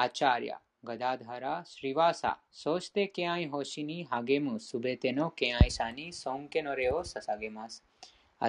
[0.00, 7.82] アチャリア、ガダダラ、スリワサ、そして敬愛星に励むすべての敬愛者に尊敬の礼を捧げます。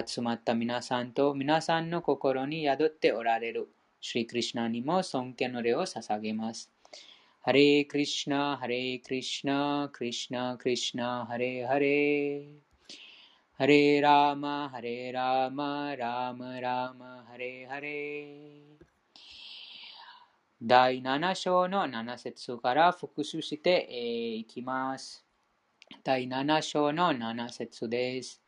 [0.06, 3.68] 集まった皆さんと皆さんの心に宿っておられる、
[4.00, 6.70] シリクリシナにも尊敬の礼を捧げます。
[7.40, 12.46] ハレクリシナ、ハレクリシナ、クリシナ、クリシナ、ハレハレ。
[13.58, 18.89] ハレラーマ、ハレラーマ、ラーマ、ラーマ、ハレハレ。
[20.62, 23.88] 第7章の7節から復習して
[24.36, 25.24] いきます。
[26.04, 28.42] 第7章の7節です。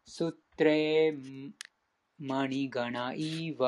[0.07, 1.53] スム
[2.30, 3.64] मणिगण इव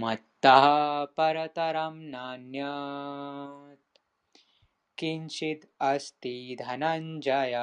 [0.00, 0.64] मत्तः
[1.16, 3.98] परतरं नान्यत्
[4.98, 7.54] किञ्चित् अस्ति धनञ्जय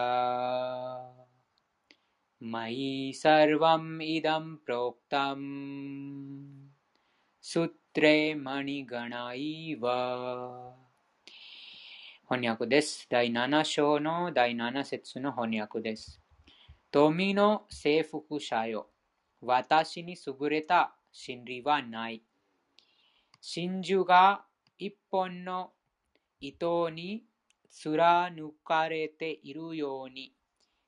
[2.41, 5.45] मयि सर्वम् इदं प्रोक्तम्
[7.43, 9.85] सूत्रे मणिगण इव
[12.27, 13.07] 翻訳です。
[13.07, 16.19] 第7章の第7節の翻訳です。
[16.92, 18.91] 富の征服者よ。
[19.41, 22.22] 私に優れた真理はない。
[23.41, 24.44] 真珠が
[24.78, 25.72] 一本の
[26.41, 27.24] 糸に
[27.70, 30.34] 貫かれているように、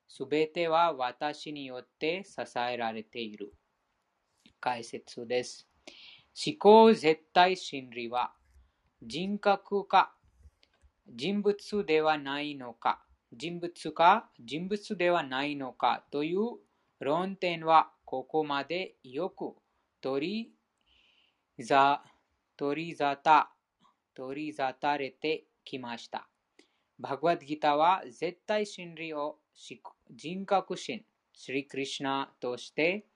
[0.09, 3.55] すべては私によって支えられている。
[4.61, 5.69] 解説です。
[6.35, 8.33] 思考絶対真理は
[9.03, 10.15] 人格か
[11.07, 16.59] 人物ではないのか人物か人物ではないのかという
[17.01, 19.55] 論点はここまでよく
[20.01, 20.53] 取
[21.59, 22.03] りざ
[22.57, 23.45] 取り沙汰
[24.15, 26.29] 取り沙汰れてきました。
[26.99, 29.39] バグワッドギターは絶対真理を
[30.11, 31.05] 人格心、
[31.35, 33.07] スリクリシナとして、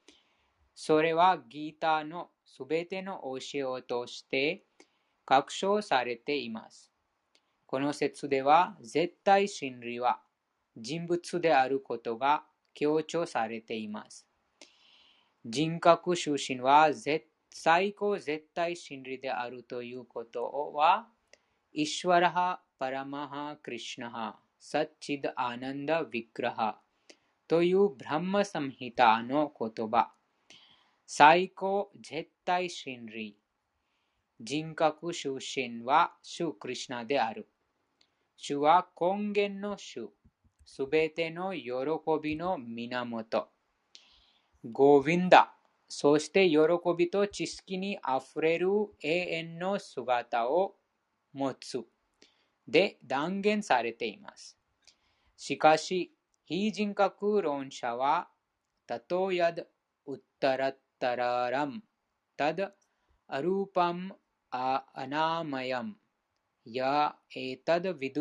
[0.75, 4.65] それはギターのすべての教えを通して
[5.25, 6.96] 確証されています。
[7.77, 10.19] この説では、絶対真理は
[10.79, 14.27] 人物であることが強調されています。
[15.45, 16.89] 人格出身は
[17.51, 21.09] 最高絶対真理であるということは、
[21.71, 26.81] イシュワラハ・パラマハ・クリシナハ・サッチド・アナンダ・ヴィクラハ
[27.47, 30.15] というブラマサムヒタの言葉。
[31.07, 33.37] 最高絶対真理。
[34.41, 37.47] 人格出身は主クリシナである。
[38.37, 40.11] 主は根源の主。
[40.65, 41.71] すべての喜
[42.23, 43.49] びの源。
[44.65, 45.55] ゴヴィンダ。
[45.89, 46.59] そして喜
[46.99, 48.69] びと知識にあふれる
[49.01, 50.77] 永遠の姿を
[51.33, 51.85] 持つ。
[52.67, 54.59] で断言されています。
[55.37, 56.13] しかし、
[56.45, 58.29] 非人格論者は、
[58.87, 59.55] たとや
[60.07, 61.83] ウッタラッタララム、
[62.37, 62.73] ただ、
[63.29, 64.15] アルーパム
[64.51, 65.97] アナマヤム。
[66.68, 66.94] या
[67.38, 68.12] एतद्विदुरमृतास्ते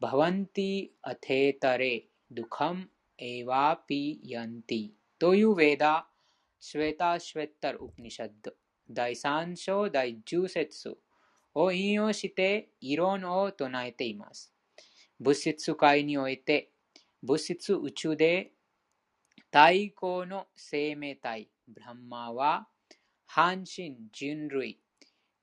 [0.00, 0.70] भवन्ति
[1.04, 1.94] अथेतरे
[2.32, 2.84] दुःखम्
[3.20, 4.82] एवापीयन्ति
[5.18, 6.06] というウェダ、
[6.60, 8.52] シュエタ・シュエッタル・ウプニシャッド
[8.90, 10.98] 第3章第10節
[11.54, 14.52] を引用して異論を唱えています。
[15.18, 16.70] 物質界において
[17.22, 18.52] 物質宇宙で
[19.46, 22.68] 太鼓の生命体ブランマは
[23.24, 24.78] 半身人類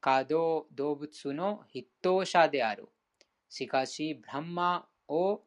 [0.00, 2.88] 可動動物の筆頭者である。
[3.48, 5.42] しかし、ブランマを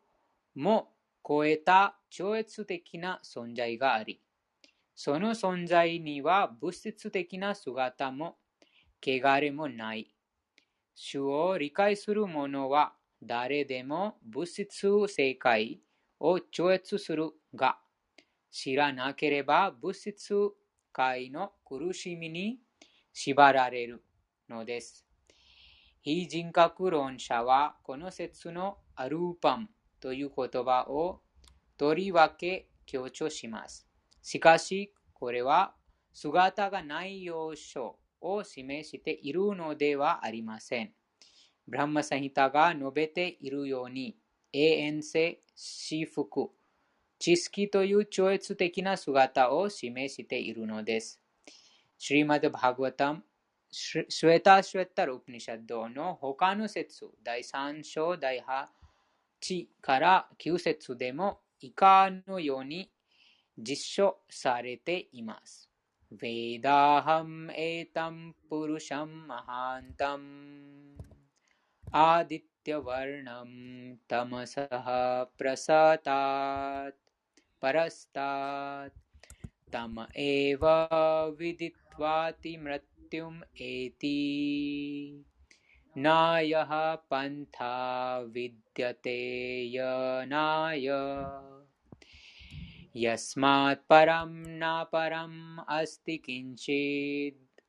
[0.55, 0.93] も
[1.25, 4.21] 超えた超越的な存在があり、
[4.95, 8.37] その存在には物質的な姿も
[9.01, 10.13] 汚れもない。
[10.93, 15.79] 主を理解する者は誰でも物質世界
[16.19, 17.79] を超越するが、
[18.51, 20.35] 知らなければ物質
[20.91, 22.59] 界の苦しみに
[23.13, 24.03] 縛られる。
[24.51, 25.05] のです。
[26.01, 29.67] 非人格論者はこの説のアルーパム
[29.99, 31.21] という言葉を
[31.77, 33.87] とりわけ強調します。
[34.21, 35.73] しかし、これは
[36.13, 40.91] 姿がない要素を示しているのではありません。
[41.67, 44.17] ブランマサヒタが述べているように、
[44.51, 46.49] 永遠性、私服、
[47.17, 51.21] 知識という超越的な姿を示しているのです。
[51.97, 53.23] シリマド・バグワタム
[53.70, 58.42] シュエタ・シュエッタル・ウプニシャッドの他の説、第3章第
[59.48, 62.90] 8から9節でも以下のように
[63.58, 65.70] 実証されています。
[66.12, 68.16] वेदाहम् एतं
[68.48, 70.26] पुरुषं महान्तम्
[71.94, 73.50] आदित्यवर्णं
[74.08, 74.86] तमसः
[75.38, 77.00] प्रसतात्
[77.62, 78.98] परस्तात्
[79.72, 80.64] तम एव
[81.38, 81.79] विदित्वाति
[82.59, 85.25] मृत्युम् एति।
[85.97, 90.87] नायः पन्था विद्यते यनाय
[92.95, 97.61] यस्मात् परं न परम् अस्ति किञ्चित्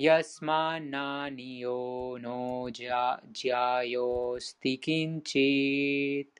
[0.00, 6.39] यस्मान्नानियो नो ज्यायोऽस्ति किञ्चित्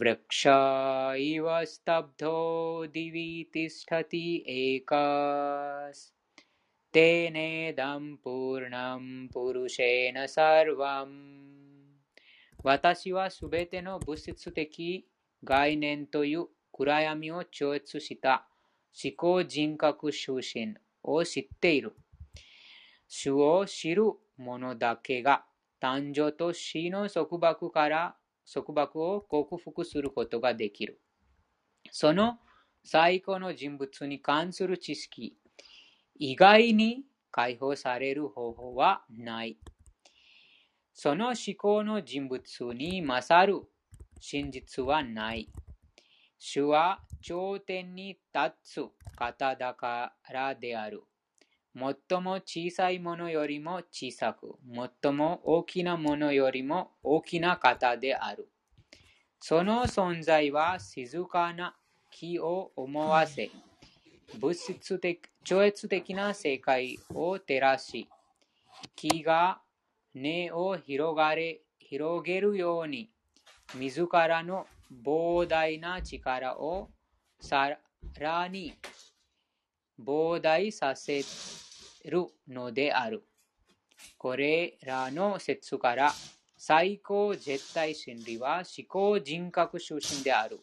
[0.00, 0.46] वृक्ष
[1.18, 6.04] इव स्तब्धो दिवि तिष्ठति एकस्
[6.94, 11.16] तेनेदं पूर्णं पुरुषेण सर्वम्
[12.64, 15.06] 私はすべての物質的
[15.44, 18.48] 概念という暗闇を超越した
[18.92, 20.74] 思考人格出身
[21.04, 21.94] を知っている。
[23.06, 24.02] 主を知る
[24.36, 25.44] 者だけが
[25.80, 28.16] 誕生と死の束縛から
[28.53, 30.99] 束縛を克服することができる。
[31.91, 32.39] その
[32.83, 35.37] 最高の人物に関する知識
[36.15, 39.57] 以外に解放される方法はない。
[40.93, 42.43] その思考の人物
[42.73, 43.61] に勝る
[44.19, 45.49] 真実はない。
[46.37, 48.81] 主は頂点に立つ
[49.15, 51.03] 方だからである。
[51.73, 54.55] 最も小さいものよりも小さく、
[55.03, 58.49] 最も大きなものよりも大きな方である。
[59.39, 61.75] その存在は静かな
[62.11, 63.49] 木を思わせ、
[64.39, 68.07] 物質的、超越的な世界を照らし、
[68.95, 69.61] 木が
[70.13, 73.09] 根を広がれ広げるように、
[73.75, 74.67] 自らの
[75.05, 76.89] 膨大な力を
[77.39, 77.77] さ
[78.19, 78.73] らに
[80.05, 81.21] 膨大させ
[82.05, 83.23] るのである。
[84.17, 86.11] これらの説から
[86.57, 90.59] 最高絶対真理は思考人格出身である。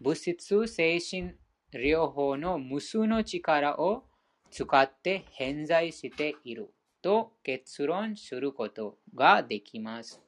[0.00, 1.34] 物質精神
[1.72, 4.04] 両方の無数の力を
[4.50, 6.72] 使って偏在している
[7.02, 10.20] と結論することができます。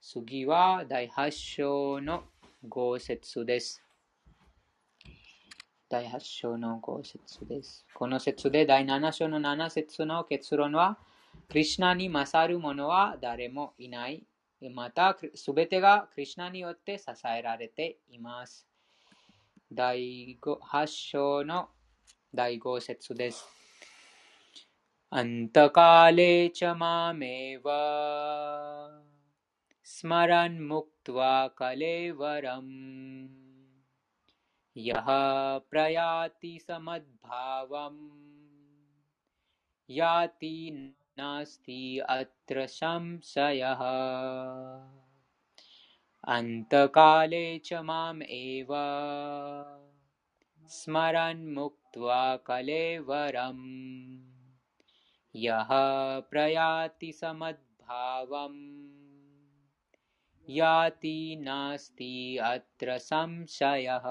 [0.00, 2.24] 次は第8章の
[2.68, 3.87] 5節です。
[5.89, 7.85] 第8章の5節です。
[7.93, 10.97] この節で第7章の7節の結論は、
[11.49, 14.25] クリュナに勝る者は誰もいない。
[14.73, 18.67] また、すべてがクリュナによって支えられています。
[19.71, 21.69] 第8章の
[22.33, 23.45] 第5節です。
[25.13, 27.67] अन्तकाले च मामेव
[29.85, 33.36] स्मरन्मुक्त्वा कलेवरम्
[34.78, 35.06] यः
[35.58, 38.10] प्रयाति समद्भावम्
[39.90, 40.70] याति
[41.18, 43.80] नास्ति अत्र संशयः।
[46.28, 48.68] अन्तकाले च माम् एव
[50.68, 54.28] स्मरन्मुक्त्वा कलेवरम्।
[55.36, 55.68] यः
[56.20, 58.77] प्रयाति समद्भावम्
[60.49, 64.03] याति नास्ति अत्र संशयः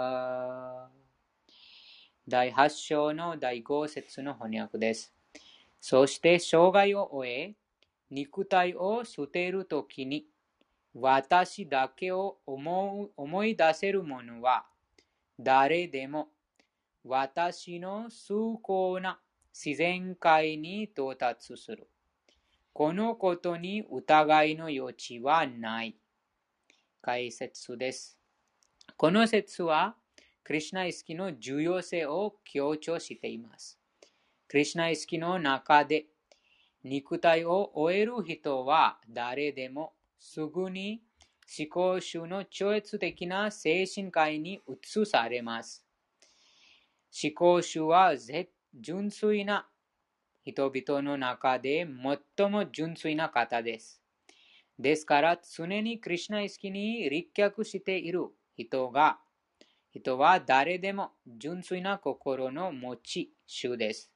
[2.28, 5.12] 第8章の第5節の翻訳です。
[5.80, 7.54] そして生涯を終え、
[8.10, 10.26] 肉体を捨てるときに、
[10.94, 14.64] 私だけを思思い出せる者は、
[15.38, 16.28] 誰でも
[17.04, 19.20] 私の崇高な
[19.52, 21.88] 自然界に到達する。
[22.72, 25.96] このことに疑いの余地はない。
[27.01, 28.17] 解説です。
[28.95, 29.95] この説は、
[30.43, 33.79] クリュナ意識の重要性を強調しています。
[34.47, 36.05] クリュナ意識の中で、
[36.83, 41.01] 肉体を終える人は誰でもすぐに
[41.59, 45.85] 思考集の超越的な精神界に移されます。
[47.23, 48.13] 思考集は
[48.73, 49.67] 純粋な
[50.43, 51.85] 人々の中で
[52.37, 54.01] 最も純粋な方です。
[54.79, 59.19] ですから、常にクリュナ意識に立脚している人が、
[59.91, 64.11] 人は誰でも純粋な心の持ち主です。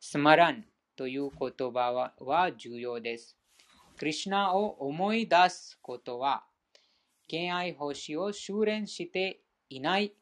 [0.00, 0.64] スマラン
[0.96, 3.36] という言葉は重要です。
[3.98, 6.44] クリュナを思い出すことは、
[7.28, 10.14] 敬愛星を修練していない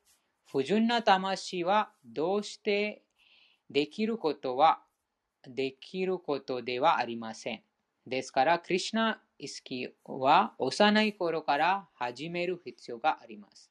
[0.51, 3.03] 不純な魂はどうして
[3.71, 4.81] できることは
[5.47, 7.63] できることではありません。
[8.07, 13.71] ですから、クリュナ意識は幼い頃から始める必要があります。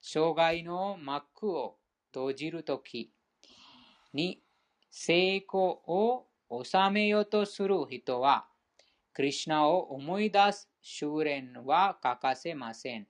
[0.00, 1.76] 障害の幕を
[2.12, 3.12] 閉じるとき
[4.12, 4.42] に
[4.90, 6.26] 成功を
[6.64, 8.46] 収めようとする人は、
[9.14, 13.06] クリシナを思い出す修練は欠かせません。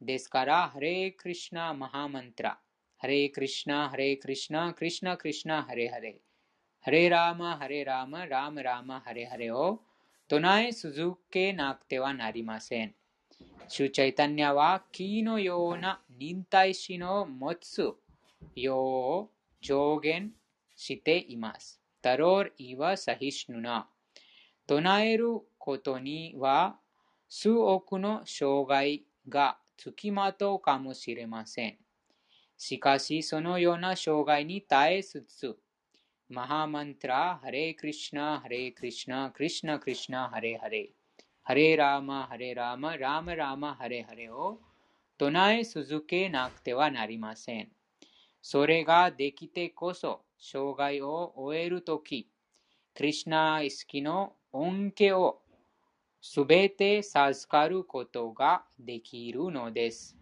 [0.00, 2.58] ですから、ハレークリシナマハマントラ、
[2.98, 6.20] ハレークリシナ、ハレークリシナ、クリシナクリシナ、ハレハレ、
[6.80, 9.80] ハレラーマ、ハレラーマ、ラーマラーマ、ハレハレを
[10.34, 12.92] 唱え続けなくてはなりません。
[13.68, 17.94] 主チャイタニアは木のような忍耐心を持つ
[18.56, 20.32] よう上限
[20.74, 21.80] しています。
[22.02, 23.86] タローイワサヒシヌナ。
[24.66, 26.80] 唱えることには
[27.28, 31.78] 数億の障害がつきまとうかもしれません。
[32.58, 35.56] しかし、そのような障害に耐えつつ、
[36.30, 40.88] マハマントラ、ハレクリシナ、ハレクリシナ、クリシナクリシナ、ハレハレ、
[41.42, 44.58] ハレラーマ、ハレラーマ、ラーマラーマ、ハレハレを
[45.18, 47.68] 唱え続けなくてはなりません。
[48.40, 52.30] それができてこそ、障害を終えるとき、
[52.94, 55.42] クリシナ意識の恩恵を
[56.22, 60.16] すべて授かることができるのです。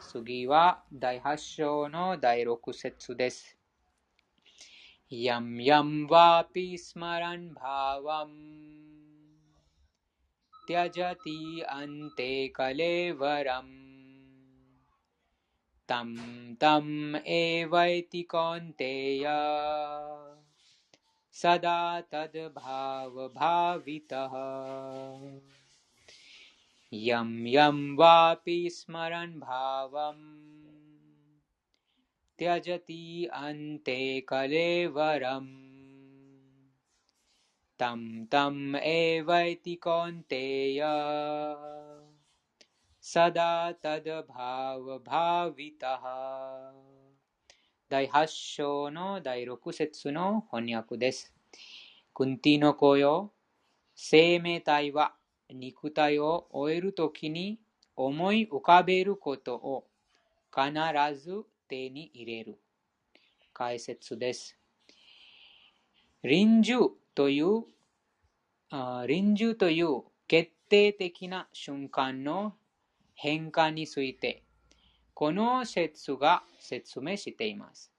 [0.00, 3.59] 次は第8章の第6節です。
[5.12, 8.60] यं यं वापि स्मरन् भावम्।
[10.66, 13.90] त्यजति अन्ते कलेवरम्।
[15.88, 16.14] तं
[16.54, 19.24] तम् एवैति कौन्तेय।
[21.32, 22.70] सदा तद्भावभावितः।
[26.92, 30.49] यं यं वापि स्मरन् भावम्
[32.39, 33.97] त्यजति अन्ते
[34.29, 35.53] कलेवरम्
[37.79, 40.81] तं तम् एवैति कौन्तेय
[43.01, 44.35] सदा तद्भावभावितः
[47.87, 51.31] 第8章の第6節の翻訳です。
[52.15, 53.31] クンティの子よ、
[53.93, 55.13] 生命体は
[55.53, 57.59] 肉体を終えるときに
[57.95, 59.85] 思い浮かべることを
[60.51, 60.73] 必
[61.15, 62.58] ず 手に入れる。
[63.52, 64.58] 解説です。
[66.24, 67.64] 臨終という
[69.06, 72.54] 臨終という決定的な瞬間の
[73.14, 74.42] 変化について、
[75.14, 77.92] この説が説明しています。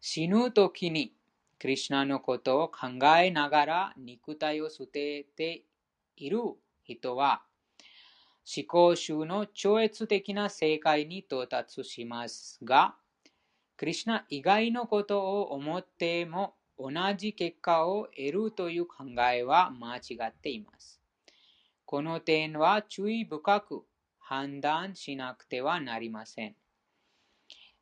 [0.00, 1.12] 死ぬ時に、
[1.58, 5.64] クリュナのことを考えながら肉体を捨てて
[6.16, 6.40] いる
[6.84, 7.42] 人は、
[8.50, 12.96] 思考集の超越的な正解に到達しますが、
[13.76, 20.98] クリュナ以外のことを思っても同じ結果を得るという考えは間違っています。
[21.84, 23.84] この点は注意深く
[24.18, 26.56] 判断しなくてはなりません。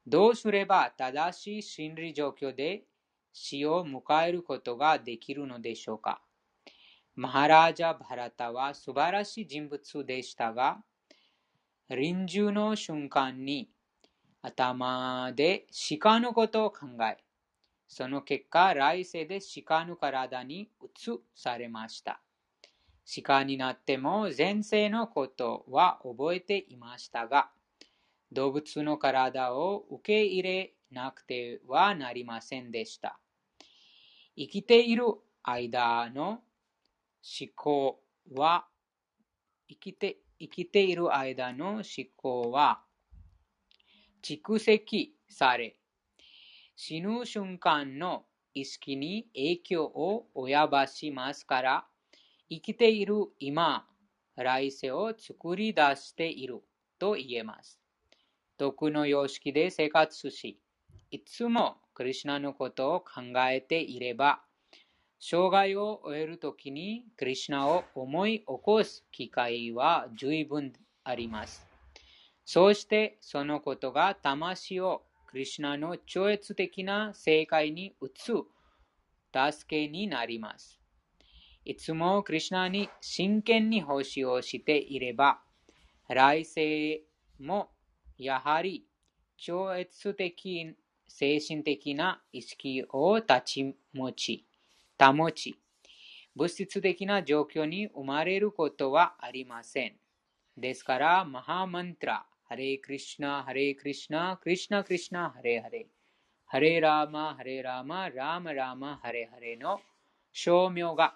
[0.05, 2.83] どうすれば正しい心理状況で
[3.33, 6.26] 死を迎えることができるのでしょうか？
[7.19, 10.85] マハラジャ・バラタは素晴らしい人物でしたが、
[11.89, 13.71] 臨終の瞬間に
[14.43, 15.67] 頭で
[15.99, 16.81] 鹿のことを考
[17.11, 17.17] え、
[17.89, 22.21] その結果、来世で鹿の体に移されました。
[23.25, 27.49] 鹿になっても前世のことは覚えていましたが、
[28.31, 33.19] 動物の体を受け入れなくてはなりませんでした。
[34.37, 35.05] 生きている
[35.43, 36.43] 間の
[37.27, 38.01] 思考
[38.35, 38.67] は、
[39.69, 41.83] 生きて生きている間の思
[42.17, 42.83] 考は
[44.23, 45.77] 蓄積され、
[46.77, 51.87] 死ぬ瞬間の意識に影響を及ばしますから、
[52.49, 53.87] 生きている今、
[54.37, 56.63] 来世を作り出している
[56.99, 57.81] と言えます。
[58.59, 60.61] 徳の様式で生活し、
[61.11, 64.46] いつもクリュナのことを考えていれば、
[65.19, 70.73] 障害を終えるときにクリュナを思い起こす機会は十分
[71.05, 71.67] あります。
[72.45, 78.33] そうしてそのことが魂をクリュナの超越的な正解に移す
[79.53, 80.79] 助けになります。
[81.65, 85.41] いつもクリュナに真剣に奉仕をしていれば、
[86.09, 87.03] 来世
[87.41, 87.71] も
[88.17, 88.87] やはり
[89.37, 90.77] 超越的
[91.09, 94.46] 精神的な意識を立ち持ち、
[94.99, 95.59] 保ち、
[96.35, 99.97] 物質的な状況に生まれることはありません。
[100.57, 105.87] ですから、マハマントラ、ハレクリシナ、ハレクリシナ、クリシナクリシナ、ハレハレ、
[106.47, 109.81] ハレラーマ、ハレラーマ、ラーマラーマ、ハレハレの
[110.33, 111.15] 証明が、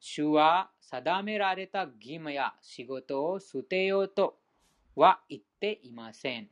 [0.00, 4.38] 主は定められた義務や仕事を捨てようと
[4.94, 6.48] は言っていません。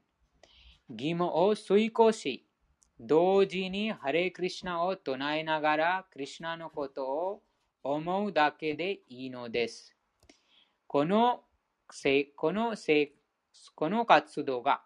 [0.89, 2.47] 義務を遂行し、
[2.99, 7.43] 同時にハレクリシナを唱えながらクリシナのことを
[7.83, 9.95] 思うだけでいいのです。
[10.87, 11.43] この
[12.37, 12.75] この
[13.75, 14.83] この活動が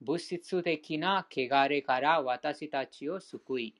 [0.00, 3.74] 物質的な汚れから私たちを救い、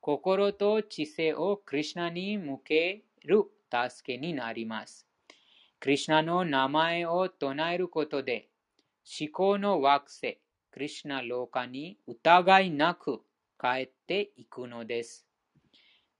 [0.00, 5.07] 心と知性をクリュナに向ける助けになります。
[5.79, 8.49] クリュナの名前を唱えることで、
[9.19, 10.39] 思考の惑星、
[10.71, 13.21] クリュナローカに疑いなく
[13.59, 15.25] 帰っていくのです。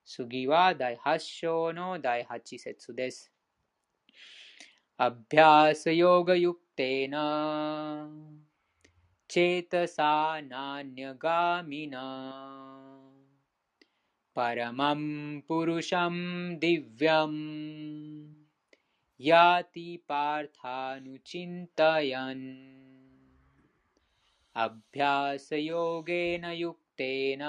[0.06, 3.32] 次は第8章の第8節です。
[5.00, 7.14] अभ्यासयोगयुक्तेन
[9.30, 12.06] चेतसा नान्यगामिना
[14.37, 16.13] परमं पुरुषं
[16.59, 18.35] दिव्यम्।
[19.21, 22.73] याति पार्थानुचिन्तयन्।
[24.57, 27.41] अभ्यासयोगेन युक्तेन।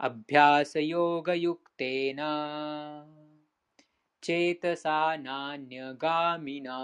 [0.00, 2.16] अभ्यासयोगयुक्तेन।
[4.22, 6.78] चेतसा नान्यगामिना।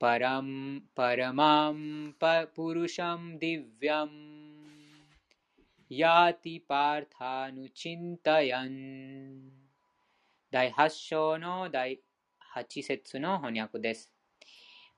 [0.00, 4.35] परं परमां पुरुषं दिव्यम्
[5.89, 7.61] याति पार्थानुचिन्तयन्
[10.51, 12.01] 第8章の第
[12.55, 14.11] 8節の翻訳です。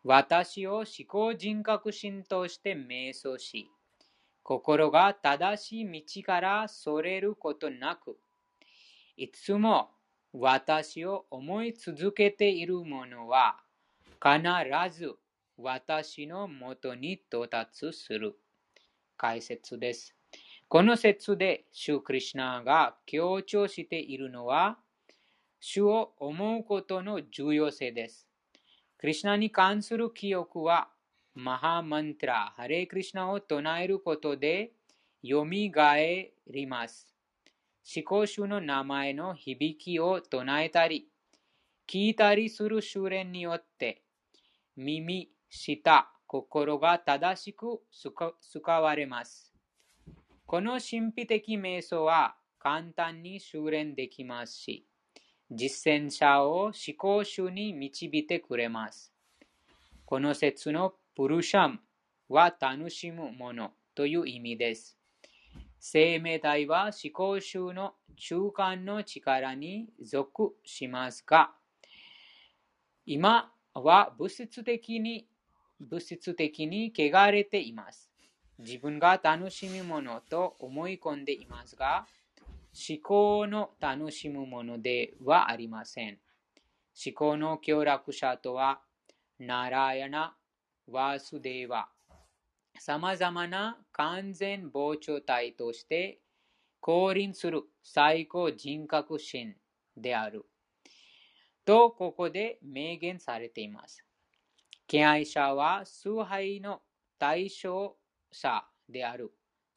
[0.04, 3.70] 私を思考人格心として瞑想し、
[4.42, 8.18] 心が正しい道からそれることなく、
[9.16, 9.92] いつも
[10.34, 13.58] 私を思い続けている者は
[14.20, 15.14] 必ず
[15.56, 18.36] 私のもとに到達する。
[19.16, 20.16] 解説です。
[20.71, 24.77] この説で、シュークリシナが強調しているのは、
[25.61, 28.29] 主を思うことの重要性です。
[28.99, 30.91] クリシナに関する記憶は、
[31.35, 34.73] マハマントラ、ハレクリシナを唱えることで、
[35.23, 37.15] よみがえります。
[37.97, 41.09] 思考主の名前の響きを唱えたり、
[41.91, 44.03] 聞いたりする修練によって、
[44.77, 47.81] 耳、舌、心が正しく
[48.43, 49.48] 使われます。
[50.49, 54.87] この神秘的瞑想は簡単に修練できますし、
[55.51, 59.13] 実践者を思考主に導いてくれます。
[60.07, 61.81] この説のプルシャム
[62.31, 64.97] は楽しむものという意味です。
[65.79, 71.51] 生命体は思考集の中間の力に属しますが、
[73.05, 75.29] 今は物質的に
[75.79, 78.08] 物質的に汚れています。
[78.59, 82.07] 自分が楽しむものと思い込んでいますが、
[82.89, 86.19] 思考の楽しむものではありません。
[87.07, 88.81] 思考の協力者とは、
[89.39, 90.35] ナラヤナ、
[90.89, 91.89] ワースデーワ、
[92.79, 96.21] 様々な完全膨張体として
[96.81, 99.55] 降臨する最高人格心
[99.97, 100.47] である。
[101.65, 104.05] と、ここで明言されています。
[104.87, 106.81] 敬愛者は崇拝の
[107.19, 107.98] 対象
[108.33, 109.33] 者である。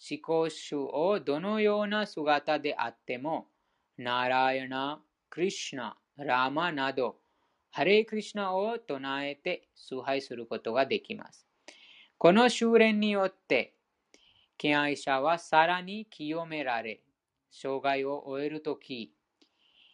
[0.10, 3.48] 思考主をどのような姿であっても、
[3.98, 7.18] ナラヤナ、クリシナ、ラマなど、
[7.70, 11.46] ハレイクリシナを唱えて崇拝することができます。
[12.18, 13.76] この修練によって、
[14.58, 17.02] 敬愛者はさらに清められ、
[17.52, 19.14] 生涯を終えるとき、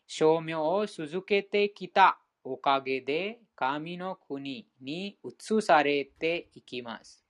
[0.07, 7.26] 称名を続けてきたおかげで神の国に移されていきます。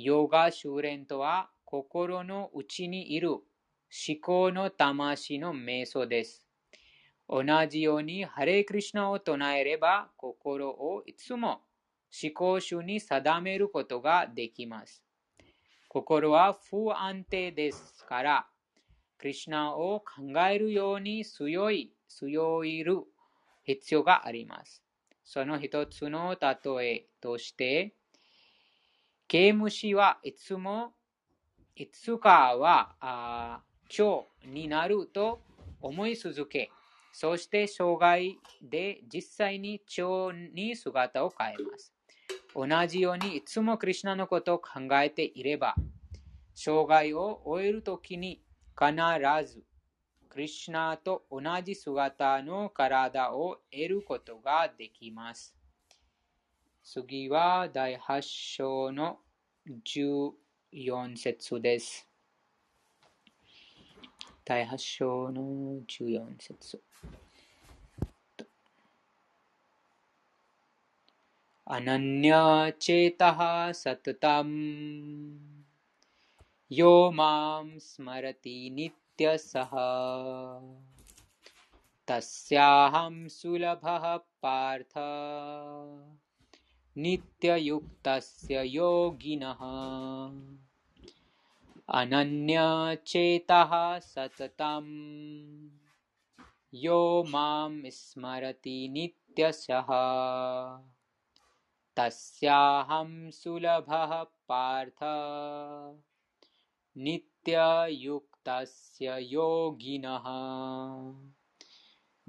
[0.00, 3.42] ヨガ修練とは心の内にいる思
[4.22, 6.46] 考の魂の瞑想です。
[7.28, 11.62] 同じようにハレイクリシナを唱えれば心をいつも
[12.22, 15.02] 思考主に定めることができます。
[15.88, 18.46] 心は不安定ですから、
[19.18, 23.02] クリシナを考えるように強い、強いる
[23.64, 24.80] 必要があります。
[25.24, 27.97] その一つの例えとして、
[29.28, 30.94] 刑務士はいつも、
[31.76, 35.42] いつかはあ蝶になると
[35.82, 36.70] 思い続け、
[37.12, 38.22] そして生涯
[38.62, 41.92] で実際に蝶に姿を変えます。
[42.54, 45.74] 同じようにいつもクリュナのことを考えていれば、
[46.54, 48.40] 生涯を終えるときに
[48.78, 48.94] 必
[49.46, 49.62] ず
[50.30, 55.57] クリュナと同じ姿の体を得ることができます。
[56.87, 59.19] 次は第8章の
[59.85, 62.07] 14節です。
[64.45, 66.79] 第8章の14節。
[71.65, 73.39] अनन्यचेतः
[73.71, 74.49] सततं
[76.71, 79.71] यो मां स्मरति नित्यसः
[82.07, 84.05] तस्याहं सुलभः
[84.43, 84.97] पार्थ
[86.98, 89.58] नित्ययुक्तस्य योगिनः।
[91.88, 95.70] अनन्यचेतः सततम्।
[96.74, 99.86] यो माँ स्मरति नित्यशः।
[101.96, 105.04] तस्याहं सुलभः पार्थ।
[106.96, 110.24] नित्ययुक्तस्य योगिनः।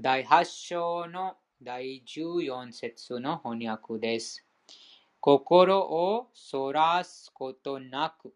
[0.06, 1.32] Dai Hasho no
[1.68, 2.72] नो Juyon
[5.22, 8.34] 心をそらすことなく、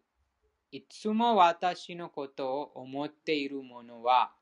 [0.70, 4.32] いつも私のことを思っている者は、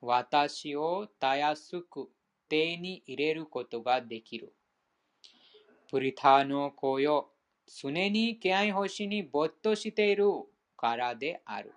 [0.00, 2.08] 私をたやすく
[2.48, 4.52] 手に入れることができる。
[5.88, 7.30] プリタの子よ、
[7.66, 10.24] 常に気合星に没頭している
[10.76, 11.72] からである。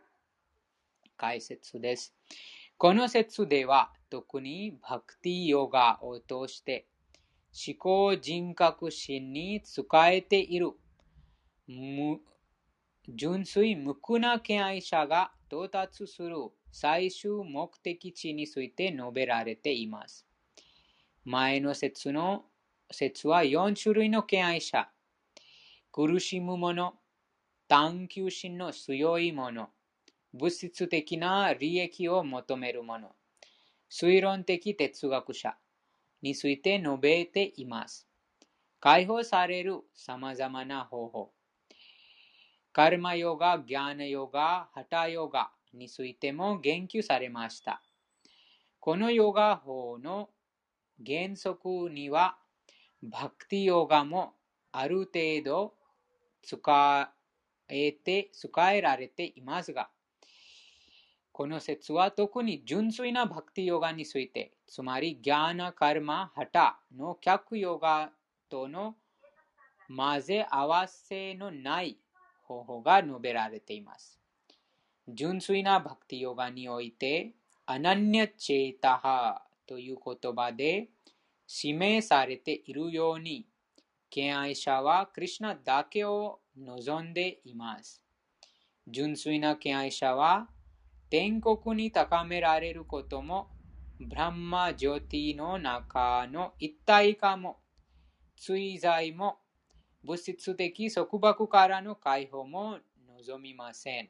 [1.16, 2.16] 解説です。
[2.76, 6.88] この説では、特にバクティヨガを通して
[7.54, 10.72] 思考人格心に使えている
[13.10, 16.38] 純粋無垢な敬愛者が到達する
[16.72, 20.26] 最終目的地について述べられています。
[21.26, 22.46] 前の説の
[22.90, 24.90] 説は4種類の敬愛者。
[25.92, 26.94] 苦しむ者、
[27.68, 29.70] 探求心の強い者、
[30.34, 33.14] 物質的な利益を求める者、
[33.90, 35.58] 推論的哲学者
[36.22, 38.08] について述べています。
[38.80, 41.34] 解放される様々な方法。
[42.74, 47.82] カルマヨガ、ギャーナヨガ、ハタヨガについても言及されました。
[48.80, 50.30] このヨガ法の
[51.06, 52.38] 原則には、
[53.04, 54.34] バクティヨガも
[54.72, 55.74] ある程度
[56.42, 57.14] 使
[57.68, 59.90] えて、使えられていますが、
[61.42, 68.12] この説は特に純粋なバクティヨガについて、つまりギャーナ、カルマ、ハタの客ヨガ
[68.48, 68.94] との
[69.88, 71.98] 混ぜ合わせのない
[72.44, 74.20] 方法が述べられています。
[75.08, 77.32] 純粋なバクティヨガにおいて、
[77.66, 80.90] アナニャチェータハという言葉で
[81.64, 83.48] 指名されているように、
[84.12, 88.00] 敬愛者はクリュナだけを望んでいます。
[88.88, 90.48] 純粋な敬愛者は
[91.12, 93.50] 天国に高められることも、
[94.00, 97.60] ブランマ・ジョティの中の一体化も、
[98.38, 99.40] 追罪も、
[100.06, 102.78] 物質的束縛からの解放も
[103.10, 104.10] 望みません。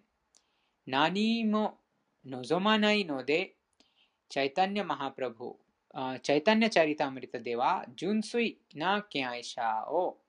[0.85, 1.79] 何も
[2.23, 3.55] 望まないので、
[4.29, 5.55] チャイタニャ・マハプラブ、
[6.21, 10.19] チャイタニャ・チャリタムリタでは、純粋な敬愛者を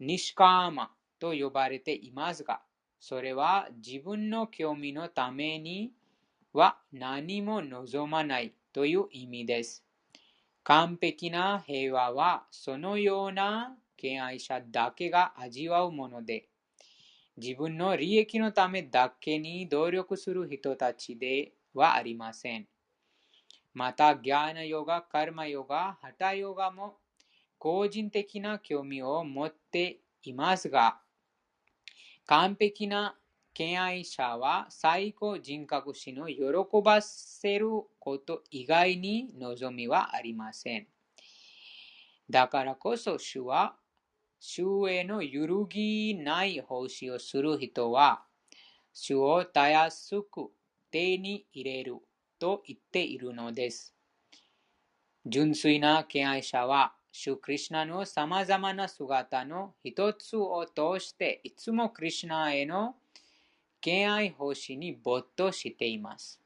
[0.00, 2.62] ニシカーマと呼ばれていますが、
[2.98, 5.92] それは自分の興味のために
[6.52, 9.84] は何も望まないという意味です。
[10.62, 16.48] 完璧な平和はそのような敬愛者だけが味わうもので、
[17.36, 22.66] 自分の利益のためだけに努力する人たちではありません。
[23.72, 26.98] また、ギャーナヨガ、カルマヨガ、ハタヨガも
[27.58, 31.00] 個人的な興味を持っていますが、
[32.26, 33.16] 完璧な
[33.60, 36.38] 敬愛者は最高人格史の喜
[36.82, 37.66] ばせる
[37.98, 40.86] こと以外に望みはありません。
[42.30, 43.76] だからこそ主は、
[44.38, 48.22] 主への揺るぎない奉仕をする人は、
[48.94, 50.50] 主をたやすく
[50.90, 51.98] 手に入れる
[52.38, 53.94] と言っているのです。
[55.26, 62.94] 純粋な敬愛者は、主クリシナの様々な姿の一つを通して、いつもクリシナへの
[63.80, 66.40] 敬愛奉仕に没頭しています。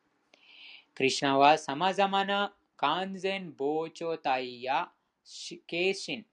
[0.95, 4.91] クリシナは様々な完全膨張体や
[5.67, 6.27] ケシン、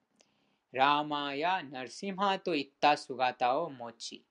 [0.72, 4.24] ラーマやナルシマといった姿を持ち、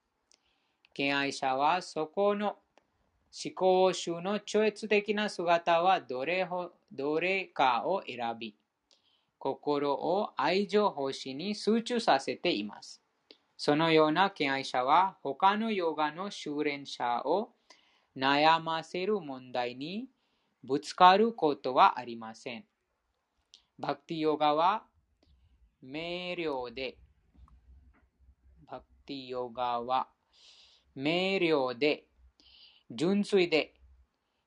[0.94, 2.58] 敬愛者はそこの
[3.32, 6.46] 思考集の超越的な姿はどれ
[6.92, 8.54] どれかを選び、
[9.38, 13.00] 心を愛情奉仕に集中させています。
[13.62, 17.50] そのような敬愛者は他のヨガの修練者を
[18.16, 20.06] 悩ませる問題に
[20.64, 22.64] ぶつかることはありません。
[23.78, 24.84] バクティヨガは
[25.82, 26.00] 明
[26.38, 26.96] 瞭で、
[28.66, 30.08] バクティヨガは
[30.96, 32.06] 明瞭で、
[32.90, 33.74] 純粋で、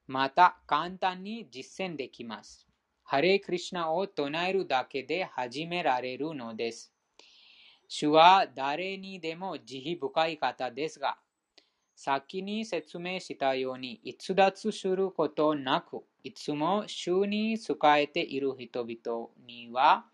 [0.07, 2.67] また簡単に実践できます。
[3.03, 6.92] ハレークリシナを唱えるだけで始められるのです。
[7.87, 11.17] 主は誰にでも慈悲深い方ですが、
[11.95, 20.05] 先に説明したように逸脱することなく、いつも主に仕えている人々には、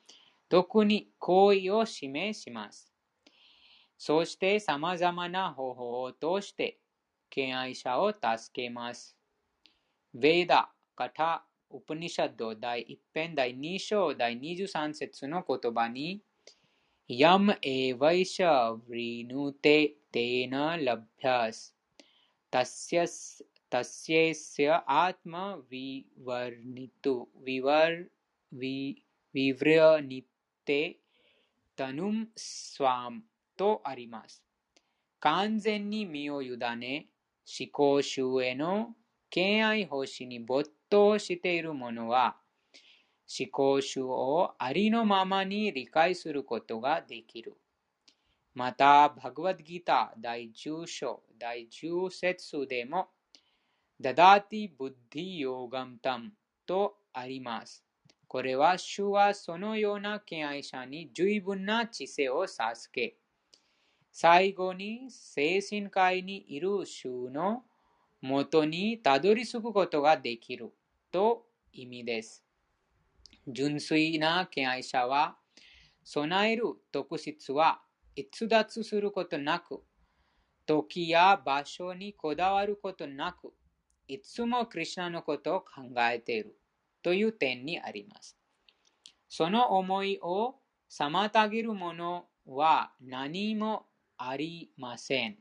[0.49, 2.91] 特に好意を示します。
[3.97, 6.79] そして様々な方法を通して、
[7.29, 9.15] 敬愛者を助けます。
[10.15, 16.23] ヴェーダ、カタ、ウプニシャッド第1編第2章第23節の言葉に、
[17.10, 18.40] यम एवैष
[18.88, 19.76] वृणुते
[20.14, 21.62] तेन लभ्यस्
[23.72, 25.94] तस्यस्य आत्मविवर्णितु
[27.46, 28.00] विवर्
[29.34, 30.82] विव्रणिते
[31.78, 33.22] तनुम स्वाम
[33.56, 34.42] とあります。
[35.20, 37.06] 完全に身を委ね、
[37.46, 38.94] 思考集への
[39.30, 42.36] 敬愛奉仕に没頭している者は、
[43.29, 47.55] 思考集をありのままに理解することができる。
[48.55, 53.09] また、バグワッドギター第10章第10節でも、
[54.01, 56.31] ददामि बुद्धियोगं तं
[56.65, 57.83] とあります。
[58.27, 63.15] これは主はそのような敬愛者に十分な知性を授け、
[64.11, 67.63] 最後に精神界にいる主の
[68.21, 70.73] もとにたどり着くことができる
[71.11, 72.48] と意味です。
[73.47, 75.37] 純粋な敬愛者は、
[76.03, 77.81] 備える特質は
[78.15, 79.83] 逸脱することなく、
[80.65, 83.53] 時や場所にこだわることなく、
[84.07, 85.67] いつもクリュナのことを考
[86.11, 86.57] えている
[87.01, 88.37] という点にあります。
[89.29, 90.55] その思いを
[90.89, 93.85] 妨げるものは何も
[94.17, 95.37] ありません。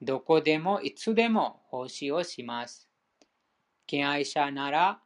[0.00, 2.88] どこでもいつでも奉仕をします。
[3.86, 5.00] 敬愛者なら、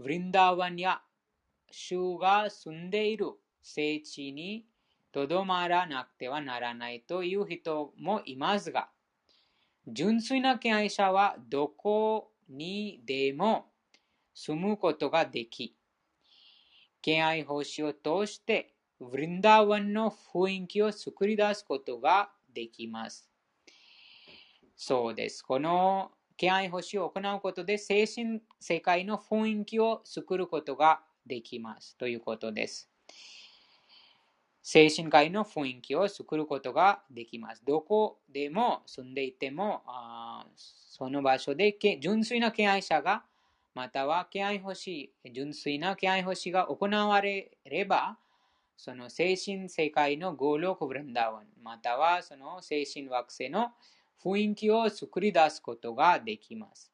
[0.00, 1.02] ヴリンダーワンや
[1.72, 3.32] 主が住んでいる
[3.62, 4.66] 聖地に
[5.10, 8.90] とどまらなくてはならないという人もいますが、
[9.86, 13.72] 純粋な敬愛者はどこにでも
[14.34, 15.76] 住むことができ、
[17.02, 23.28] 敬愛奉仕を通してヴリンダーワンの雰囲気を作り出すことができます。
[24.76, 25.42] そうです。
[25.42, 32.88] この敬愛奉仕を行うことで精神世界の雰囲気を作ることができますということです。
[34.62, 37.64] 精神科医の雰囲気を作ることができます。
[37.66, 43.24] どこでも住んでいても、あその場所で純粋な敬愛者が、
[43.74, 48.18] または敬愛欲しい、純粋な敬愛欲しが行われれば、
[48.76, 53.72] その精神世界のゴーロクブランダワン、またはその精神惑星の
[54.22, 56.92] 雰囲気を作り出すことができます。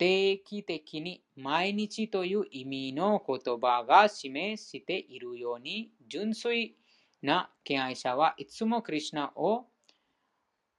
[0.00, 6.74] 定期的に毎日という意味の言葉が示しているように、純粋
[7.22, 9.66] な敬愛者はいつもクリュナを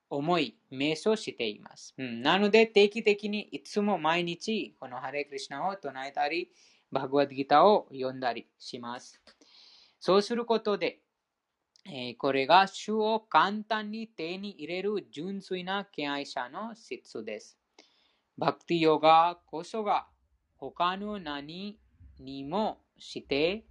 [0.10, 1.94] 思い、瞑想しています。
[2.00, 6.52] うん、なので、定期的にいつも毎日、このハレクリシナを唱えたり、
[6.92, 9.22] バグワッドギターを読んだりします。
[10.00, 11.00] そうすることで、
[11.86, 17.61] えー、これが主を簡単に手に入れる純粋な敬愛者の質です。
[18.42, 20.08] バクティヨガこそが
[20.58, 21.78] 他の何
[22.20, 23.66] にもして、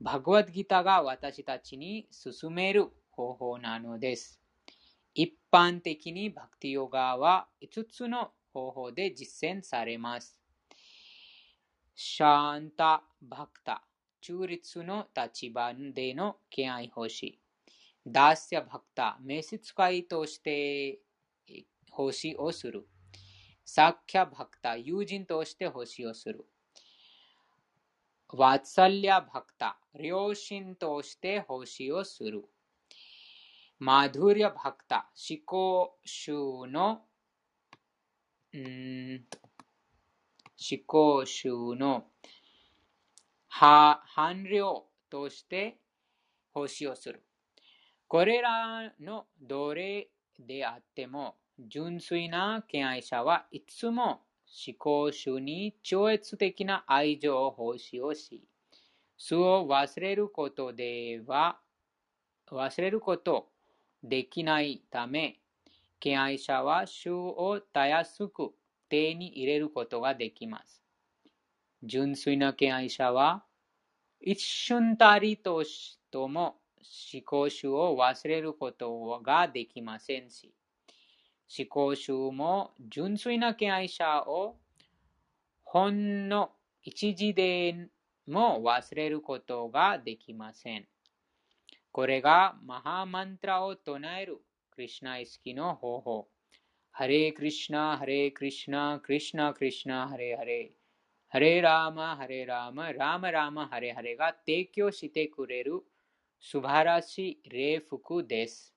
[0.00, 4.40] バグワッドギターが私たちに進める方法なのです。
[5.16, 10.38] 一般的にバクティヨガは5つの方法で実践されます。
[11.96, 13.82] シャンタ・バクタ、
[14.20, 17.40] 中立の立場での敬愛奉仕。
[18.06, 21.00] ダーシャ・バクタ、召使いとして
[21.90, 22.86] 奉仕をする。
[23.68, 26.46] サッキャ・バクタ、友人として奉仕をする。
[28.28, 32.44] ワツサリア・バクタ、両親として奉仕をする。
[33.80, 37.02] マドゥリア・バクタ、思考集の、
[38.56, 39.24] ん
[40.58, 42.04] 思考集の
[43.48, 45.76] は伴侶として
[46.54, 47.20] 奉仕をする。
[48.06, 58.42] これらのどれであっても、純粋な敬愛者はいつも思考集に超越的な愛情を奉仕をし、
[59.16, 61.58] 素を忘れることでは、
[62.50, 63.48] 忘れること
[64.02, 65.40] できないため、
[65.98, 68.52] 敬愛者は主をたやすく
[68.88, 70.82] 手に入れることができます。
[71.82, 73.44] 純粋な敬愛者は、
[74.20, 75.64] 一瞬たりと
[76.10, 76.58] とも
[77.12, 80.52] 思考主を忘れることができませんし、
[81.48, 84.56] 思考主も純粋な敬愛者を
[85.64, 86.50] ほんの
[86.82, 87.88] 一時で
[88.26, 90.86] も忘れることができません。
[91.92, 94.38] これがマハマントラを唱える
[94.70, 96.28] クリシナ意識の方法。
[96.90, 100.72] ハレクリシナ、ハレクリシナ、クリシナ、クリシナ、ハレハレ。
[101.28, 105.82] ハレラーマ、ハレラーマ、ラーマラーマ、ハレハレが提供してくれる
[106.38, 108.75] 素晴らしい礼服です。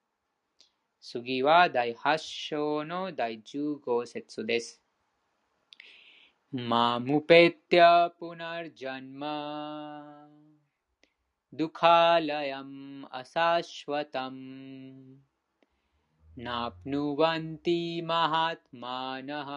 [1.01, 4.83] 次は第8章の第15節です。
[6.53, 10.29] マムペティアプナルジャンマ
[11.55, 14.39] दुःखालयम् अशाश्वतम्
[16.39, 19.51] नाप्नुवन्ति महात्मानः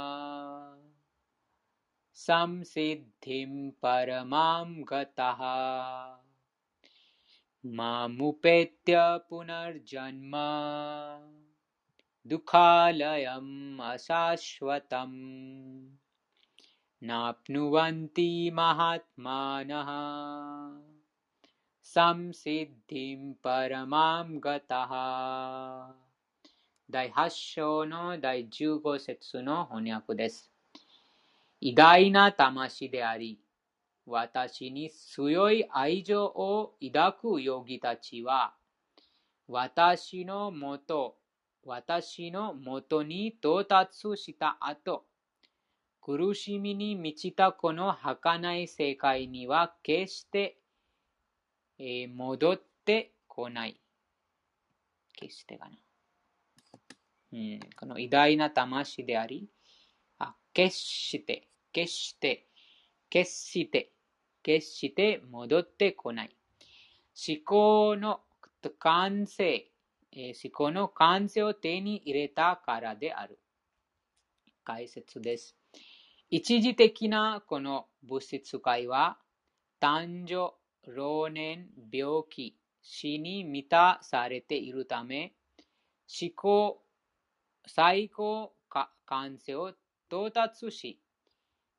[2.14, 5.42] संसिद्धिं परमां गतः
[7.67, 10.33] मामुपेत्य पुनर्जन्म।
[12.29, 15.91] दुःखालयम् अशाश्वतम्।
[17.03, 19.87] नाप्नुवन्ति महात्मानः।
[21.83, 24.89] संसिद्धिं परमां गतः।
[26.91, 30.31] दैहस्यो नो दैज्युगो सत्सुनो होन्याकुदे
[31.63, 33.37] इदायिना तमसि दे आदि
[34.07, 38.55] 私に強い愛情を抱くヨギたちは、
[39.49, 41.17] 私のもと、
[41.65, 45.05] 私のもとに到達した後、
[46.01, 50.59] 苦しみに満ちたこの儚い世界には決して
[51.85, 53.81] えー、戻ってこない。
[55.17, 55.77] 決してかな。
[57.33, 59.49] うん、この偉大な魂であり、
[60.19, 62.47] あ決して、決して、
[63.13, 63.93] 決して、
[64.43, 66.35] 決して戻ってこない。
[67.29, 68.21] 思考の
[68.79, 69.71] 完成、
[70.13, 73.39] え、思考の完成を手に入れたからである。
[74.65, 75.55] 解説です。
[76.31, 79.19] 一時的なこの物質界は、
[79.79, 80.55] 誕生、
[80.91, 85.35] 老年、病気、死に満たされているため、
[86.09, 86.83] 思考、
[87.67, 88.55] 最高
[89.05, 89.75] 完成を
[90.09, 90.99] 到達し、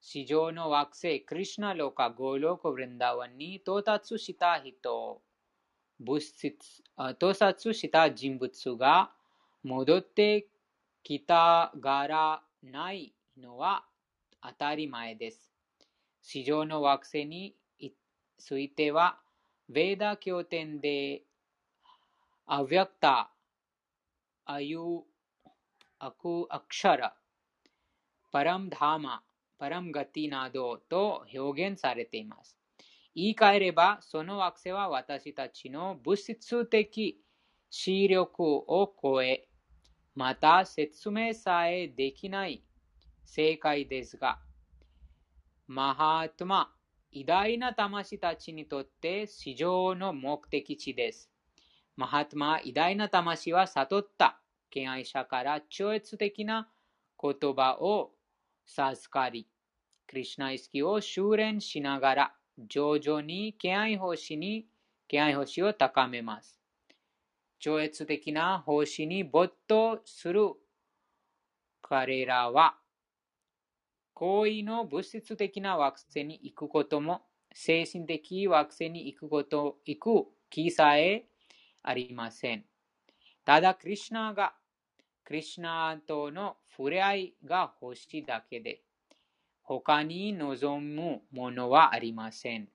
[0.05, 5.21] 地上の惑星、クリシナロカ、ゴロコ、ブリンダワンに到達した人、
[5.97, 6.83] 物質、
[7.13, 9.11] 到達した人物が
[9.63, 10.47] 戻って
[11.03, 13.85] きたがらないのは
[14.41, 15.49] 当たり前です。
[16.21, 17.55] 地上の惑星に
[18.37, 19.19] ついては、
[19.71, 21.21] ヴェーダ経典で、
[22.45, 23.31] アヴィアクタ、
[24.43, 24.79] アユ、
[25.97, 27.15] アク、アクシャラ、
[28.33, 29.23] パラムダーマ、
[29.63, 32.57] パラムガティなどと表現されています。
[33.15, 37.23] 言い換えれば、その惑星は私たちの物質的
[37.69, 39.47] 視力を超え、
[40.15, 42.61] また説明さえできない
[43.23, 44.41] 正解ですが、
[45.65, 46.75] マハートマ、
[47.13, 51.31] 偉大な魂たちにとって市場の目的地です。
[51.95, 56.67] マハトマ、偉大な魂は悟った敬愛者から超越的な
[57.17, 58.11] 言葉を
[58.65, 59.47] 授かり、
[60.13, 62.33] クリュナ意識を修練しながら、
[62.69, 64.67] 徐々に敬愛星に、
[65.07, 66.59] 敬愛星を高めます。
[67.57, 70.51] 超越的な星に没頭する
[71.81, 72.75] 彼らは、
[74.13, 81.25] 行為の物質的な惑星に行くことも、精神的惑星に行くこと、行く気さえ
[81.81, 82.65] ありません。
[83.43, 84.53] ただ、クリュナが、
[85.23, 88.83] クリュナとの触れ合いが欲しいだけで、
[89.63, 92.67] 他に望むものはありません。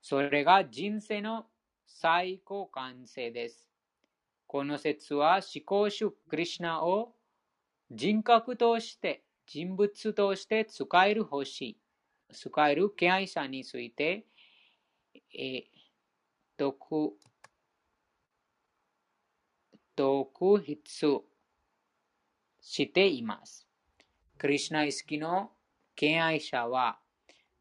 [0.00, 1.46] それが人生の
[1.86, 3.68] 最高完成です。
[4.46, 7.14] この説は思考主クリュナを
[7.90, 11.78] 人格として人物として使える星、
[12.32, 14.24] 使える敬愛者について、
[15.36, 15.64] え
[16.56, 17.12] 独
[19.96, 20.78] 独筆
[22.60, 23.66] しています。
[24.38, 25.50] クリュナ意識の
[25.96, 26.98] 敬愛者は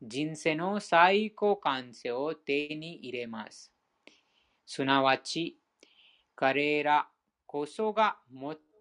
[0.01, 3.71] 人生の最高完成を手に入れます。
[4.65, 5.59] すなわち、
[6.35, 7.07] 彼ら
[7.45, 8.17] こそが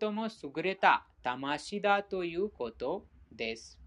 [0.01, 3.79] 最も優れた魂だということです。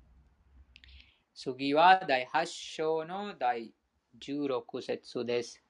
[1.34, 3.74] 次は第8章の第
[4.22, 5.65] 16節です。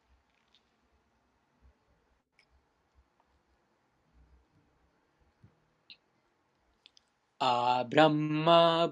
[7.41, 8.45] आ ब्रह्म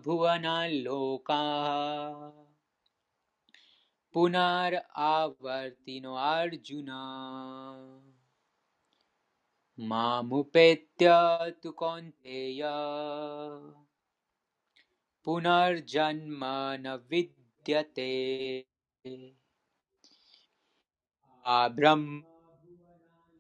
[0.05, 2.31] भुवनाल्लोकाः
[4.13, 6.89] पुनरावर्तिनो अर्जुन।
[9.79, 11.09] मामुपेत्य
[11.63, 12.61] तु कौन्तेय।
[15.25, 16.45] पुनर्जन्म
[16.79, 18.11] न विद्यते।
[21.45, 21.67] आ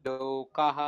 [0.07, 0.79] लोकः।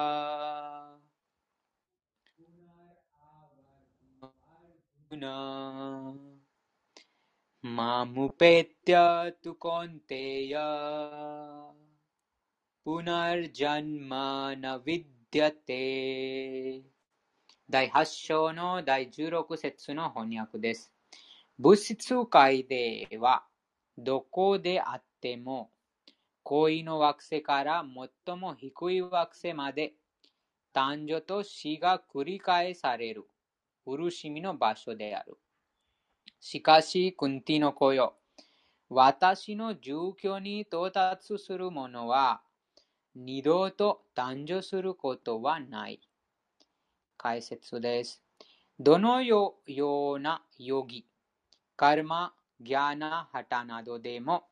[7.64, 8.94] मामुपेत्य
[9.42, 10.54] तु कौन्तेय
[12.84, 14.14] पुनर्जन्म
[14.62, 15.82] न विद्यते
[17.70, 20.92] 第8章の第16節の翻訳です。
[21.56, 23.44] 物質界では、
[23.96, 25.70] どこであっても、
[26.42, 27.84] 恋の惑星から
[28.26, 29.92] 最も低い惑星まで、
[30.74, 33.28] 誕生と死が繰り返される。
[33.85, 35.37] 苦しみの場所である。
[36.39, 38.15] しかし、クンティの子よ。
[38.89, 42.41] 私の住居に到達する者は、
[43.15, 46.01] 二度と誕生することはない。
[47.17, 48.21] 解説です。
[48.79, 51.05] どのようなヨギ、
[51.75, 54.47] カルマ、ギャーナ、ハタなどでも、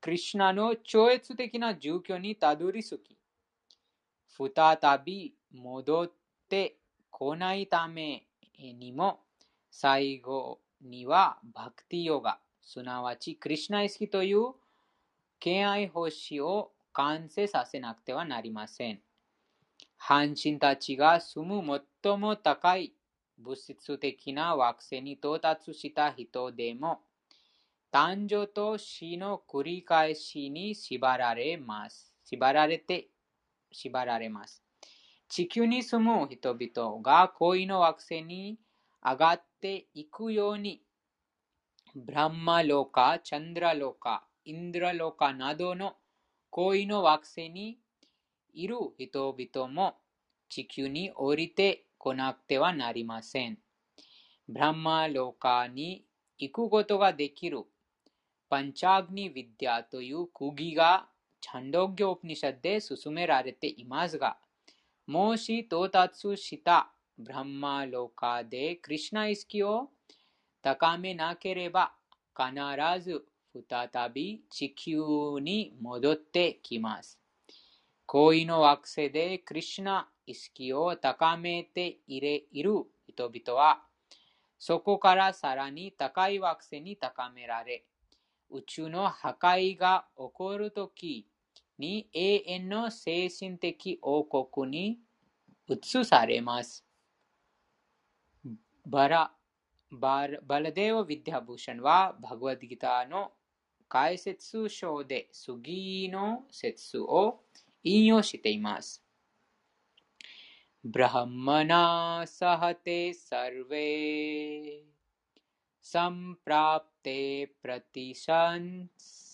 [0.00, 3.18] クリュナの超越的な住居にたどり着き、
[4.28, 6.12] 再び戻っ
[6.48, 6.76] て
[7.18, 8.26] 来ないため
[8.58, 9.20] にも、
[9.70, 14.52] 最後にはバクティヨガ、すなわちクリシナイスキという
[15.40, 19.00] 敬愛星を完成させなくてはなりません。
[19.96, 22.92] 半身たちが住む最も高い
[23.38, 27.00] 物質的な惑星に到達した人でも、
[27.90, 32.12] 誕生と死の繰り返しに縛られます。
[32.26, 33.08] 縛られて、
[33.72, 34.65] 縛られます。
[35.28, 38.58] 地球に住む人々が恋の惑星に
[39.04, 40.82] 上がっていくように、
[41.94, 45.96] ブランマロカ、チャンドラロカ、インドラロカなどの
[46.50, 47.78] 恋の惑星に
[48.54, 49.96] いる人々も
[50.48, 53.58] 地球に降りてこなくてはなりません。
[54.48, 56.04] ブランマロカに
[56.38, 57.64] 行くことができる
[58.48, 61.08] パンチャグニ・ヴィディアという釘が
[61.40, 64.38] チャンドギョープニシャで進められていますが、
[65.06, 69.90] もし到達したブランマロカでクリシナ意識を
[70.60, 71.92] 高めなければ
[72.36, 72.52] 必
[73.00, 73.24] ず
[73.68, 74.98] 再び地球
[75.40, 77.20] に戻ってきます。
[78.06, 82.48] 恋の惑星でクリシナ意識を高めている
[83.06, 83.82] 人々は
[84.58, 87.84] そこからさらに高い惑星に高められ
[88.50, 91.28] 宇宙の破壊が起こるとき
[91.78, 94.98] に永遠の精神的王国に
[95.68, 96.84] 移されます。
[98.84, 99.32] バラ
[99.90, 100.40] バラ
[100.72, 103.32] デーヴ・ィディア・ブーシャンはバグワディギターの
[103.88, 107.40] 解説書で次の説を
[107.82, 109.02] 引用しています。
[110.84, 114.84] ブラハマナサハテサルベ
[115.82, 119.25] サンプラプテプラティシャンス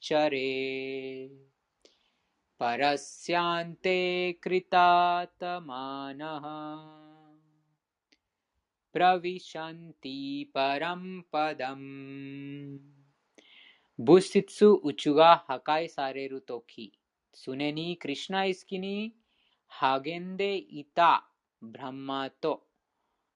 [0.00, 1.28] チャレ
[2.58, 7.10] パラスヤンテクリタタマナハ
[8.92, 12.78] प्रविशन्ति परं पदम्
[13.98, 16.98] 物質宇宙が破壊されるとき、
[17.44, 19.14] 常にクリュナ意識に
[19.68, 21.28] 励んでいた
[21.60, 22.62] ブランマと、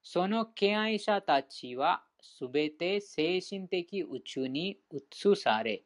[0.03, 5.85] その敬愛者たちはすべて精神的宇宙に移され、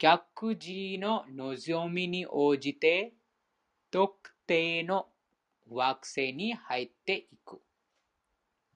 [0.00, 3.12] 客人の望みに応じて
[3.90, 5.08] 特定の
[5.68, 7.60] 惑星に入っていく。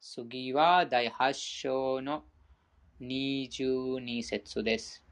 [0.03, 2.25] 次は第8章の
[3.01, 5.03] 22節です。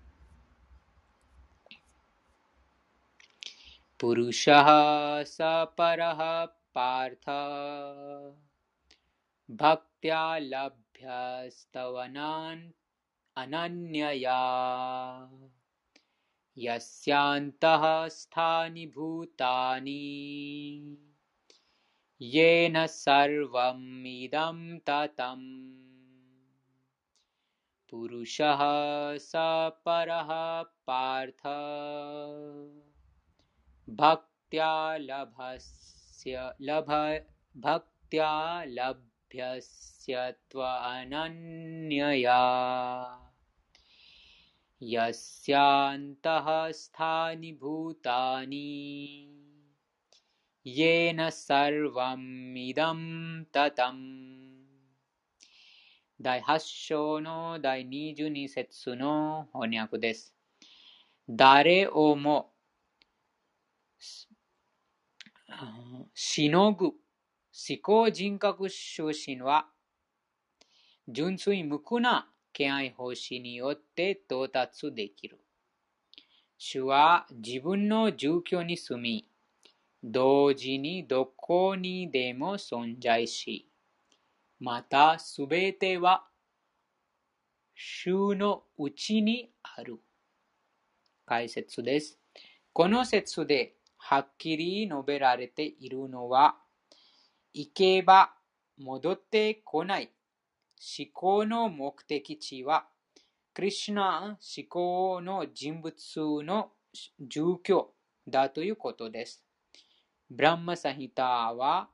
[3.97, 8.37] プルシャハサパラハパータ
[9.49, 12.75] バクティアラブヤスタワナン
[13.35, 15.27] アナニャヤ
[16.59, 20.01] यस्यान्तः स्थानि भूतानि।
[22.23, 25.83] येन सर्वमिदं ततम्।
[27.91, 28.59] पुरुषः
[29.19, 29.33] स
[29.87, 30.29] परः
[30.63, 31.47] पार्थ।
[33.91, 37.21] भक्त्या लभस्य लभ
[37.57, 41.23] भक्त्या लभ्यस्य त्वनन्यया
[44.82, 48.68] यस्यान्तः स्थानि भूतानि
[50.66, 53.02] येन सर्वमिदं
[53.54, 54.06] ततम्
[56.20, 60.34] 第8章の第22節の翻訳です。
[61.30, 62.54] 誰をも
[66.16, 66.96] しのぐ思
[67.80, 69.68] 考人格出身は
[71.08, 75.39] 純粋無垢な 敬愛方針によって到達できる。
[76.59, 79.29] 主は自分の住居に住み、
[80.05, 83.69] 同時にどこにでも存在し、
[84.61, 86.25] またすべては
[87.75, 89.99] 主のうちにある。
[91.27, 92.19] 解説です。
[92.73, 96.57] この説ではっきり述べられているのは、
[97.55, 98.35] 行けば
[98.79, 100.11] 戻ってこない
[100.85, 102.89] 思考の目的地は、
[103.55, 105.95] クリュナ思考の人物
[106.43, 106.73] の
[107.21, 107.95] 住居
[108.27, 109.45] だということです。
[110.29, 111.89] ブランマサヒタは、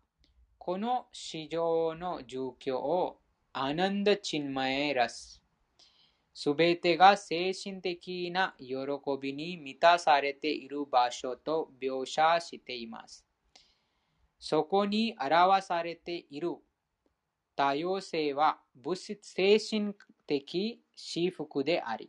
[0.57, 3.20] この市場の住居を
[3.53, 5.43] アナンダチンマエラス、
[6.32, 8.74] すべてが精神的な喜
[9.20, 13.26] びに満たされている場所と描写しています。
[14.39, 16.55] そこに表されている
[17.59, 19.93] 多様性は物質精神
[20.29, 22.09] 的私服であり、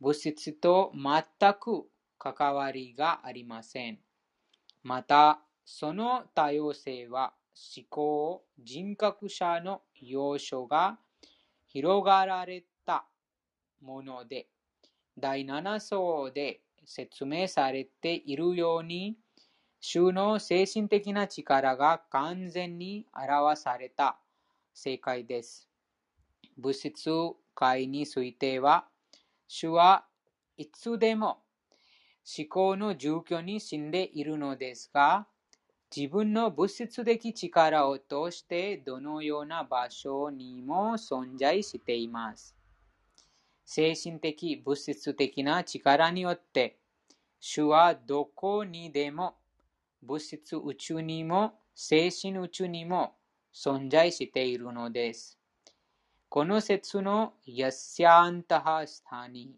[0.00, 1.84] 物質と全く
[2.18, 3.98] 関わりがありません。
[4.82, 7.34] また、その多様性は
[7.76, 10.98] 思考、人格者の要所が
[11.66, 13.04] 広がられた
[13.82, 14.46] もので、
[15.18, 19.18] 第7章で説明されているように、
[19.80, 24.18] 主の精神的な力が完全に表された
[24.78, 25.66] 世界です。
[26.58, 27.10] 物質
[27.54, 28.84] 界については、
[29.48, 30.04] 主は
[30.58, 31.38] いつでも
[32.38, 35.28] 思考の住居に死んでいるのですが、
[35.96, 42.54] 自分の物質的力を通してどのような場所にも存在しています。
[43.64, 46.76] 精神的、物質的な力によって、
[47.40, 49.38] 主はどこにでも、
[50.02, 53.15] 物質宇宙にも、精神宇宙にも
[53.56, 55.38] 存在しているのです。
[56.28, 59.56] この説のヤスヤンタハスタニ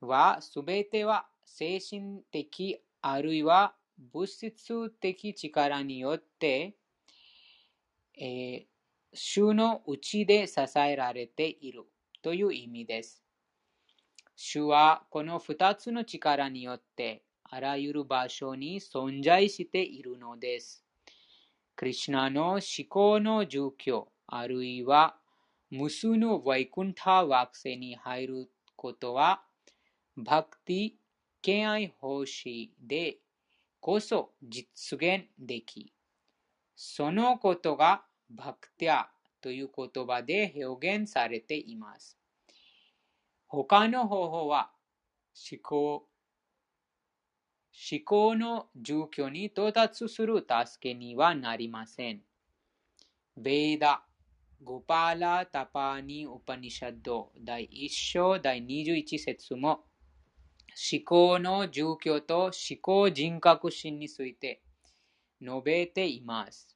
[0.00, 3.74] は、すべては精神的あるいは
[4.12, 6.76] 物質的力によって、
[8.18, 8.64] えー、
[9.14, 11.84] 主のうちで支えられている
[12.20, 13.22] という意味です。
[14.34, 20.85] 主はこの二つの力によってあらゆる場所に存在しているのです。
[21.76, 25.18] クリシナの思考の住居、あるいは
[25.70, 29.42] 無数のワイクンタ惑星に入ることは、
[30.16, 30.92] バクティ、
[31.42, 33.18] 敬愛奉仕で
[33.78, 35.92] こそ実現でき、
[36.74, 39.10] そのことがバクティア
[39.42, 42.16] という言葉で表現されています。
[43.48, 44.70] 他の方法は
[45.52, 46.08] 思考、
[47.78, 52.22] 思考の住居に到達する助けにはなりません。
[53.36, 54.02] ベーダ、
[54.64, 59.84] ゴパーラ・タパーニ・ウパニシャッド第1章第21節も
[60.90, 64.62] 思考の住居と思考人格心について
[65.42, 66.74] 述べています。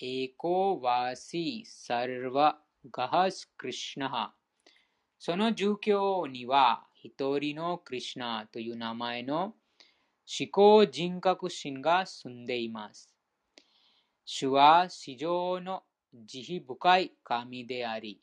[0.00, 2.60] エコワシーサルワ
[2.92, 4.32] ガハスクリシナハ
[5.18, 9.54] その住居には一人のクリシナという名前の
[10.26, 13.14] 思考人格心が住んでいます。
[14.24, 18.20] 主は史上の慈悲深い神であり、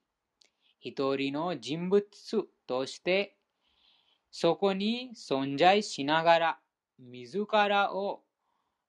[0.79, 2.03] 一人の人物
[2.67, 3.37] として
[4.35, 6.59] そこに存在しながら、
[6.97, 8.23] 自らを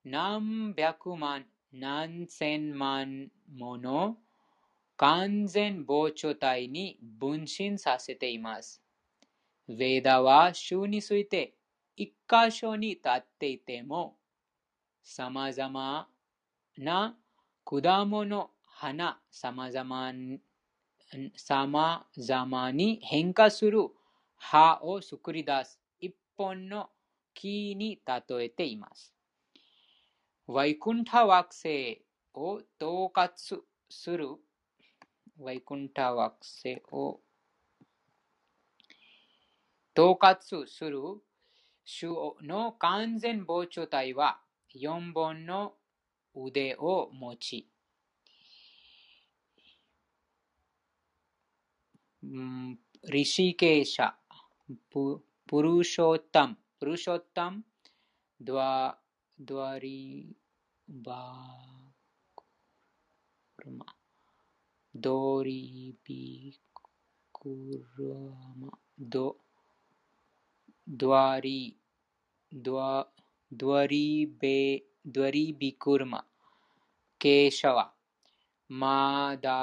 [0.02, 4.16] 何百万、何千万もの
[4.96, 8.82] 完全膨張体に分身させています。
[9.68, 11.54] ヴェーダは主について
[11.97, 14.16] 一箇所に立っていても、
[15.03, 16.09] 様々
[16.78, 17.16] な
[17.64, 20.12] 果物、花、様々
[21.36, 23.78] 様々に変化する
[24.36, 26.90] 葉を作り出す一本の
[27.34, 29.14] 木に例えています。
[30.47, 34.28] ワイクンタ惑星を統括する
[35.38, 37.20] ワイクンタ惑星を
[39.97, 41.01] 統括する
[41.85, 44.41] 主の完全膨張体は
[44.74, 45.74] 4本の
[46.35, 47.68] 腕を持ち、
[52.22, 54.12] リシケーシャ、
[54.91, 55.22] プ
[55.62, 57.62] ルショタム、プルショタム、
[58.41, 58.99] ドワ、
[59.39, 60.35] ドワリ
[60.89, 61.35] バ
[63.57, 63.87] クルマ、
[64.95, 66.59] ドリビ
[67.32, 67.49] ク
[67.99, 68.14] ル
[68.59, 69.37] マ、ド、
[70.87, 71.61] द्वारी
[75.07, 76.16] द्वरीबिकुर्म
[77.20, 77.80] केशव
[78.70, 79.61] मादा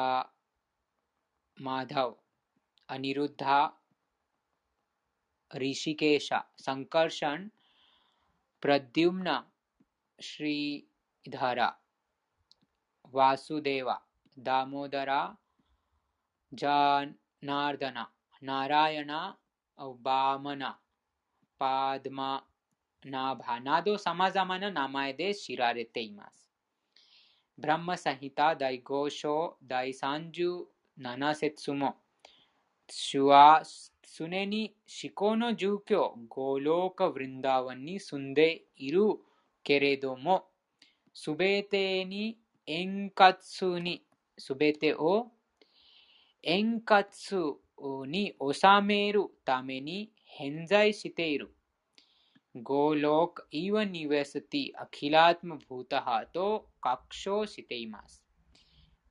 [1.57, 2.13] माधव
[2.89, 3.59] अनिरुद्धा
[5.51, 6.29] ऋषिकेश
[6.65, 7.47] संकर्षण
[8.63, 9.37] प्रद्युम्न
[10.19, 11.61] श्रीधर
[13.13, 13.91] वासुदेव
[14.37, 15.21] दामोदरा
[16.51, 18.03] जनार्दन
[18.41, 19.11] नारायण
[20.05, 20.71] बामना
[21.61, 22.43] パードマ
[23.05, 26.49] ナーバなど様々な名前で知られています。
[27.55, 31.97] ブラマサヒタ第5章第37節も、
[32.89, 33.61] 主は
[34.17, 39.03] 常に思考の住居、ゴローカ・ヴリンダーワンに住んでいる
[39.63, 40.45] けれども、
[41.13, 44.03] すべてに円滑に、
[44.35, 45.27] すべてを
[46.41, 47.05] 円滑
[48.07, 51.47] に収めるために හෙන්ජයි සිතේරු.
[52.55, 56.53] ගෝලෝක් ඊව නිවසති අඛිලාත්ම භූතහාතෝ
[56.83, 58.13] කක්ෂෝ සිතේමාස්.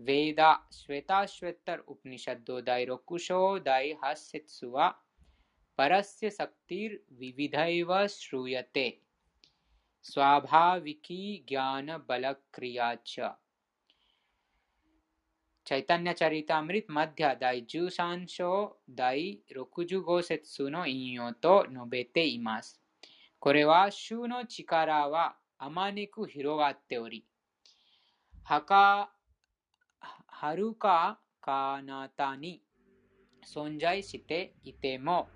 [0.01, 4.91] වේදා ශ්වේතාශ්වත්තර උපනිෂද්දෝ දෛරෝ කුෂෝ දෛ හස්සෙත්සුවා
[5.79, 8.87] પરસ્ය શક્તિર વિવિધૈવ શ્રૂયતે
[10.05, 13.31] સ્વાભાવિકી જ્ઞાન બલક્રિયા ચ
[15.71, 22.81] チャイタニャチャリタムリッマディア第13章第65節の引用と述べています。
[23.39, 27.25] これは主の力はあまねく広がっており、
[28.43, 29.13] はか、
[30.27, 32.63] はるか彼方に
[33.47, 35.29] 存在していても、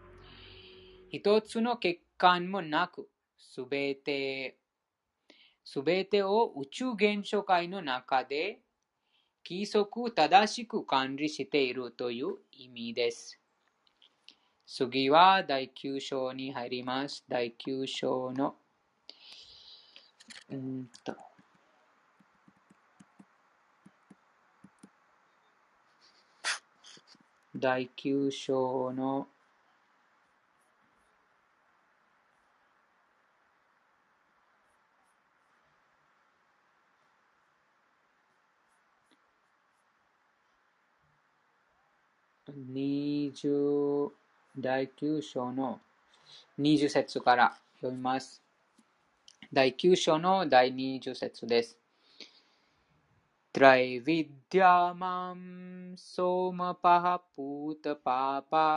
[1.10, 3.08] 一つの欠陥もなく、
[3.38, 4.58] すべて、
[5.64, 8.63] すべてを宇宙現象界の中で
[9.46, 13.38] 規則正しく管理しているという意味です。
[14.66, 17.22] 次は第9章に入ります。
[17.28, 18.54] 第9章の、
[20.50, 21.14] うんと、
[27.54, 29.28] 第9章の
[42.53, 44.11] 20
[44.57, 45.79] 第9章の
[46.59, 48.41] 20節から読みます。
[49.53, 51.77] 第9章の第20節です。
[53.53, 55.35] त्रैविद्यामां
[55.97, 58.67] सोमपः पूतपापा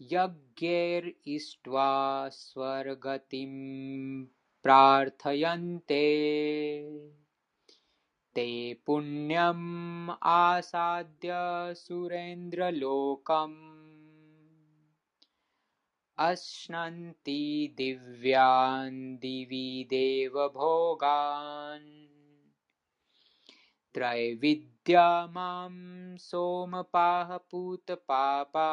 [0.00, 1.88] यज्ञैरिष्ट्वा
[2.28, 3.52] स्वर्गतिं
[4.62, 6.04] प्रार्थयन्ते
[8.35, 11.33] ते पुण्यम् आसाद्य
[11.73, 13.83] सुरेन्द्रलोकम्।
[16.17, 22.07] अश्नन्ति दिव्यान् दिवि देवभोगान्।
[23.93, 28.69] त्रैविद्या मां सोमपाः पूतपापा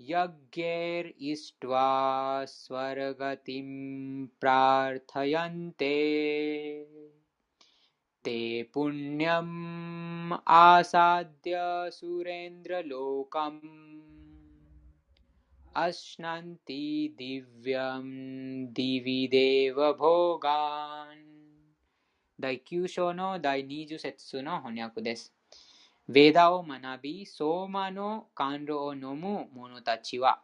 [0.00, 5.98] यज्ञैरिष्ट्वा स्वर्गतिं प्रार्थयन्ते
[8.23, 11.57] ते पुण्यम् आसाद्य
[11.91, 13.59] सुरेन्द्रलोकम्
[15.75, 18.07] अश्नन्ति दिव्यं
[18.73, 21.23] दिवि देवभोगान्
[22.39, 25.33] 第9章の第20節の翻訳です。
[26.09, 30.41] ベーダを学び、相馬の甘露を飲む者たちは、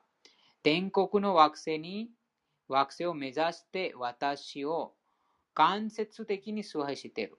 [0.63, 2.11] 天国の惑星に、
[2.67, 4.93] 惑星を目指して私を
[5.53, 7.37] 間接的に崇拝している。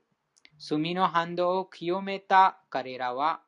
[0.58, 3.42] 墨の反動を清めた彼らは、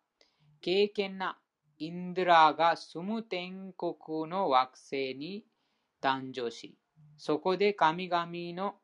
[0.61, 1.37] 敬虔な
[1.77, 3.95] インドラが住む天国
[4.29, 5.45] の惑星に
[6.01, 6.77] 誕生し、
[7.17, 8.75] そこで神々の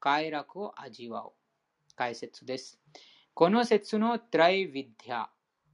[0.00, 1.32] 快楽を味わう。
[1.94, 2.78] 解説です。
[3.34, 5.30] この説のトライヴィディア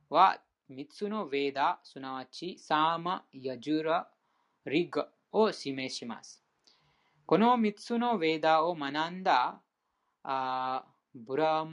[0.09, 0.38] は
[0.70, 4.09] 3つのヴェーダ、すなわちサーマ、ヤジュラ、
[4.66, 6.42] リグを示します。
[7.26, 9.61] この3つのヴェーダを学んだ
[10.22, 10.84] あ
[11.14, 11.66] ブラ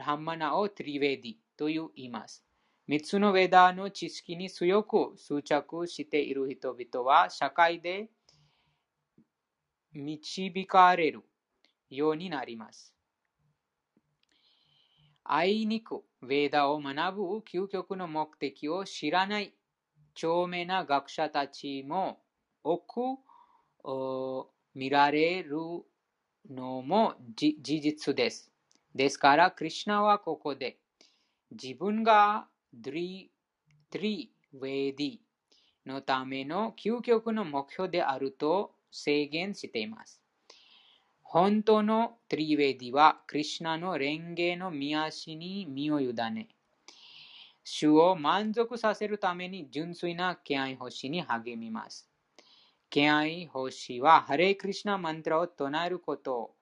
[0.00, 2.44] ハマナをトリヴェディと言います。
[2.88, 8.10] 3つのヴェダーの知識に強く執着している人々は社会で
[9.92, 11.22] 導かれる
[11.88, 12.94] ようになります。
[15.24, 19.54] あいにく、ヴェーダを学ぶ究極の目的を知らない
[20.14, 22.20] 著名な学者たちも
[22.62, 23.18] 多く
[24.74, 25.56] 見られる
[26.50, 28.51] のも事実です。
[28.94, 30.78] ですから、クリュナはここで
[31.50, 33.30] 自分がドリ
[33.90, 35.18] トリウェディ
[35.86, 40.22] のための究極の目標であると制限しています。
[41.22, 46.48] 本当のトリウェディは、クリュナの蓮華の御足に身を委ね、
[47.64, 52.06] 主を満足させるために純粋な敬愛星に励みます。
[52.90, 56.54] 敬愛星は、ハレイクリシナマントラを唱えること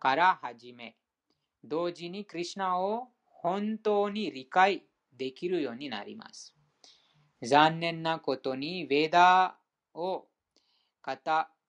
[0.00, 0.96] から始め、
[1.68, 4.84] 同時にクリシナを本当に理解
[5.16, 6.54] できるようになります。
[7.42, 9.56] 残念なことに、ウェダ
[9.94, 10.26] を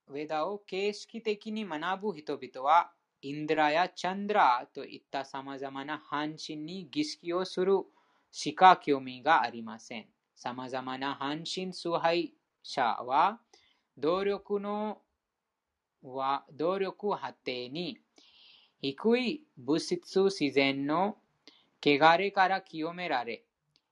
[0.08, 2.91] ウェダを形式的に学ぶ人々は、
[3.22, 7.74] インドラやチャンドラといった様々な半身に儀式をする
[8.32, 10.08] しか興味がありません。
[10.36, 12.34] 様々な半身崇拝
[12.64, 13.39] 者は、
[13.97, 15.02] 努力の
[16.02, 18.00] は努力果てに
[18.82, 21.18] 低い物質自然の
[21.84, 23.44] 汚れから清められ、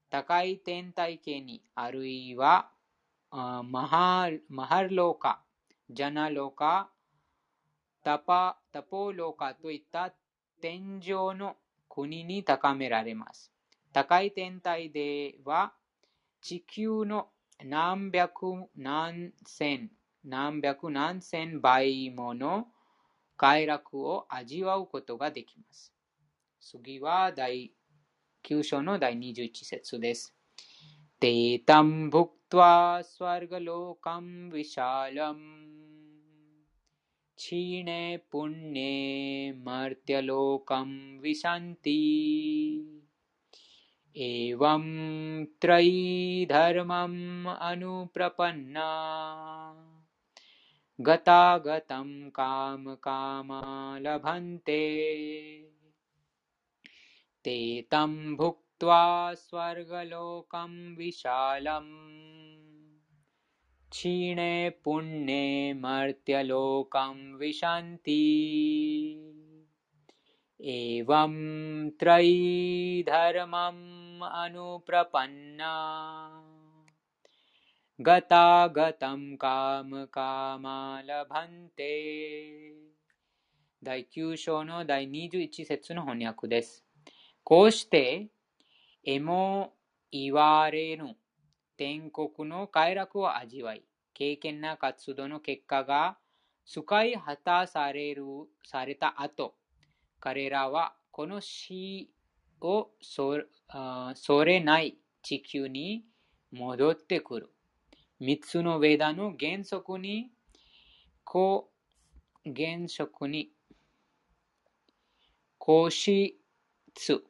[0.09, 2.69] 高い天体系に、あるいは
[3.31, 4.41] マハル
[4.95, 5.41] ローカ、
[5.89, 6.89] ジャナローカ、
[8.03, 10.13] タパタポローカといった
[10.61, 11.57] 天上の
[11.89, 13.51] 国に高められます。
[13.91, 15.73] 高い天体では
[16.41, 17.27] 地球の
[17.65, 19.89] 何百何千
[20.23, 22.67] 何百何千倍もの
[23.36, 25.92] 快楽を味わうことができます。
[26.60, 27.72] 次は第
[28.44, 30.34] 9章の第21節です。
[31.18, 35.82] てたんぶくとわスワルガローカムヴィシャラム
[37.42, 40.90] क्षीणे पुण्ये मर्त्यलोकं
[41.22, 41.94] विशन्ति
[44.26, 44.84] एवं
[45.62, 47.16] त्रयीधर्मम्
[47.70, 48.90] अनुप्रपन्ना
[51.01, 53.61] गतागतं कामकामा
[53.99, 55.07] लभन्ते
[57.43, 62.17] ते तं भुक्त्वा स्वर्गलोकं विशालम्।
[63.89, 68.23] क्षीणे पुण्ये मर्त्यलोकं विशन्ति।
[70.61, 71.33] एवं
[71.89, 75.73] त्रयी धर्मम् अनुप्रपन्ना
[78.04, 81.92] गतागतं कामकामा लभन्ते
[83.84, 86.84] 第9章の第21節の翻訳です。
[87.44, 88.28] こうして、
[89.04, 89.74] えも
[90.10, 91.16] 言われぬ
[91.76, 96.16] 天国の快楽を味わい、経験な活動の結果が
[96.64, 98.24] 使い果たされる
[98.64, 99.54] された後、
[100.18, 102.10] 彼らはこの死
[102.60, 106.04] をそれない地球に
[106.50, 107.50] 戻ってくる。
[108.19, 110.31] 三つのヴェダの原則に、
[111.23, 111.69] こ
[112.45, 113.51] 原則に、
[115.59, 116.33] 固執、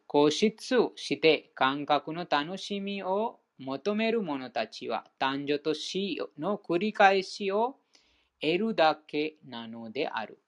[0.08, 0.56] 固執
[0.96, 7.78] して感覚の楽しみを求める者たちは誕生と死の繰り返しを
[8.40, 10.40] 得るだけなのである。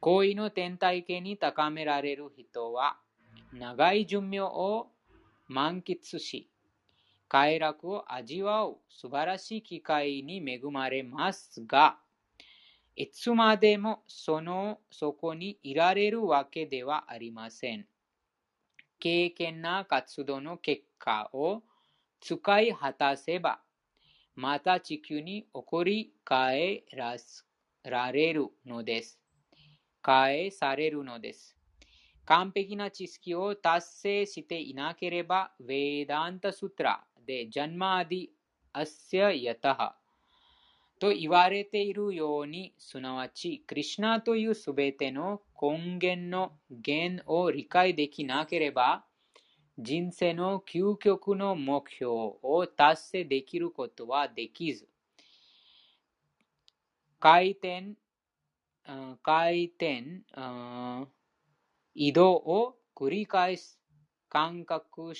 [0.00, 2.96] 行為の天体系に高められる人は
[3.52, 4.88] 長い寿命を
[5.46, 6.48] 満喫し、
[7.28, 11.98] 快楽を味わう素晴らしい機会に恵まれますが、
[12.94, 17.86] いつまでもそのそこにいられるわけではありません。
[18.98, 21.62] 経験な活動の結果を
[22.20, 23.60] 使い果たせば、
[24.34, 29.20] また地球に起こり返られるのです。
[30.00, 31.56] 返されるのです。
[32.24, 38.26] 完璧な知識を達成していなければ、ヴェーダンタストラでジャンマーディ
[38.72, 39.96] アッセアヤタハ
[40.98, 49.04] と言われているように、すなわち、クリシナというすべての根源の源を理解できなければ、
[49.78, 54.88] 人生の究極の目標を達成できることはできず、
[57.20, 57.94] 回転、
[59.22, 60.22] 回転、
[61.94, 63.78] 移動を繰り返す。
[64.28, 65.14] 感覚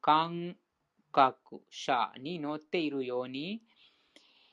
[0.00, 0.56] 感
[1.12, 3.62] 覚者に乗っているように、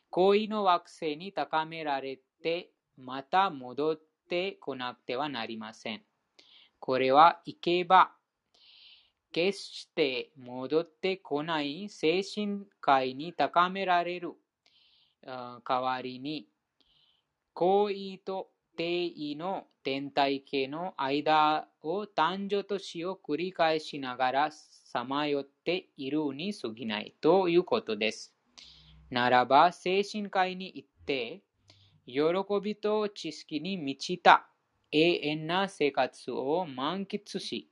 [0.09, 3.99] 行為の惑星に高められて、また戻っ
[4.29, 6.01] てこなくてはなりません。
[6.79, 8.11] これは行けば
[9.31, 14.33] 決して戻ってこない精神界に高められる
[15.25, 16.47] 代わりに、
[17.53, 24.51] 行為と定位の天体系の間を誕生と死を繰り返しながら
[24.95, 28.33] さまよっているに過ぎないということです。
[29.09, 31.41] ならば、精神界に行って、
[32.05, 32.21] 喜
[32.63, 34.47] びと知識に満ちた
[34.93, 37.69] 永遠な生活を満喫し、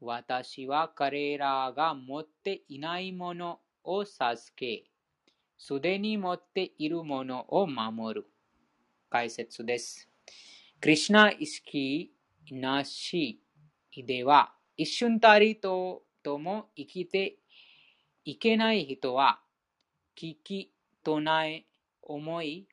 [0.00, 4.84] 私は彼らが持っていないものを授け、
[5.58, 8.26] すでに持っているものを守る。
[9.08, 10.08] 解説です。
[10.80, 12.12] クリシナ意識
[12.50, 13.40] なし
[13.96, 17.36] では、一瞬たりととも生きて
[18.24, 19.38] いけない人は、
[20.20, 20.72] 聞き、
[21.04, 21.66] 唱え、
[22.02, 22.66] 思い、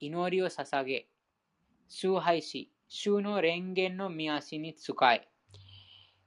[0.00, 1.06] 祈りを捧げ、
[1.88, 5.28] 崇拝し、主の蓮言の見足に使え、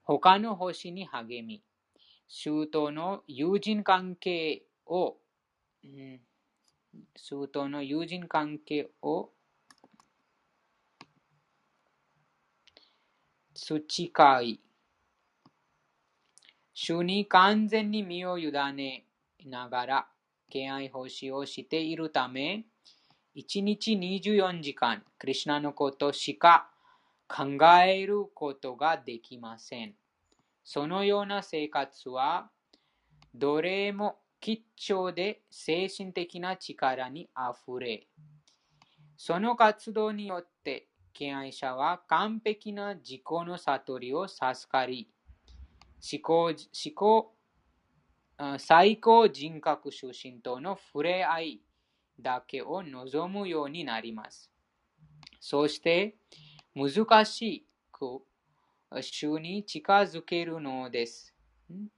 [0.04, 1.62] 他の星に励み、
[2.30, 5.18] 周到の友人関係を、
[5.84, 6.22] うん、
[7.18, 9.32] 周到の友人関係を
[13.54, 14.62] 培い、
[16.84, 19.06] 主に完全に身を委ね
[19.46, 20.08] ながら、
[20.50, 22.66] 敬愛奉仕をしているため、
[23.36, 26.72] 1日24時間、クリュナのことしか
[27.28, 27.44] 考
[27.84, 29.94] えることができません。
[30.64, 32.50] そのような生活は、
[33.36, 38.08] どれも吉祥で精神的な力にあふれ、
[39.18, 45.12] その活動によって敬愛者は完璧な自己の悟りを授かり、
[46.02, 47.34] 思考思考
[48.58, 51.62] 最高人格出身との触れ合い
[52.20, 54.52] だけを望むようになります。
[55.40, 56.16] そして、
[56.74, 58.22] 難しく
[58.92, 61.36] 主に近づけるのです。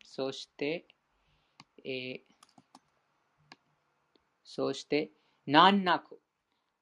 [0.03, 0.85] そして、
[1.83, 2.33] えー、
[4.43, 5.11] そして
[5.45, 6.19] 難なく、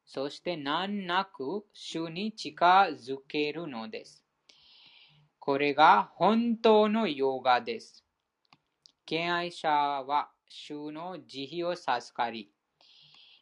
[0.05, 4.20] そして難なく主に近づけるのです。
[5.43, 8.05] これが本当のヨガです。
[9.07, 12.51] 敬愛者は主の慈悲を授かり、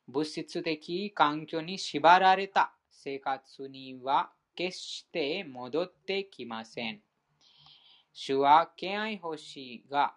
[0.07, 7.01] 物質的環境に縛られた生活には決して戻ってきません。
[8.13, 10.13] 主は敬愛星が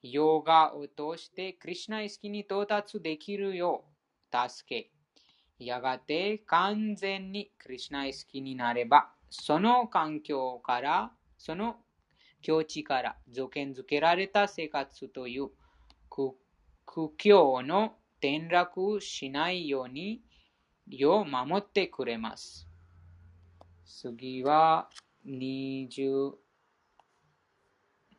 [0.00, 3.82] ヨガを通してクリュナ意識に到達できるよ
[4.32, 4.92] う助け、
[5.58, 11.76] やがて完全にクリュナ意識になれば、その環境から、その
[12.42, 15.48] 境地から条件づけられた生活という
[16.10, 16.36] 苦
[17.16, 20.20] 境の転落しないように、
[20.86, 22.68] よう守ってくれます。
[23.86, 24.90] 次は
[25.26, 26.32] 20、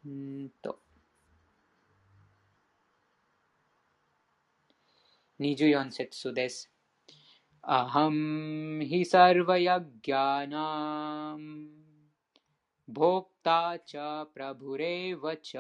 [0.07, 0.79] んと、
[5.39, 6.72] 24節です。
[7.67, 11.67] अहं हि सर्वयज्ञानाम्।
[12.89, 13.91] भोक्ता च
[14.35, 15.51] प्रभुरेव च।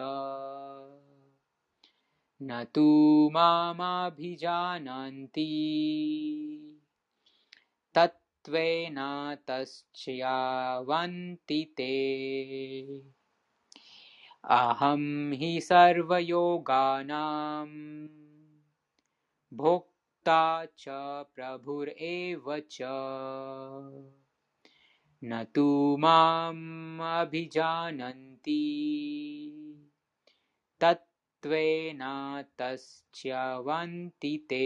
[2.43, 5.47] न तु मामभिजानन्ति।
[7.95, 8.95] तत्त्वेन
[9.47, 11.93] तश्चयावन्ति ते।
[14.43, 17.67] अहं हि सर्वयोगानां
[20.28, 20.86] भोक्ता च
[21.34, 22.88] प्रभुरेव च
[25.24, 25.64] न तु
[26.00, 28.60] माम् अभिजानन्ति
[30.80, 32.02] तत्त्वेन
[32.58, 34.64] तश्चवन्ति ते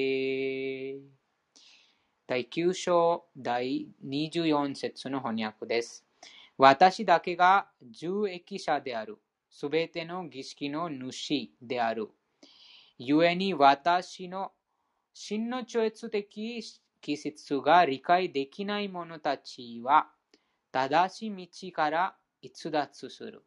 [2.26, 6.04] 第9章第24節の翻訳です。
[6.56, 9.18] 私だけが受益者である。
[9.50, 12.08] すべての儀式の主である。
[12.98, 14.52] 故に私の
[15.19, 16.61] 真の超越的
[17.01, 20.11] 気質が理解できない者たちは、
[20.71, 23.43] 正しい道から逸脱する。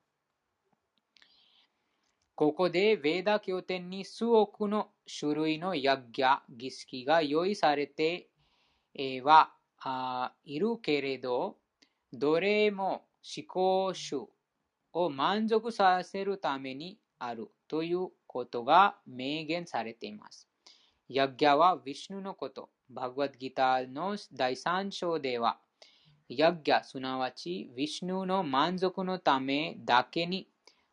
[2.34, 8.30] ここで、ヴェーダ経典に数億の種類のヤギャ、儀式が用意されて
[9.22, 9.54] は
[10.42, 11.56] いるけれど、
[12.12, 14.28] どれも思考主
[14.92, 20.49] を満足させるためにあるということが明言されています。
[21.12, 22.68] ヤギャはヴィシュヌのこと。
[22.88, 25.58] バグワッドギターの第3章では、
[26.28, 30.46] ヤギャすなわちヴィシュヌの満足のためだけに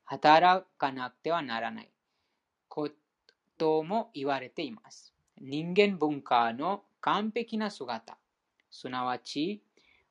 [0.05, 1.91] 働かなくてはならない
[2.67, 2.89] こ
[3.59, 5.13] とも言われています。
[5.39, 8.17] 人間文化の完璧な姿、
[8.71, 9.61] すなわち、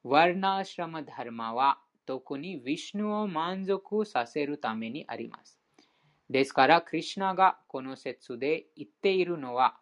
[0.04, 5.58] ワルナーシラマダルマは特にヴィシュヌを満足させるためにあります。
[6.30, 9.76] ですから、クリュナがこの説で言っているのは、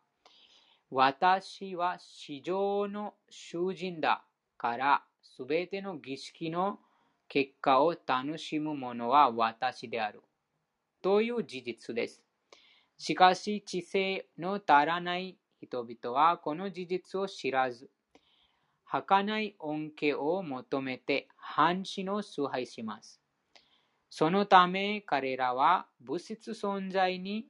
[0.96, 4.22] 私は史上の囚人だ
[4.56, 6.78] からすべての儀式の
[7.26, 10.22] 結果を楽しむ者は私である。
[11.02, 12.22] という事実です。
[12.96, 17.90] しかし、知性の足らない人々はこの事実を知らず、
[18.84, 23.20] 儚い恩恵を求めて半死の崇拝します。
[24.10, 27.48] そのため彼らは物質存在に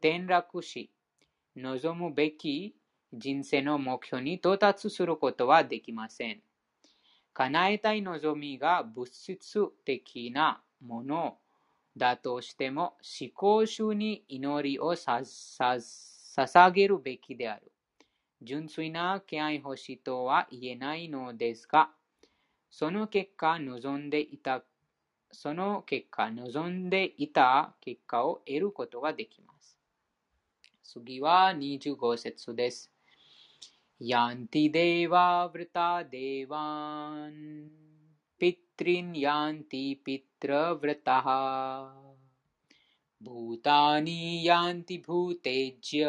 [0.00, 0.90] 転落し、
[1.54, 2.74] 望むべき
[3.12, 6.40] 人生の目標に到達することはできません。
[7.32, 11.38] 叶えたい望みが物質的なもの
[11.96, 17.72] だとしても思考主に祈りをさ捧げるべきである。
[18.42, 21.90] 純粋な気合欲しとは言えないのですが、
[22.70, 24.62] その結果望んでいた、
[25.32, 29.76] その結果望んでいた結果を得ることができます。
[30.82, 32.90] 次は25節です。
[34.02, 37.68] यान्ति देवा वृता देवान्।
[38.40, 41.24] पितॄन् यान्ति पितृव्रतः।
[43.22, 46.04] भूतानि यान्ति भूतेज्य।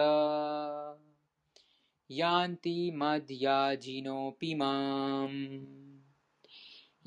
[2.11, 5.57] यान्ति मद्याजिनोऽपि माम्।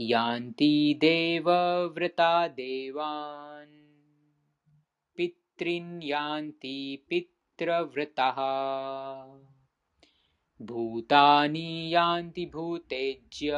[0.00, 3.84] यान्ति देवव्रता देवान्।
[5.16, 8.34] पितॄन् यान्ति पितृव्रतः
[10.61, 13.51] भूतानि यान्ति भूतेज्य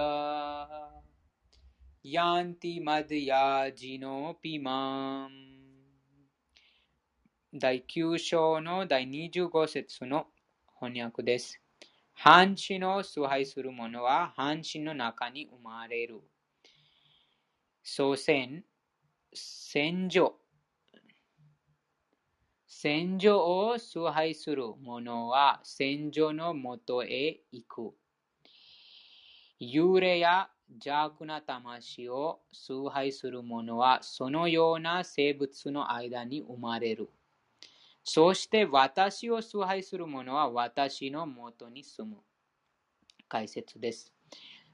[2.05, 5.51] यान्ति मद्याजिनोऽपि माम्
[7.53, 10.27] 第9章の第25節の
[10.79, 11.61] 翻訳です。
[12.13, 16.21] 半死の崇拝する者は半死の中に生まれる。
[17.84, 18.63] 祖先、
[19.34, 20.39] 戦場、
[22.78, 27.94] 戦場を崇拝する者は戦場のもとへ行く。
[29.58, 37.08] 幽霊や邪悪な魂を崇拝する者はそのような生物の間に生まれる。
[38.04, 42.18] そして私を崇拝する者は私のもとに住む。
[43.26, 44.12] 解説です。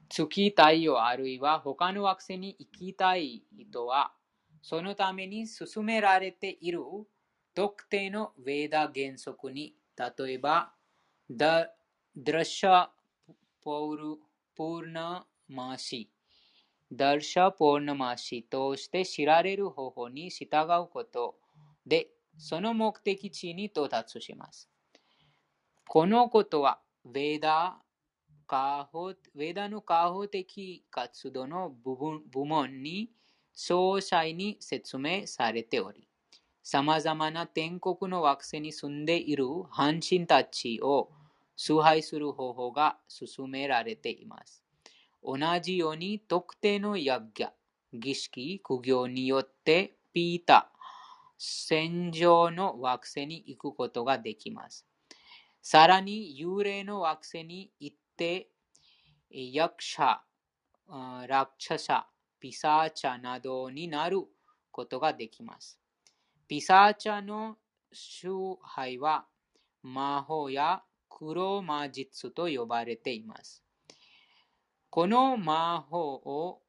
[0.09, 4.11] 月太陽あるいは他の惑星に行きたい人は、
[4.61, 6.81] そのために進められている
[7.55, 10.73] 特定のウェーダ原則に、例えば、
[11.29, 11.69] ダ
[12.25, 12.87] ラシャ
[13.61, 14.17] ポール
[14.55, 16.09] ポーナマシ、
[16.91, 20.47] ダルシャポーナマシとして知られる方法に従
[20.83, 21.35] うこと
[21.85, 24.69] で、その目的地に到達します。
[25.87, 27.77] このことは、ウェーダ
[28.49, 33.09] ウェーダの家法的活動の部分部門に
[33.55, 36.07] 詳細に説明されており、
[36.63, 41.11] 様々な天国の惑星に住んでいる半身たちを
[41.57, 44.63] 崇拝する方法が進められています。
[45.21, 47.49] 同じように特定のヤギャ、
[47.93, 50.71] 儀式、苦行によってピータ、
[51.37, 54.85] 先祖の惑星に行くことができます。
[55.61, 58.47] さらに幽霊の惑星に行って、
[59.29, 60.21] ヤクシャ、
[61.27, 62.03] ラクシャサ、
[62.39, 64.21] ピサーチャなどになる
[64.71, 65.79] ことができます。
[66.53, 67.57] ピサーチャの
[67.91, 69.25] 崇拝は
[69.81, 73.63] 魔法や黒魔術と呼ばれています。
[74.91, 76.61] この魔法を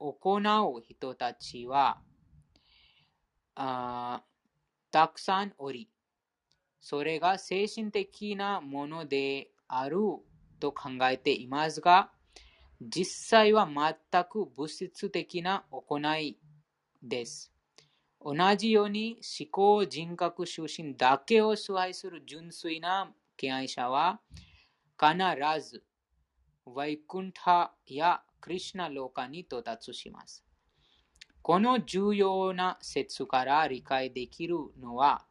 [0.00, 1.98] 行う人たちは
[3.54, 4.24] あ
[4.90, 5.88] たくさんおり、
[6.80, 9.98] それが精神的なものである
[10.58, 12.10] と考えていますが、
[12.80, 13.68] 実際は
[14.12, 16.36] 全く物質的な行い
[17.00, 17.52] です。
[18.22, 24.20] 同じように思考人格出身だけを崇拝する純粋な敬愛者は
[24.98, 25.14] 必
[25.66, 25.82] ず
[26.66, 30.44] ワイクンタやクリシナローカに到達します。
[31.42, 35.24] この重要な説から理解できるのは、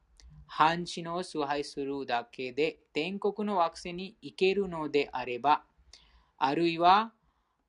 [0.47, 5.63] 半地の崇拝するだけで天国の惑星に行けるのであれば、
[6.39, 7.13] あるいは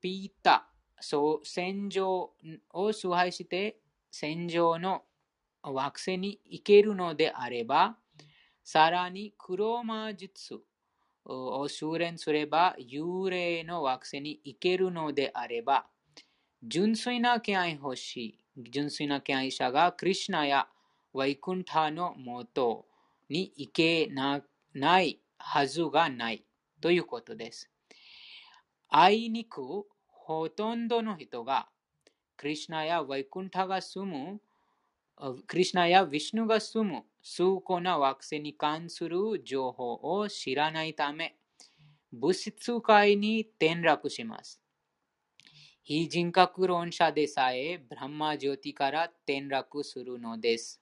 [0.01, 0.69] ピータ、
[1.01, 2.33] そう戦場
[2.73, 3.79] を崇拝して
[4.11, 5.03] 戦場の
[5.63, 7.97] 惑星に行けるのであれば、
[8.63, 10.61] さらに黒魔術
[11.25, 15.87] を修練すれば幽霊の惑星に行けるのであれば、
[16.63, 18.39] 純粋な敬愛欲しい、
[18.71, 20.69] 純粋な敬愛者がクリシナや
[21.13, 22.87] ワイクンタのもと
[23.29, 26.45] に行けないはずがない
[26.81, 27.71] ということです。
[28.89, 31.69] あいにくほとんどの人が
[32.37, 34.41] クリシナやワイクンタが住む
[35.47, 41.37] クリシナやヴィシュヌが住む崇高な惑星に関する情報を知らないため、
[42.11, 44.63] 物質界に転落します。
[45.83, 50.81] 非人格論者でさえ、ブランマジョティから転落するのです。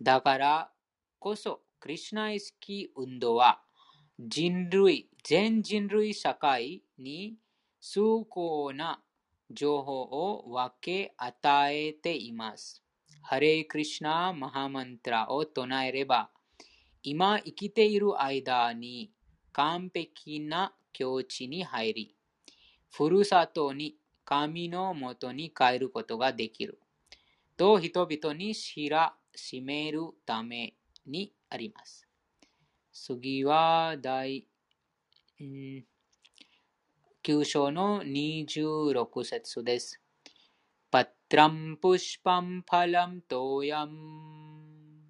[0.00, 0.70] だから
[1.18, 3.60] こそ、クリシナイスキー運動は、
[4.18, 7.36] 人類、全人類社会に
[7.80, 9.02] 崇高な
[9.50, 12.85] 情報を分け与えています。
[13.28, 16.30] ハレイクリシナマハマントラを唱えれば、
[17.02, 19.10] 今生きている間に
[19.52, 22.14] 完璧な境地に入り、
[22.88, 26.78] ふるさとに神のもとに帰ることができる。
[27.56, 30.74] と人々に知らしめるため
[31.04, 32.06] にあります。
[32.92, 34.46] 次は第、
[35.40, 35.82] 9
[37.42, 40.00] 章の26節です。
[41.74, 45.06] पुष्पं फलं तोयम्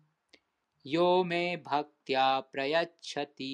[0.86, 3.52] यो मे भक्त्या प्रयच्छति।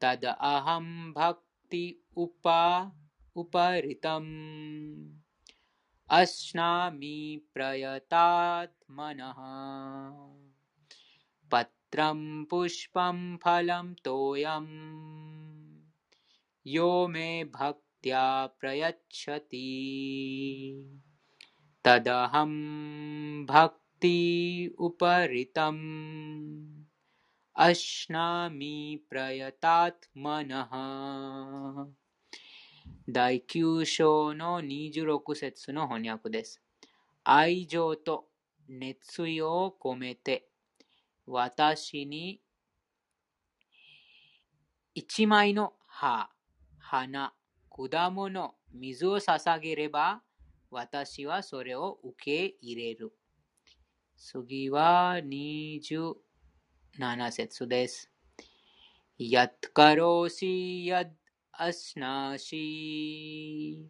[0.00, 2.92] तदहं भक्ति उपा
[3.36, 5.18] उपहृतम्
[6.10, 9.36] अश्नामि प्रयतात्मनः।
[11.50, 14.68] पत्रं पुष्पं फलं तोयम्।
[16.66, 18.25] यो मे भक्ति भक्त्या
[18.59, 19.67] प्रयच्छति
[21.83, 22.51] तदहं
[23.45, 24.19] भक्ति
[24.79, 25.81] उपरितम्
[27.55, 30.71] अश्नामि प्रयतात्मनः
[33.07, 36.61] 第9章の26節の翻訳です。
[37.23, 38.25] 愛情と
[38.69, 40.47] 熱意を込めて
[41.27, 42.41] 私に
[44.93, 46.29] 一枚の葉、
[46.79, 47.33] 花、
[47.88, 50.20] 果物、水を捧げれば、
[50.70, 53.12] 私はそれを受け入れる。
[54.18, 56.14] 次は27
[57.30, 58.10] 節です。
[59.16, 61.06] やっかろうしや
[61.52, 63.86] アスナシ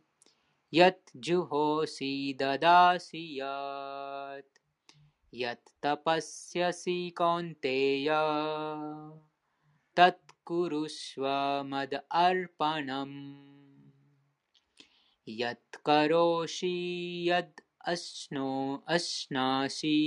[0.71, 4.45] やっじゅほしだだしやっ
[5.33, 8.15] やったぱっしゃしこんてや
[9.95, 13.07] たっくるしわまだあるぱな
[15.28, 16.74] यत्करोषि
[17.30, 17.62] यद्
[17.94, 18.50] अश्नो
[18.88, 19.98] अश्नासि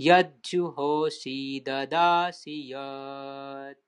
[0.00, 1.36] यज्जुहोषि
[1.66, 3.82] ददासि यत्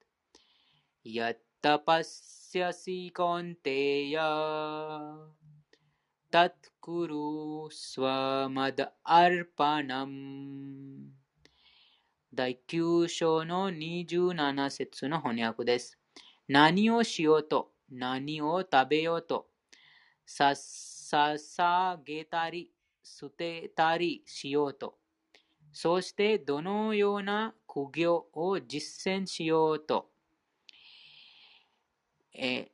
[1.06, 4.16] यत्तपस्यसि कौन्तेय
[6.32, 8.81] तत्कुरु स्वमद
[9.20, 10.16] अर्पणम्
[12.36, 15.98] 第9章の27節の翻訳です。
[16.48, 19.48] 何をしようと、何を食べようと、
[20.34, 20.56] さ
[21.38, 22.72] さげたり、
[23.03, 24.98] 捨てたりしようと。
[25.74, 30.10] そしてどのような苦行を実践しようと。
[32.34, 32.72] え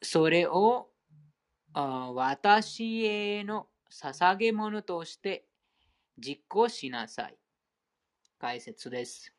[0.00, 0.90] それを
[1.74, 5.44] 私への捧げ物として
[6.16, 7.36] 実行しなさい。
[8.38, 9.34] 解説です。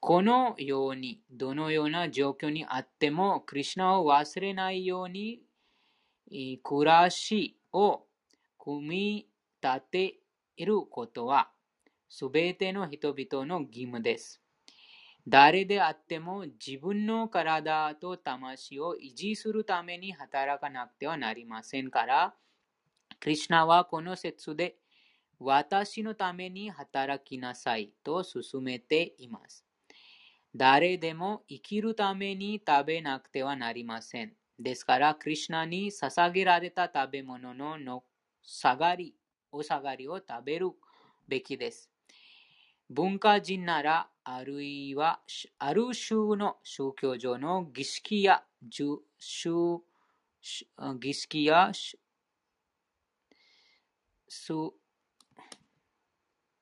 [0.00, 5.42] このように、どのような状況にあっても、クリュナを忘れないように
[6.62, 8.06] 暮らしを
[8.58, 9.28] 組み
[9.62, 10.20] 立て
[10.58, 11.50] ることは、
[12.08, 14.40] すべての人々の義務です。
[15.28, 22.34] 誰であっても自分の体と魂を維持するために働かなくてはなりませんから、
[23.20, 24.76] クリュナはこの説で
[25.38, 29.64] 私のために働きなさいと勧めています。
[30.54, 34.39] 誰でも生きるために食べなくてはなりません。
[34.60, 38.04] ですから、クリュナに捧げられた食べ物のの
[38.42, 39.14] 下がり、
[39.50, 40.68] お下がりを食べる
[41.26, 41.90] べきです。
[42.90, 45.22] 文化人なら、あるいは、
[45.58, 48.44] ある種の宗教上の儀式や、
[51.00, 51.72] 儀式や、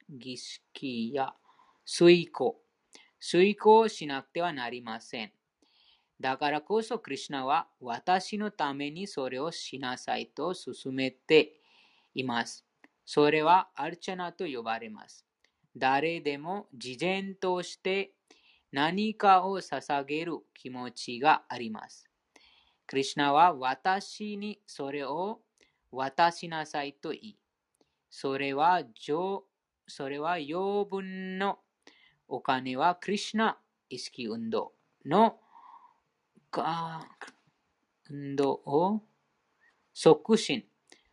[0.09, 1.35] 儀式や、
[1.85, 2.63] 遂行、
[3.19, 5.38] 遂行しなくてはなりません。
[6.21, 11.61] だからこそ、クリュナは私のためにそれをしなさいと勧めて
[12.15, 12.65] います。
[13.05, 15.25] それはアルチャナと呼ばれます。
[15.77, 18.13] 誰でも事前として
[18.73, 22.09] 何かを捧げる気持ちがあります。
[22.87, 25.41] クリュナは私にそれを
[25.93, 27.39] 渡しなさいと言い、
[28.11, 28.83] それは
[29.87, 31.61] それは養分の
[32.27, 33.59] お金はクリュナ
[33.89, 34.73] 意識運動
[35.07, 35.39] の
[38.11, 39.03] 運動を
[39.93, 40.65] 促進、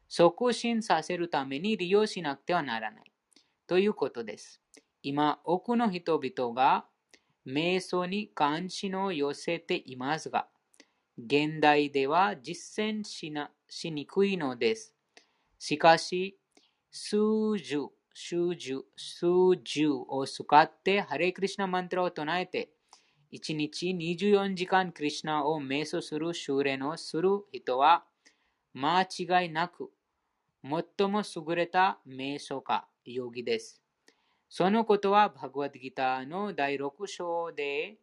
[0.07, 3.11] 促進させるために利用しなくてはならない
[3.67, 4.61] ということです。
[5.01, 6.85] 今、多くの人々が
[7.45, 10.47] 瞑想に関心を寄せていますが、
[11.17, 14.93] 現代では実践しなしにくいのです。
[15.59, 16.37] しかし、
[16.91, 17.17] 数
[17.57, 19.27] 十、数十、数
[19.63, 22.74] 十を使ってハレクリシナマントラを唱えて、
[23.31, 28.05] 1日24時間クリュナを瞑想する修練をする人は
[28.73, 29.91] 間違いなく
[30.63, 33.81] 最も優れた瞑想家、ヨギです。
[34.49, 37.97] そのことはバグワッドギターの第6章で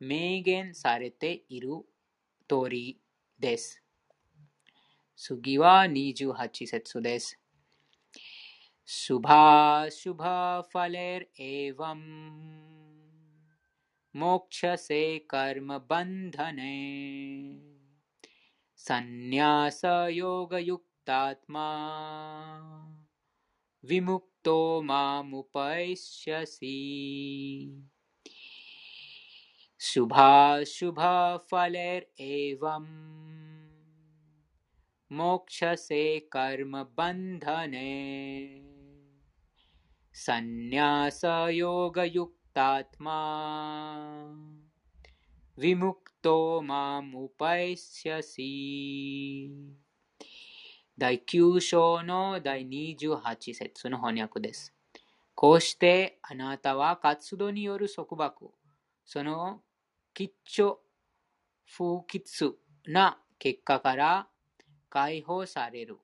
[0.00, 1.70] 明言されている
[2.48, 3.00] 通り
[3.38, 3.82] です。
[5.16, 7.38] 次は28節です。
[14.16, 16.96] मोक्षसे कर्मबन्धने
[18.76, 21.68] संन्यासयोगयुक्तात्मा
[23.84, 26.76] विमुक्तो मामुपैष्यसि।
[29.80, 33.16] शुभाशुभफलैरेवम् एवम्
[35.12, 38.60] मोक्षसे कर्म बन्धने
[40.14, 43.17] संन्यासयोगयुक्त तात्मा
[45.57, 48.49] विमुक्तो मामुपैष्यसि
[50.97, 54.71] 第9章の第28節の翻訳です。
[55.33, 58.51] こうしてあなたは活動による束縛、
[59.03, 59.61] その
[60.13, 60.79] 吉祥
[61.65, 62.53] 不吉
[62.85, 64.27] な結果から
[64.89, 65.97] 解放される。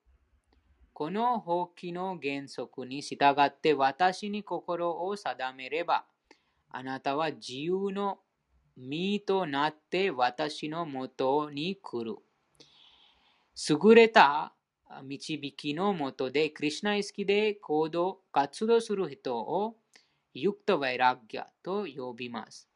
[0.93, 6.05] この法規の原則に従って私に心を定めれば、
[6.74, 8.18] あなたは自由の
[8.76, 12.16] 身となって私のもとに来る。
[13.68, 14.54] 優れた
[15.02, 19.76] 導きのもとで、クリュナ意識で行動、活動する人を、
[20.32, 22.68] ユクタワイラギャと呼びます。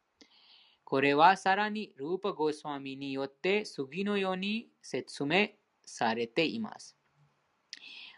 [0.85, 5.49] これはさらにルーパゴスワミによって次のように説明
[5.85, 6.95] されています。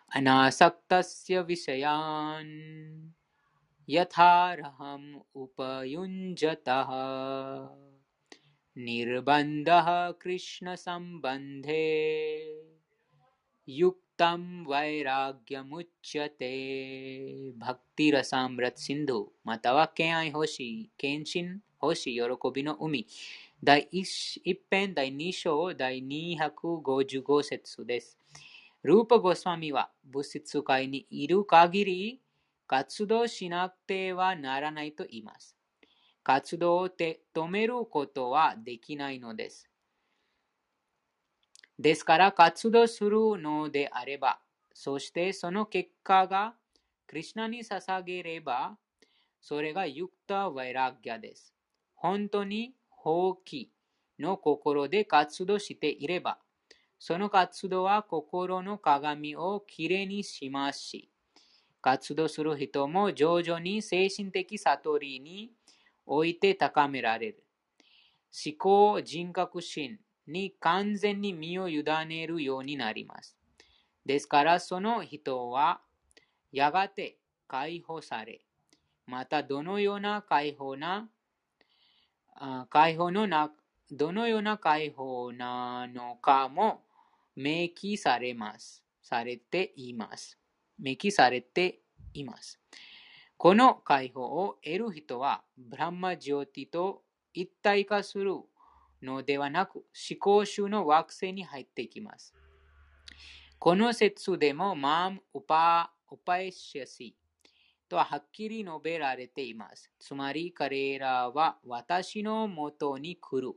[0.08, 1.92] アナサクタスヤヴィシャヤ
[2.42, 3.17] ン
[3.90, 7.70] ヤタラハムウパユンジャタハ
[8.76, 12.52] ニルバンダハクリシナサンバンデ
[13.64, 14.84] ユクタムワ
[32.68, 35.56] 活動しなくてはならないと言います。
[36.22, 39.68] 活動を止めることはできないのです。
[41.78, 44.40] ですから活動するのであれば、
[44.74, 46.54] そしてその結果が
[47.06, 48.76] クリュナに捧げれば、
[49.40, 51.54] それがユクタ・ワイラギャです。
[51.94, 53.68] 本当に放棄
[54.18, 56.38] の心で活動していれば、
[56.98, 61.10] その活動は心の鏡をきれいにしますし、
[61.88, 65.52] 活動する人も徐々に精神的悟りに
[66.04, 67.44] おいて高められる。
[68.46, 73.38] 思考人格心に完全に身を委ねるようになります。
[74.04, 75.80] ですからその人は
[76.52, 77.16] やがて
[77.46, 78.42] 解放され、
[79.06, 81.08] またどのような解放な
[82.68, 83.50] 解放のな、
[83.90, 86.82] どのような解放なのかも
[87.34, 88.84] 明記されます。
[89.00, 90.38] されています。
[90.78, 91.80] 明記されて
[92.14, 92.60] います。
[93.36, 97.02] この解放を得る人は、ブランマジョティと
[97.32, 98.34] 一体化する
[99.02, 102.34] のではなく、思考集の惑星に入っていきます。
[103.58, 105.92] この説でも、マーム・ウパ
[106.38, 107.14] エシャシ
[107.88, 109.90] とはっきり述べられています。
[109.98, 113.54] つまり彼らは私のもとに来る。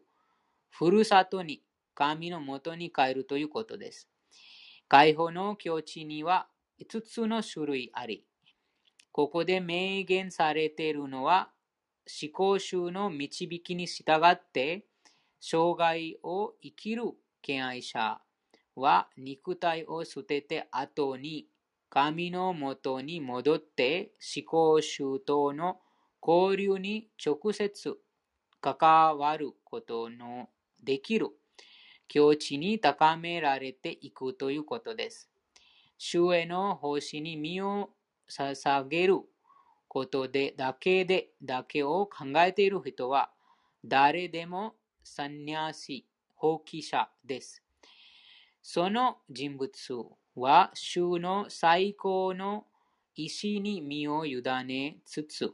[0.69, 4.09] ふるさとに神のもとに帰るということです。
[4.87, 6.47] 解放の境地には
[6.81, 8.25] 5つの種類あり、
[9.11, 11.51] ここで明言されているのは
[12.21, 14.85] 思考集の導きに従って
[15.39, 17.03] 生涯を生きる
[17.41, 18.21] 敬愛者
[18.75, 21.47] は肉体を捨てて後に
[21.89, 25.79] 神のもとに戻って思考周到の
[26.25, 27.97] 交流に直接
[28.61, 30.47] 関わることの
[30.81, 31.29] できる
[32.07, 35.30] 境地に高められていくということです。
[36.03, 37.91] 主への奉仕に身を
[38.27, 39.19] 捧げる
[39.87, 43.29] ことでだけでだけを考えている人は
[43.85, 44.73] 誰でも
[45.03, 47.61] サンニャシ、放棄者です。
[48.63, 49.71] その人物
[50.35, 52.65] は主の最高の
[53.13, 55.53] 意志に身を委ねつつ、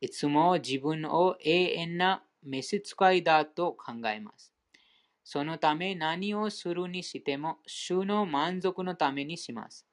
[0.00, 4.52] いつも自分を永遠な召使いだと考えます。
[5.32, 9.86] そのため何をするにしても主の満足のためにします。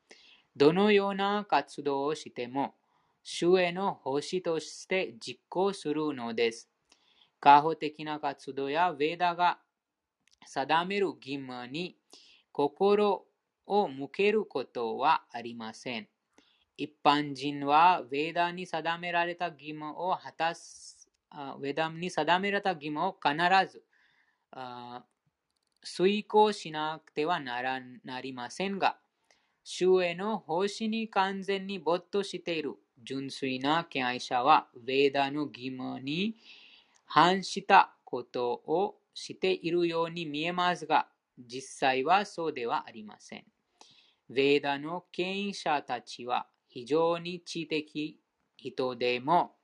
[0.56, 2.74] どのような活動をしても
[3.22, 6.68] 主への奉仕として実行するのです。
[7.40, 9.60] 過保的な活動やヴェーダが
[10.44, 11.96] 定める義務に
[12.52, 13.24] 心
[13.68, 16.08] を向けることはありません。
[16.78, 23.84] 一般人はウェーダに定められた義務を果たす、ウェダに定められた義務を必ず
[25.88, 28.98] 遂行しなくてはならなりませんが、
[29.64, 36.36] 主への奉仕に完全に没頭している純粋な敬愛者は、ウェーダの義務に
[37.06, 41.08] 反したことをしているように見えますが、
[41.38, 43.46] 実際はそうではありません。
[44.32, 48.20] ヴェーダの権威者たちは非常に知的
[48.58, 49.56] 人でも、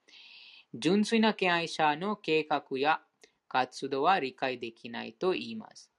[0.73, 3.01] 純粋な敬愛者の計画や
[3.47, 5.92] 活動は理解できないと言います。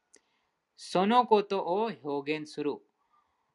[0.76, 2.72] そのことを表現する。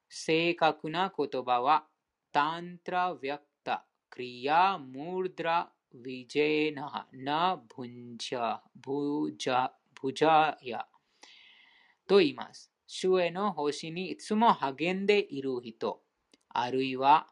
[0.07, 1.85] 正確な言葉は、
[2.31, 9.69] タントラ・ヴィアクタ・クリヤ・ムードラ・ヴィジェナ・ナ・ブンジャ・ブジャ・
[10.01, 10.85] ブジャヤ。
[12.07, 12.71] と言います。
[12.87, 16.01] 主への奉仕にいつも励んでいる人、
[16.49, 17.27] あるいは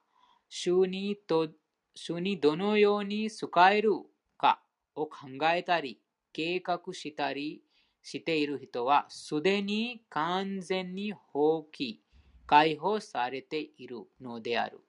[0.49, 1.49] 主にと
[1.95, 3.91] 主にどのように使える
[4.37, 4.61] か
[4.93, 5.99] を考えたり、
[6.31, 7.63] 計画したり
[8.07, 11.97] している人は、すでに完全に放棄、
[12.45, 14.79] 解放されているのである。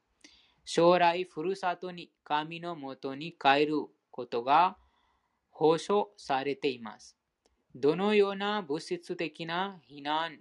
[0.64, 4.76] 将来、ふるさとに神のもとに帰ることが
[5.50, 7.16] 保証されています。
[7.74, 10.38] どのような物質的な避難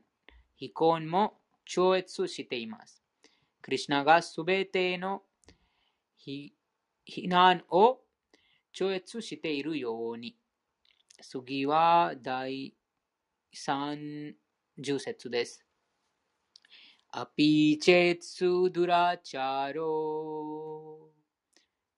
[0.56, 3.02] 非婚も超越しています。
[3.64, 5.24] クリュナがすべての
[6.16, 6.54] 非
[7.08, 8.02] 難を
[8.72, 10.36] 超越しているように。
[11.21, 12.75] 次は第
[13.53, 14.35] 30
[14.99, 15.65] 節です。
[17.15, 19.91] अपि चेत् सुदुराचारो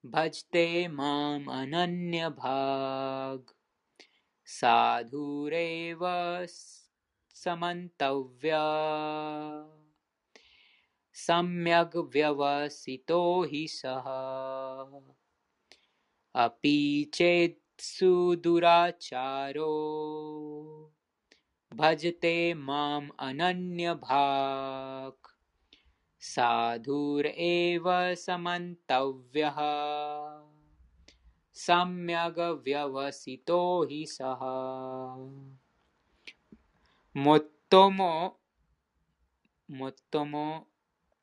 [0.04, 3.52] भजते माम् अनन्यभाग्
[4.46, 6.00] साधुरेव
[7.34, 8.64] समन्तव्या
[11.14, 13.22] सम्यग् व्यवसितो
[13.52, 14.10] हि सः
[16.34, 19.72] अपि चेत् सुदुराचारो
[21.74, 25.30] भजते माम् अनन्यभाक्
[26.20, 27.84] साधुरेव
[28.14, 29.58] समन्तव्यः
[31.66, 34.40] सम्यग्व्यवसितो हि सः
[37.16, 38.38] 最も、
[39.70, 40.66] 最も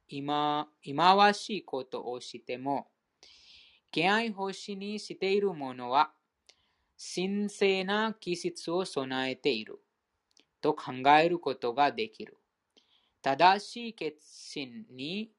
[0.07, 2.88] 今、忌まわしいことをしても、
[3.91, 6.14] 敬愛欲しにしている者は、
[6.98, 9.81] 神聖な気質を備えている。
[10.60, 12.36] と考えることができる。
[13.23, 15.31] 正しい決心に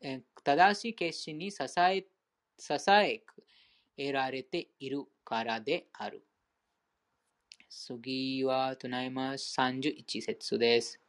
[0.00, 2.06] え正しい決心に支え
[2.58, 3.22] 支え
[3.96, 6.24] 得られているからである。
[7.68, 9.54] 次は唱えます。
[9.58, 11.00] 31節です。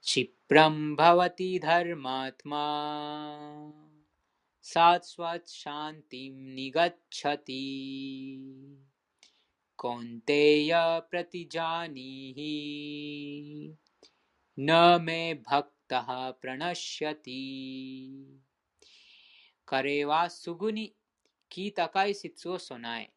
[0.00, 0.68] シプラ
[4.64, 8.38] サーツワッシャンティムニガッチャティ
[9.74, 13.74] コンテヤプラティジャニヒ
[14.56, 18.10] ナメバクタハプラナシャティ
[19.66, 20.94] カレワスグニ
[21.48, 23.12] キータカイシツオソナイ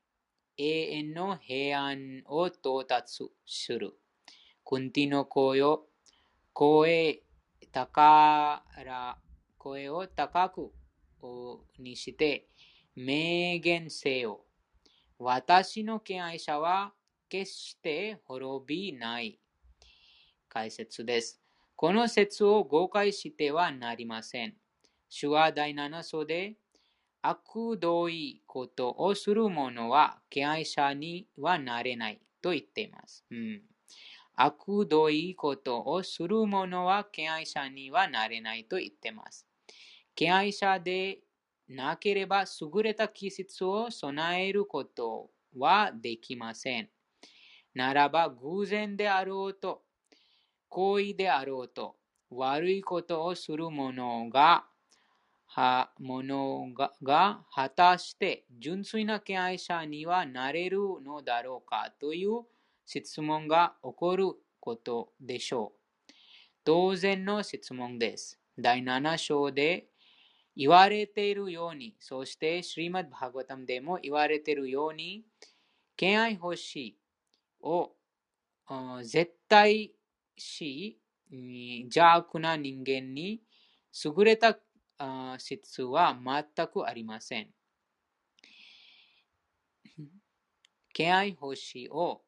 [0.57, 3.93] エエノヘアンオトタツシュル
[4.65, 5.85] クンティノコヨ
[6.53, 7.22] コエ
[7.72, 9.19] タカラ
[9.59, 10.72] コエオタカク
[11.79, 12.47] にして、
[12.95, 14.45] 明言せよ。
[15.17, 16.93] 私の敬愛者は
[17.29, 19.39] 決して滅びない。
[20.49, 21.41] 解説です。
[21.75, 24.55] この説を誤解してはなりません。
[25.09, 26.55] 主は第7章で、
[27.21, 33.25] 悪どいことをする者は敬愛者にはなれないと言っています。
[33.31, 33.61] うん、
[34.35, 39.47] 悪どいことをする者は敬愛者にはなれないと言っています。
[40.15, 41.19] 敬愛者で
[41.67, 46.89] なければ優れた気質を備えることはできません。
[47.73, 49.83] ならば偶然であろうと、
[50.69, 51.97] 行為であろうと、
[52.29, 54.65] 悪いことをする者が、
[55.47, 62.41] は者がが果たして純粋な敬愛者にはなれるのだろうかという
[62.85, 64.25] 質問が起こる
[64.59, 66.13] ことでしょう。
[66.63, 68.39] 当然の質問です。
[68.57, 69.87] 第7章で
[70.56, 75.26] 言われているように、そしてシリマッバーガタムでも言われているように、
[75.98, 76.98] 敬愛欲しい
[77.61, 77.95] を
[79.03, 79.94] 絶対
[80.38, 80.99] し、
[81.30, 83.41] 邪悪な人間に
[84.03, 84.57] 優れた
[85.38, 87.49] 質は全くありません。
[90.94, 92.22] 敬愛欲しいを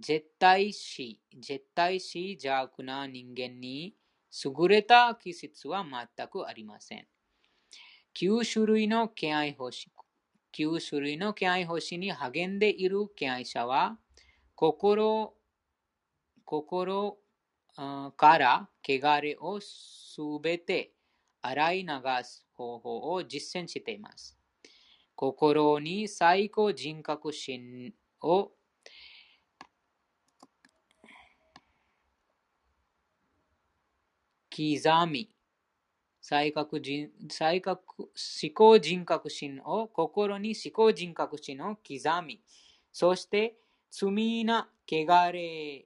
[0.00, 3.94] 絶対し、絶対し邪悪な人間に
[4.44, 7.06] 優れた気質は全くありません。
[8.14, 9.90] 9種類の敬愛星、
[10.56, 13.98] 9種類の敬愛星に励んでいる敬愛者は、
[14.54, 15.34] 心、
[16.44, 17.18] 心
[18.16, 20.92] から汚れをすべて
[21.42, 21.88] 洗い流
[22.22, 24.38] す方法を実践しています。
[25.16, 27.92] 心に最高人格心
[28.22, 28.52] を
[34.50, 35.30] 刻み、
[36.26, 37.82] 再覚人再覚
[38.14, 42.40] 思考人格心を心に思考人格心を刻み、
[42.90, 43.56] そして
[43.90, 45.84] 罪な汚れ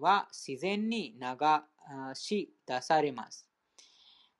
[0.00, 3.48] は自然に流し出されます。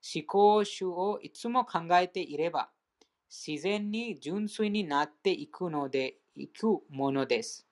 [0.02, 2.70] 思考主をいつも考えていれば、
[3.30, 7.68] 自然に純粋になっていくので、いくものです。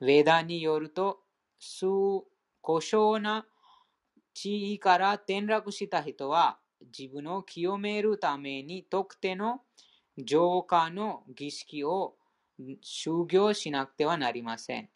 [0.00, 1.20] ウェダによると、
[2.60, 3.46] 故障な
[4.34, 9.62] 地位から転落した人は、自分を清めるために特定の
[10.18, 12.16] 浄化の儀式を
[12.82, 14.90] 修行しなくてはなりません。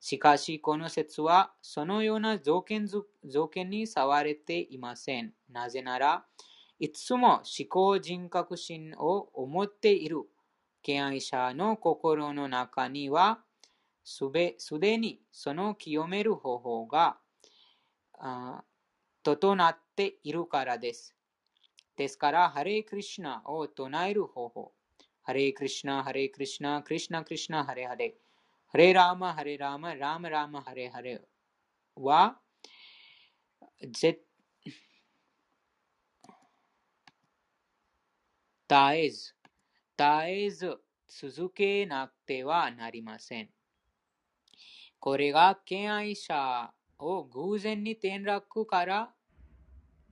[0.00, 2.86] しかし、この説はそのような条件
[3.24, 5.32] 条件に触れていません。
[5.50, 6.26] なぜなら、
[6.78, 10.22] いつも思考人格心を思っている
[10.82, 13.40] 敬愛者の心の中には、
[14.02, 17.16] すでにその清める方法が
[19.22, 21.14] 整っているからです。
[21.96, 24.72] ですから、ハレークリシナを唱える方法。
[25.22, 28.16] ハレークリシナ、ハレークリシナ、クリシナクリシナ、ハレハレ。
[28.66, 31.22] ハレラーマ、ハレラーマ、ラーマラーマ、ハレハレ
[31.94, 32.40] は、
[33.80, 34.20] 絶
[38.70, 39.34] えず、
[39.96, 43.50] 絶えず続けなくてはなりません。
[44.98, 49.14] これが敬愛者を偶然に転落から、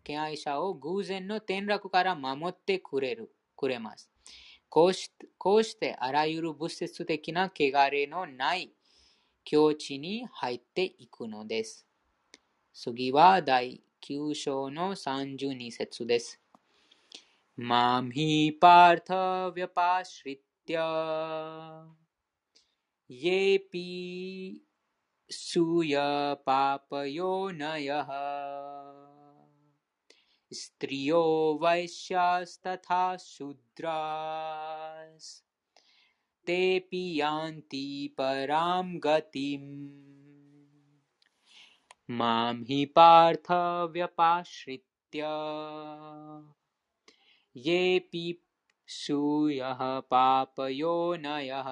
[0.04, 4.10] 敬愛者を偶然の転落から守ってくれるくれます
[4.68, 8.72] こうしこうしてあらゆる物質的な汚れのない
[9.44, 11.86] 境地に入っていくのです。
[12.72, 16.40] 次は第9章の32節です。
[17.56, 19.14] マミパータ
[19.50, 21.84] ヴィアパーシリッティア
[23.10, 24.62] イェピ
[25.28, 28.81] スーヤパパヨナヤハ
[30.52, 35.44] स्त्रियो वैश्यास्तथा शूद्रास्।
[36.46, 40.12] तेऽपि यान्ति परां गतिम्।
[42.10, 45.22] मां हि पार्थव्यपाश्रित्य।
[47.56, 48.42] येऽपि
[48.86, 51.68] सूयः पापयोनयः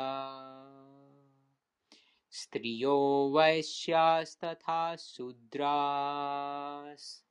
[2.31, 7.30] स्त्रियो वैश्यास्तथा शूद्रास्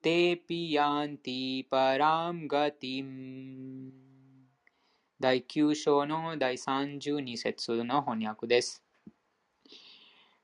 [0.00, 3.90] テヤンティパラムガティム
[5.18, 8.84] 第9章の第32節の翻訳です。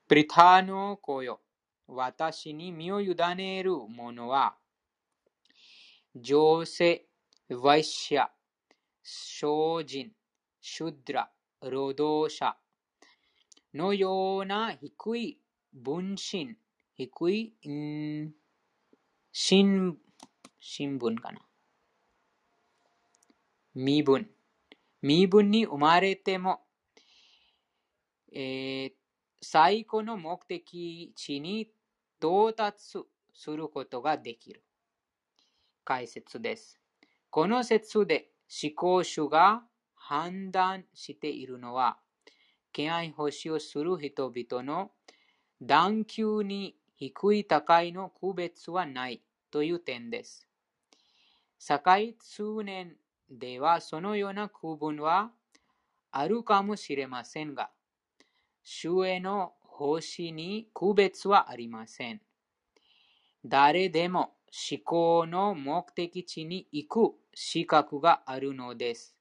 [0.09, 1.41] プリタの子よ、
[1.87, 4.57] 私に身を委ねる者は、
[6.17, 7.07] 女性、
[7.49, 8.27] ワイシャ、
[9.05, 10.11] 精進、
[10.61, 11.31] シュドラ、
[11.63, 12.57] 労働者
[13.73, 15.39] のような低い
[15.73, 16.57] 分身、
[16.97, 18.44] 低い、うん
[19.37, 19.99] 新、
[20.61, 21.41] 新聞かな？
[23.75, 24.31] 身分。
[25.03, 26.61] 身分に生まれても、
[28.33, 28.93] えー、
[29.43, 31.73] 最高の目的地に
[32.21, 33.01] 到達
[33.35, 34.63] することができる。
[35.85, 36.79] 解説です。
[37.29, 38.31] この説で
[38.63, 39.65] 思考主が
[39.97, 41.99] 判断しているのは、
[42.73, 44.93] 敬愛欲しをする人々の
[45.61, 50.47] 段級に低い高いの区別はないという点です。
[51.59, 52.97] 堺通年
[53.31, 55.31] ではそのような区分は
[56.11, 57.71] あるかもしれませんが、
[58.63, 62.21] 主への星に区別はありません。
[63.45, 64.37] 誰でも
[64.71, 69.17] 思考の目的地に行く資格があるのです。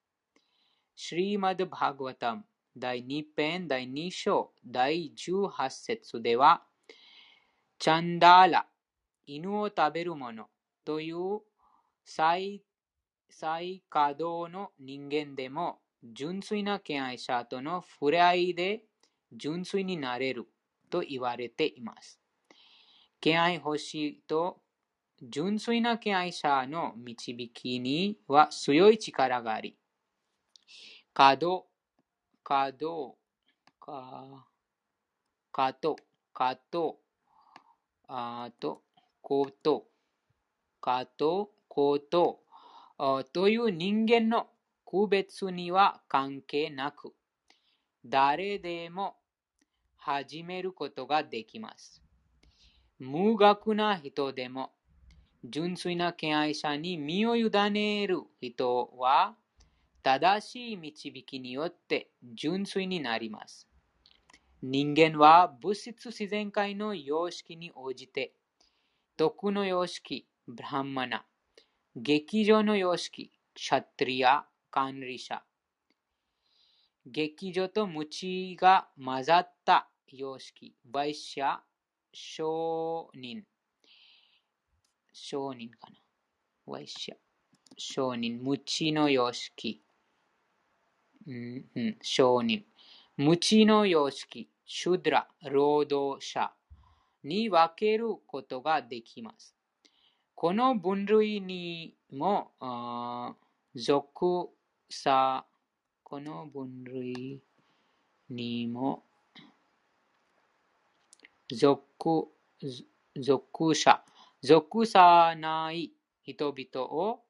[0.96, 2.44] シリマド・バグワタム
[2.78, 6.64] 第2編第2章第18節では、
[7.84, 8.66] チャンダーラ、
[9.26, 10.48] 犬を食べる者
[10.86, 11.42] という
[12.06, 12.64] 最
[13.28, 13.84] 稼
[14.18, 18.84] 働の人間でも純粋な敬愛者との触れ合いで
[19.34, 20.48] 純粋になれる
[20.90, 22.22] と言われています。
[23.20, 24.62] 敬愛欲しいと
[25.22, 29.76] 純粋な敬愛者の導きには強い力があり、
[31.14, 31.68] 稼働
[32.46, 33.18] かど、
[33.82, 34.48] か、
[35.52, 35.98] かと、
[36.34, 37.03] かと、
[38.16, 38.84] あと、
[39.24, 39.88] こと、
[40.80, 42.42] かと、こと、
[43.34, 44.52] という人間の
[44.86, 47.16] 区別には関係なく、
[48.06, 49.16] 誰でも
[49.98, 52.04] 始めることができます。
[53.00, 54.74] 無学な人でも、
[55.44, 59.36] 純粋な敬愛者に身を委ねる人は、
[60.04, 63.73] 正しい導きによって純粋になります。
[64.66, 68.32] 人間は物質自然界の様式に応じて、
[69.18, 71.26] 徳の様式、ブランマナ、
[71.98, 75.42] 劇場の様式、シャトリア、カンリシャ、
[77.06, 81.58] 劇場と無知が混ざった様式、バイシャ、
[82.14, 83.44] 商人、
[85.12, 85.98] 商人かな？
[86.68, 87.16] ワイシャ、
[87.78, 89.84] 商人、無知の様式、
[91.28, 92.64] うんうん、商人。
[93.16, 96.52] 無知の様式、シュドラ、労働者
[97.24, 99.56] に分けることができます。
[100.36, 102.52] この分類にも
[103.76, 104.50] 属
[104.90, 105.46] さ、
[106.04, 107.42] この分類
[108.30, 109.04] にも
[111.52, 111.82] 属
[113.16, 114.04] 属者、
[114.42, 115.92] 属さない
[116.24, 117.24] 人々を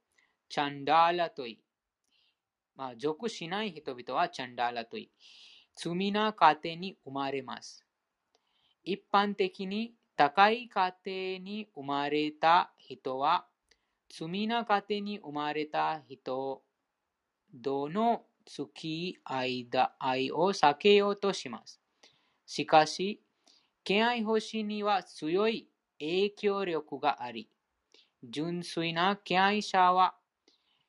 [0.49, 1.59] チャンダーラと言い、
[2.75, 5.11] まあ、属しない人々はチャンダーラといい、
[5.75, 7.85] 罪な家庭に生まれます。
[8.83, 13.45] 一般的に高い家庭に生まれた人は、
[14.09, 16.61] 罪な家庭に生まれた人、
[17.53, 21.79] どの付き合いだ愛を避けようとします。
[22.45, 23.21] しかし、
[23.83, 25.67] 敬愛星には強い
[25.99, 27.49] 影響力があり、
[28.23, 30.15] 純粋な敬愛者は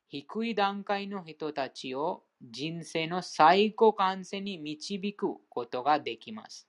[0.09, 6.68] 低い段階の人たちを人生の最高完成に導くことができます。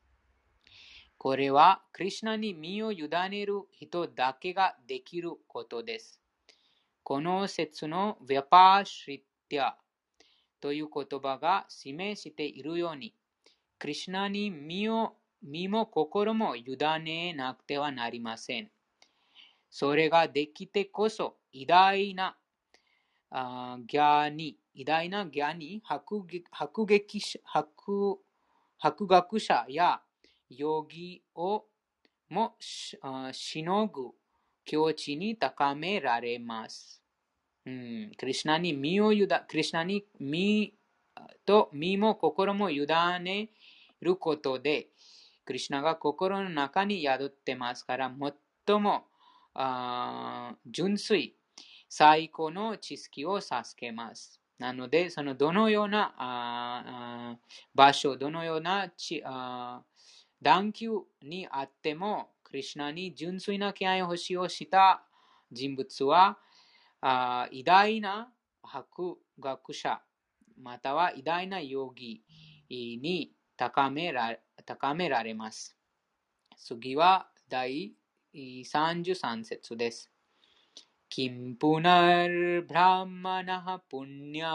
[1.17, 6.21] これは、クリシナに身を委ねる人だけができることです。
[7.03, 9.77] この説のヴェパーシリティア
[10.59, 13.15] という言葉が示しているように、
[13.79, 18.71] クリシナに身を身も心も委ねなくてはなりません。
[19.69, 22.37] それができてこそ偉大な
[23.29, 28.19] あギャーニ、偉大なギャニ、白劇白劇者白
[28.77, 30.01] 白学者や
[30.49, 31.63] ヨギを
[32.29, 34.11] もしのぐ
[34.65, 37.01] 境地に高められます。
[37.63, 40.73] クリシナに身を委クリシナに身
[41.45, 42.85] と身も心も委
[43.21, 43.49] ね
[44.01, 44.89] ることで、
[45.45, 48.11] クリシナが心の中に宿ってますから、
[48.67, 49.05] 最も
[50.65, 51.37] 純粋、
[51.87, 54.41] 最高の知識を授けます。
[54.57, 57.37] なので、そのどのような
[57.73, 59.95] 場所、どのようなちあー
[60.41, 60.91] 段級
[61.21, 65.03] にあっても、クリシナに純粋な気合をしをした
[65.51, 66.37] 人物は、
[67.01, 68.31] 偉大な
[68.63, 70.01] 博学者、
[70.61, 72.23] または偉大なヨギ
[72.69, 75.75] に高めら高められます。
[76.57, 77.93] 次は第
[78.33, 80.14] 33節です。
[81.09, 84.47] キンプナルブラマナハプニャ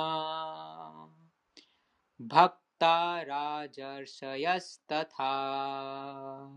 [2.19, 6.49] バクタラジャーシャヤスタタ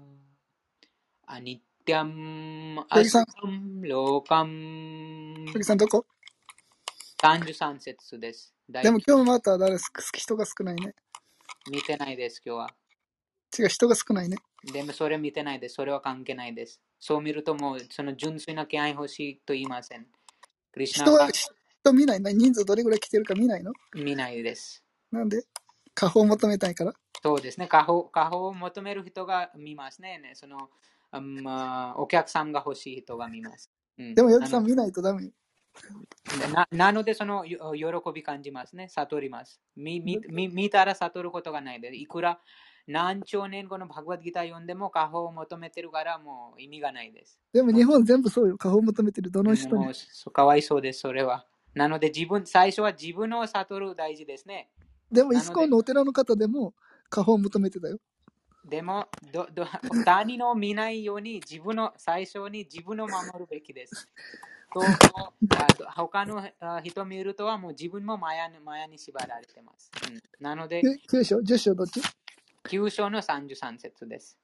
[1.26, 6.06] アニティムアスカムローカムトキさんどこ
[7.22, 8.54] 33節です。
[8.68, 10.94] でも今日また誰す人が少ないね。
[11.72, 12.70] 見てないです、今日は。
[13.58, 14.38] 違う、人が少ないね。
[14.74, 15.76] でもそれ見てないです。
[15.76, 16.82] それは関係ないです。
[17.06, 20.08] そう見るともう、その純粋な気合欲しいと言いません。
[20.72, 23.74] クリシナは人は、人見ないの人数どれぐらい来てるか見ないの？
[23.94, 24.82] 見ないです。
[25.12, 25.44] なんで？
[25.96, 26.94] 下方を求めたいから？
[27.22, 27.68] そうですね。
[27.68, 30.18] 下方下方を求める人が見ますね。
[30.20, 30.70] ねその、
[31.12, 33.70] うんまあ、お客さんが欲しい人が見ます。
[33.98, 35.32] うん、でも、ヨギさん見ないとダメよ。
[36.54, 38.88] ななので、そのよ喜び感じますね。
[38.88, 39.60] 悟ります。
[39.76, 41.96] 見たら悟ることがないです。
[41.96, 42.40] いくら
[42.88, 47.40] 何兆年このバグワッドギター読んでも下方を求めてるからもう意味がないです。
[47.54, 48.58] でも日本全部そうよ。
[48.58, 49.94] 下方を求めてるどの人にもう。
[49.94, 51.46] そかわいそうです、それは。
[51.74, 54.70] なので自分、最初は自分を悟る大事ですね。
[55.12, 56.74] でも、イスコンのお寺の方でも
[57.10, 58.00] 下方を求めてたよ。
[58.66, 59.66] でもどど、
[60.06, 64.08] 他人を見ないように自分を、最初に自分を守るべきです。
[64.74, 69.92] とあ他のあ人を見るとはもう自分もマヤにマヤに縛られてます。
[70.10, 70.82] うん、なので、え、
[71.12, 72.02] 9章 ?10 章どっち？
[72.70, 74.38] 9章の33節です。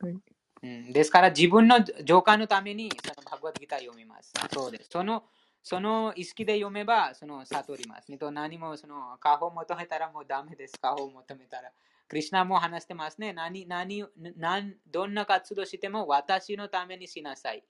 [0.00, 0.16] はい。
[0.62, 4.32] うん、ですから自分の浄化のためにそのバグワッドギター読みます。
[4.52, 4.88] そうです。
[4.90, 5.24] その
[5.64, 8.10] その意識で読めばその悟ります。
[8.10, 10.74] ねと何もその過保を求めたらもうダメです。
[10.80, 11.70] 過保を求めたら。
[12.08, 13.32] クリシナも話してますね。
[13.32, 14.04] 何、何、
[14.36, 17.64] 何どんな活動しても私のためにしなさい。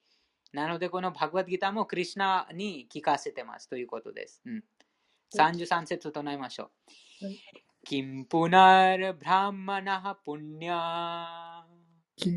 [0.53, 4.43] なのでこのバグワッドギターもクリシナに聞かせてますということです。
[4.45, 4.65] うん、
[5.35, 6.71] 33節唱えましょ
[7.23, 7.27] う。
[7.27, 11.63] はいキンプナルブラマナハプニャ
[12.17, 12.31] キ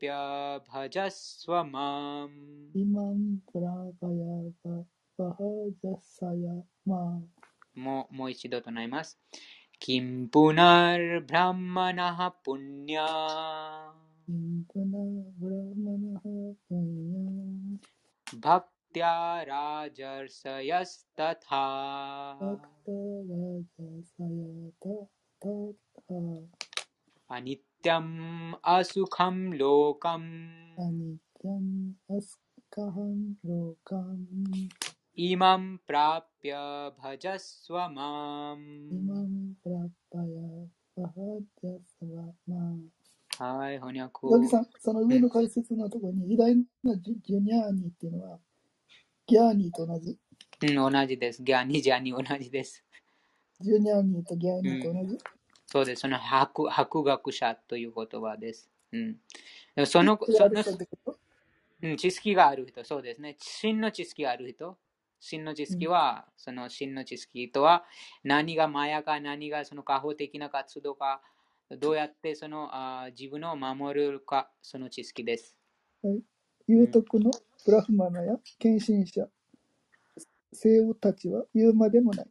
[0.00, 2.34] प्राप्य भजस्व माम्
[2.80, 3.18] इमं
[3.50, 4.20] प्रापय
[5.18, 7.22] भजसय माम्
[7.74, 9.18] ももう一度唱えます。
[9.78, 13.06] キンプナルブラマナハプニャ
[14.26, 16.24] キンプナルブラマナハ
[16.68, 24.28] プニャバクティアラジャルサヤスタタバクティアラジャルサヤ
[24.80, 24.88] タ
[25.40, 25.48] タ
[26.08, 30.24] タアニッィムアスカムローカム
[30.78, 32.40] アニキャン、アス
[32.70, 34.26] カハン、ローカン、
[35.14, 39.78] イマンプラピャバジャスワマイムマン、プラ
[40.10, 40.24] パヤ、
[40.96, 41.12] バハ
[41.60, 44.26] ジャサワマはい、翻訳。
[44.32, 48.38] ヤギさん、その上の解説のところに、偉大なジュニャーニーっていうのは、
[49.26, 50.18] ギャーニーと同じ。
[50.62, 51.42] うん、同じです。
[51.44, 52.84] ギャニ、ジャニ同じです。
[53.60, 55.18] ジュニアニーとギャーニーと同じ、
[55.70, 56.00] そうです。
[56.00, 58.68] その博博学者という言葉です。
[58.90, 59.86] うん。
[59.86, 61.18] その、知識があるその
[61.80, 63.36] うん、知識がある人、そうですね。
[63.38, 64.76] 真の知識がある人。
[65.20, 67.84] 真の知識は、その真の知識とは、
[68.24, 71.20] 何がマヤか、何がその過保的な活動か、
[71.78, 75.54] どうやってそのあー自分を守るか、その知識です。
[76.66, 77.30] 有徳の？
[77.66, 78.38] ブラフマナや？
[78.58, 79.28] 献身者、
[80.52, 82.26] 聖王たちは言うまでもない。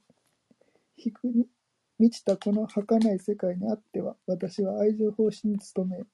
[0.98, 1.46] 引くに
[2.00, 6.06] 満ちたこの儚い世界にあっては、私は愛情奉仕に努めよ。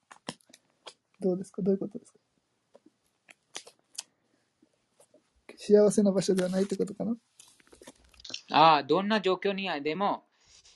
[1.19, 1.61] どうですか？
[1.61, 2.19] どういうことですか？
[5.57, 7.15] 幸せな場所ではないってことかな？
[8.51, 10.23] ああ、どんな状況にでも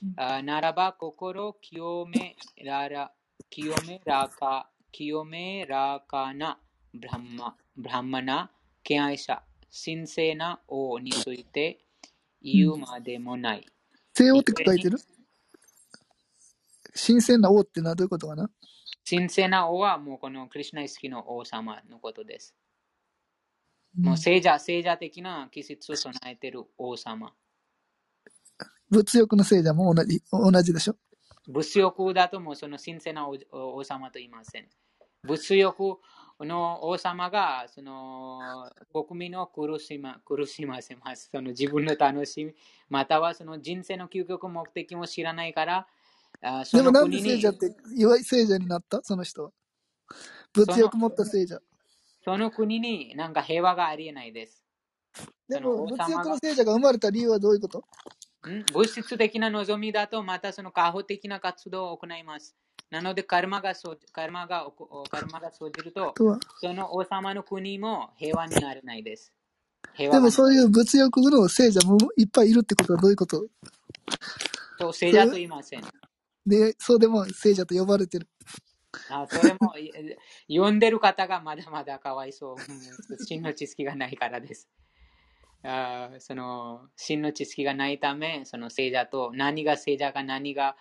[0.03, 3.11] うん、あならば心清めらら、
[3.49, 6.59] 清めらか、清めらかな
[6.93, 8.51] ブランマ、ブランマな
[8.83, 9.41] 敬愛者、
[9.85, 11.79] 神聖な王について
[12.43, 13.65] 言うまでもない。
[14.17, 14.97] 聖王って書いてる？
[16.95, 18.49] 神聖な王ってのはどういうことかな？
[19.07, 22.55] 神聖な王はもうこのクリュナイスキの王様のことです。
[23.95, 27.31] うんもう聖者、聖者的な気質を備えている王様。
[28.89, 30.95] 物欲の聖者も同じ同じでしょ？
[31.47, 34.67] 物欲だともうその神聖な王王様と言いません。
[35.23, 35.99] 物欲
[36.45, 41.29] の王様がその国民を苦しま苦しませます。
[41.31, 42.53] その自分の楽しみ、
[42.89, 45.87] またはその人生の究極目的も知らないから、
[46.41, 49.01] あそでもなんでの国に聖者って弱い聖者になった？
[49.01, 49.51] その人は。
[50.53, 51.59] 物欲持った聖者。
[52.23, 54.63] その国になんか平和がありえないです。
[55.49, 57.79] でそのも物欲の聖者が生まれた理由はどういうこと？
[58.47, 58.63] ん？
[58.73, 62.55] 物質的な望みだとまたその過保的な活動を行います。
[62.89, 64.65] なのでカルマがそうカルマが
[65.09, 66.13] カルマが生じると。
[66.61, 69.33] その王様の国も平和になれないです。
[69.93, 73.45] 平で和がもそういう物欲の聖者もいっぱいいるってことはどういうこと？
[74.79, 75.81] そう聖者と言いません。
[76.45, 78.27] で、そうでも聖者と呼ばれてる。
[79.09, 79.91] あそれも い
[80.47, 82.55] 読んでる方がまだまだかわいそう。
[82.55, 84.69] うん真の知識がないからです。
[85.63, 90.77] あその真の知識がないため、その聖者と何が聖者か何が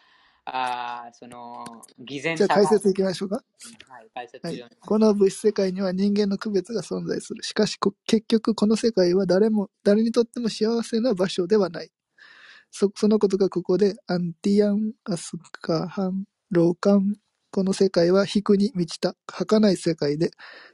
[0.49, 1.65] あその
[1.99, 3.43] 偽善じゃあ解説いきましょうか。
[3.89, 7.43] はい、解説はいこの物質世界には人間の区別が存在する。
[7.43, 11.91] しかしこ結局この世界は誰も、誰にとっても幸せな場所ではない。
[12.71, 17.17] そそのことがここで、アンティアン、アスカハン、ローカン。
[17.51, 20.31] この世界は低に満ちた、儚い世界で、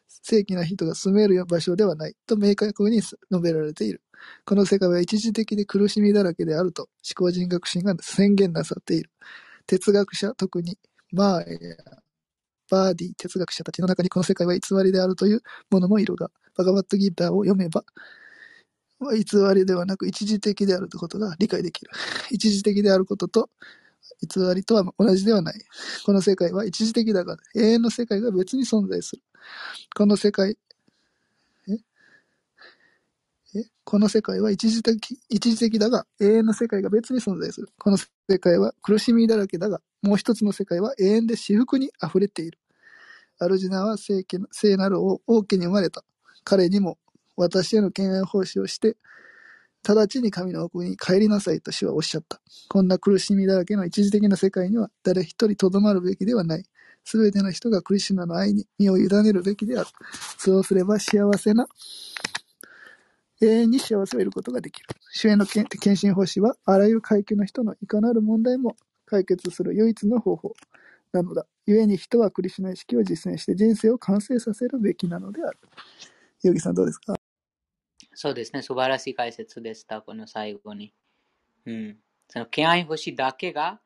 [0.09, 2.15] 正規な人が住める場所ではない。
[2.27, 4.03] と明確に述べられている。
[4.45, 9.11] この世界は一時的で苦しみだらけであると、思考人学心が宣言なさっている。
[9.67, 10.79] 哲学者、特に、
[11.13, 11.77] マーや
[12.71, 17.85] バーディ哲学者たちの中にこの世界は偽りであるというものもいるが、バガバットギターを読めば、
[19.11, 19.25] 偽
[19.55, 21.91] りではなく一時的であるということが理解できる。
[22.31, 23.51] 一時的であることと
[24.21, 25.61] 偽りとは同じではない。
[26.05, 29.23] この世界は一時的だが、永遠の世界が別に存在する。
[29.97, 30.57] この世界、
[33.85, 37.69] この世界は一時的、一時的だが、永遠の世界が別に存在する。
[37.79, 38.09] この世
[38.39, 42.59] 界は苦しみだらけだが、もう一つの世界は永遠で至福に溢れている。
[43.39, 46.05] アルジナは聖聖なる王王家に生まれた。
[46.45, 46.99] 彼にも
[47.37, 48.97] 私への敬愛奉仕をして、
[49.87, 52.41] 直ちに神の奥に帰りなさいと主はおっしゃった。
[52.69, 56.65] こんな苦しみだらけの一時的な世界には誰一人とどまるべきではない。
[57.05, 59.89] すべての人がクリシナの愛に身を委ねるべきである。
[60.39, 61.67] そうすれば幸せな、
[63.43, 64.89] 永遠に幸せを得ることができる。
[65.11, 65.67] 主への献
[66.01, 70.55] 身奉仕は、あらゆる階級の人のいかなる問題も解決する唯一の方法
[71.13, 71.45] なのだ。
[71.67, 75.59] 故に人はクリシュナ意識を実践して人生を完成させるべきなのである。
[76.43, 77.15] ヨギさんどうですか？
[78.15, 80.95] そうですね、素晴らしい解説でした、この最後に。
[81.67, 81.97] うん。
[82.29, 83.81] その敬愛星だけが、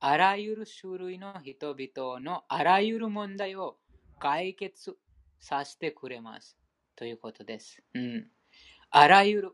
[0.00, 3.78] あらゆる種類の人々のあらゆる問題を
[4.18, 4.96] 解決
[5.38, 6.56] させてくれます。
[6.96, 7.82] ということです。
[7.94, 8.26] うん。
[8.90, 9.52] あらゆる、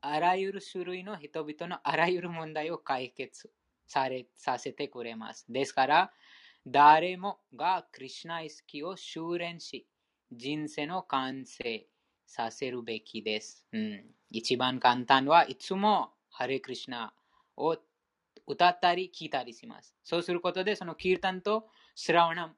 [0.00, 3.50] あらゆる種類の人々のあらゆる問題を解決
[3.86, 5.46] されさせてくれます。
[5.48, 6.12] ですから、
[6.66, 9.86] 誰もがクリシュナ意識を修練し、
[10.32, 11.86] 人生の完成
[12.26, 13.64] させるべきです。
[13.72, 17.12] うん、一番簡単はいつもハレクリシナ
[17.56, 17.76] を
[18.46, 19.94] 歌ったり聞いたりします。
[20.02, 22.54] そうすることで、そのキータンとスラワナ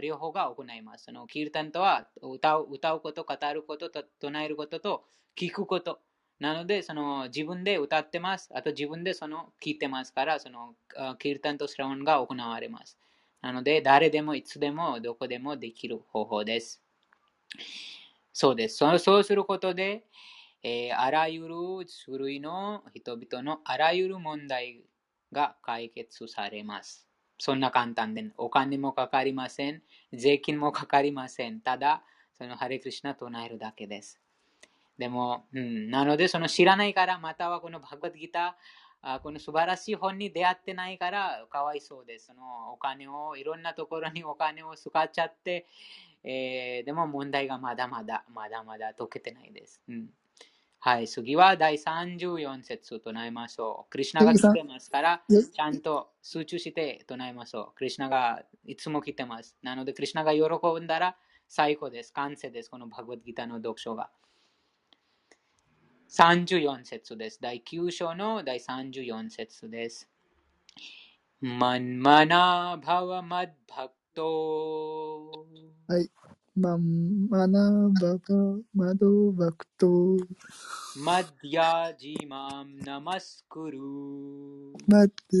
[0.00, 1.04] 両方が行います。
[1.04, 5.04] そのキータンとは歌う歌うこと、語ること、唱えることと
[5.36, 6.00] 聞くこと。
[6.40, 8.50] なので、その自分で歌ってます。
[8.54, 10.74] あと自分でその聞いてますから、その
[11.18, 12.98] キータンとスラワンが行われます。
[13.40, 16.82] なので、誰でもいつでもどこでもできる方法です。
[18.32, 18.76] そうです。
[18.78, 20.04] そそうすることで、
[20.62, 21.54] えーあらゆる
[22.04, 24.82] 種類の人々のあらゆる問題
[25.30, 27.06] が解決されます。
[27.38, 29.82] そんな簡単で、お金もかかりません。
[30.12, 31.60] 税金もかかりません。
[31.60, 32.02] ただ、
[32.36, 34.20] そのハレクリシナ唱えるだけです。
[34.98, 42.26] でも、うん、なので、その知らないから、またはこのバグバッドギター、あこの素晴らしい本に出会ってないから、かわいそうです。
[42.26, 45.66] そのお金を、いろんなところにお金を使っちゃって、
[46.22, 49.82] えーでも問題がまだまだ、まだまだ解けてないです。
[49.88, 50.08] うん
[50.86, 53.90] はい、次は第34節唱えましょう。
[53.90, 57.74] クリュナが来てますから、よちゃんと集中して唱えましょう。
[57.74, 59.56] クリュナがいつも来てます。
[59.62, 61.16] なので、クリュナが喜んだら
[61.48, 62.12] 最高です。
[62.12, 62.70] 完成です。
[62.70, 64.10] このバグバッドギターの読書が。
[66.10, 67.38] 34節です。
[67.40, 70.10] 第9章の第34節です。
[71.40, 75.46] マンマナバワマッバクト
[75.88, 76.10] はい。
[76.56, 78.18] マンマナババ
[78.74, 79.88] マドバクト
[84.86, 85.38] マッデ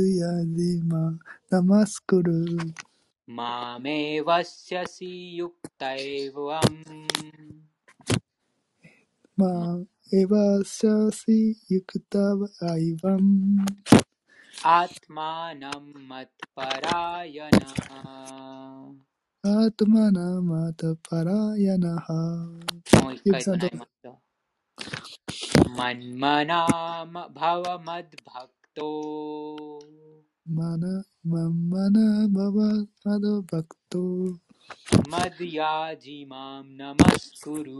[35.44, 37.72] ィヤジマンナマスクル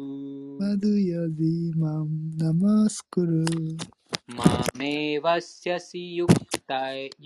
[0.59, 1.27] マッドヤ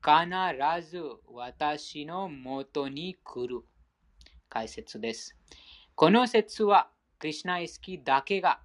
[0.02, 3.62] 必ず私のもとに来る。
[4.48, 5.36] 解説です。
[5.94, 8.60] この説は、クリシナイスキーだけが、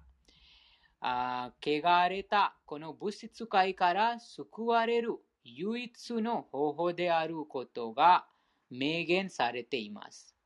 [1.00, 8.26] あ汚れたこの物質界から救われる唯一の方法であることが
[8.70, 10.36] 明言されています。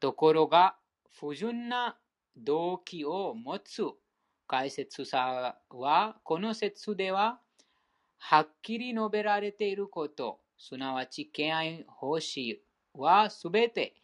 [0.00, 0.76] ところが、
[1.18, 1.98] 不純な
[2.36, 3.82] 動機を持つ
[4.46, 7.40] 解説者は、この説では、
[8.18, 12.62] はっきり述べられていること、すなわち敬愛奉仕
[12.94, 13.94] はすべて、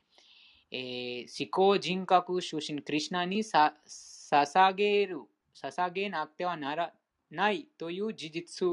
[0.71, 5.21] えー思考人格出身クリシナにさ捧げる、
[5.55, 6.93] 捧げなくてはなら
[7.31, 8.67] ないという事実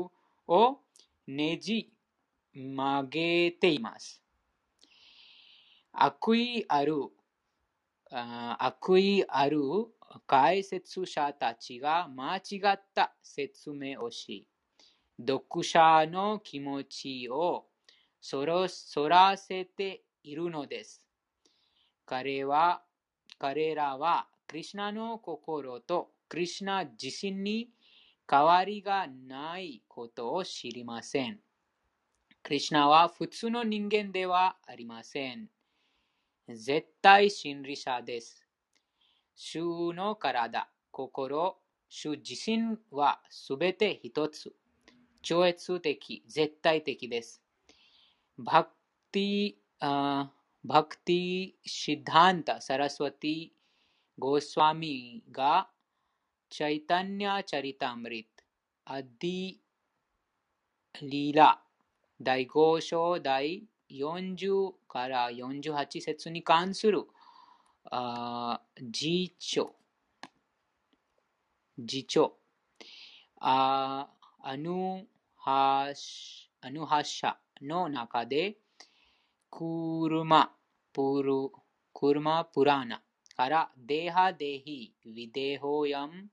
[0.47, 0.79] を
[1.27, 1.91] ねじ
[2.53, 4.21] 曲げています。
[5.93, 7.09] 悪意ある、
[8.11, 9.61] あ悪意ある
[10.25, 12.41] 解説者たちが間違
[12.73, 14.47] った説明をし、
[15.19, 17.67] 読者の気持ちを
[18.21, 21.03] そろそらせているのです。
[22.05, 22.83] 彼は
[23.39, 27.69] 彼らはクリシナの心とクリシナ自身に
[28.29, 31.39] 変わりがないことを知りません。
[32.43, 35.49] クリシナは普通の人間ではありません。
[36.47, 38.46] 絶対真理者です。
[39.39, 41.57] 主の体、心、
[41.87, 44.51] 主自身はすべて一つ。
[45.21, 47.39] 超越的、絶対的です。
[48.39, 48.71] バク
[49.11, 53.49] ティ、バクティシッダンタ・サラスワティ・
[54.17, 55.69] ゴスワミが
[56.49, 58.43] チャイタニャ・チャリタムリット、
[58.85, 59.55] アディ・
[61.03, 61.61] リーラ、
[62.19, 67.05] 第5章第40から48節に関する
[67.89, 69.73] あー辞書、
[71.79, 72.33] 辞書、
[73.39, 75.07] あーアヌ
[75.37, 78.57] ハシアヌハシャの中で、
[79.49, 79.63] ク
[80.09, 80.51] ルマ、
[80.91, 81.49] プル、
[81.93, 83.01] クルマプラーナ
[83.37, 86.27] からデハデヒ、ビデホヤム、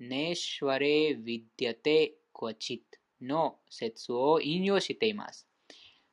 [0.00, 2.82] ネシュワレヴィディアテクワチ
[3.22, 5.46] ッの説を引用しています。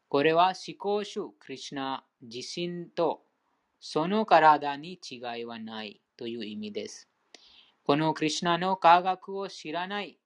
[0.08, 3.24] これは思考主クリシナ自身と
[3.80, 7.10] その体に違いはないという意味です。
[7.84, 10.20] このクリシナの科学を知らない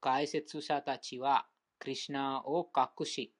[0.00, 1.46] 解説者たちは
[1.78, 3.32] クリシナを隠し、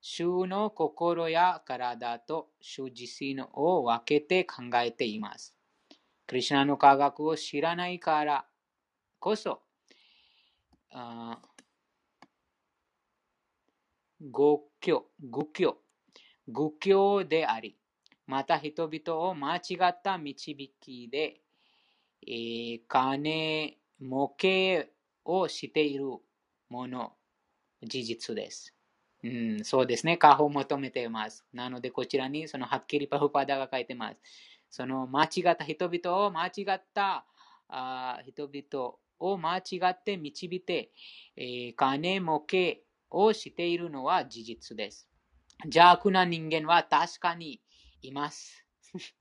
[0.00, 5.56] 主の心や体と主自身を分けて考えています。
[6.26, 8.46] クリシナの科学を知らないから
[9.18, 9.62] こそ、
[14.30, 15.78] 語教、愚教、
[16.48, 17.76] 愚教であり、
[18.26, 21.40] また人々を間違った導きで、
[22.26, 24.88] えー、金、模型
[25.24, 26.04] をしている
[26.68, 27.12] もの、
[27.82, 28.74] 事実です。
[29.22, 30.16] うん、そうですね。
[30.16, 31.44] 過保を求めています。
[31.52, 34.16] なので、こちらにそのはっきりパフパダが書いてます。
[34.70, 37.24] その間違った人々を間違った
[37.68, 40.90] あ人々を間違って導いて、
[41.36, 42.80] えー、金模型
[43.10, 45.08] をしているのは事実です。
[45.64, 47.60] 邪悪な人間は確かに
[48.02, 48.66] います。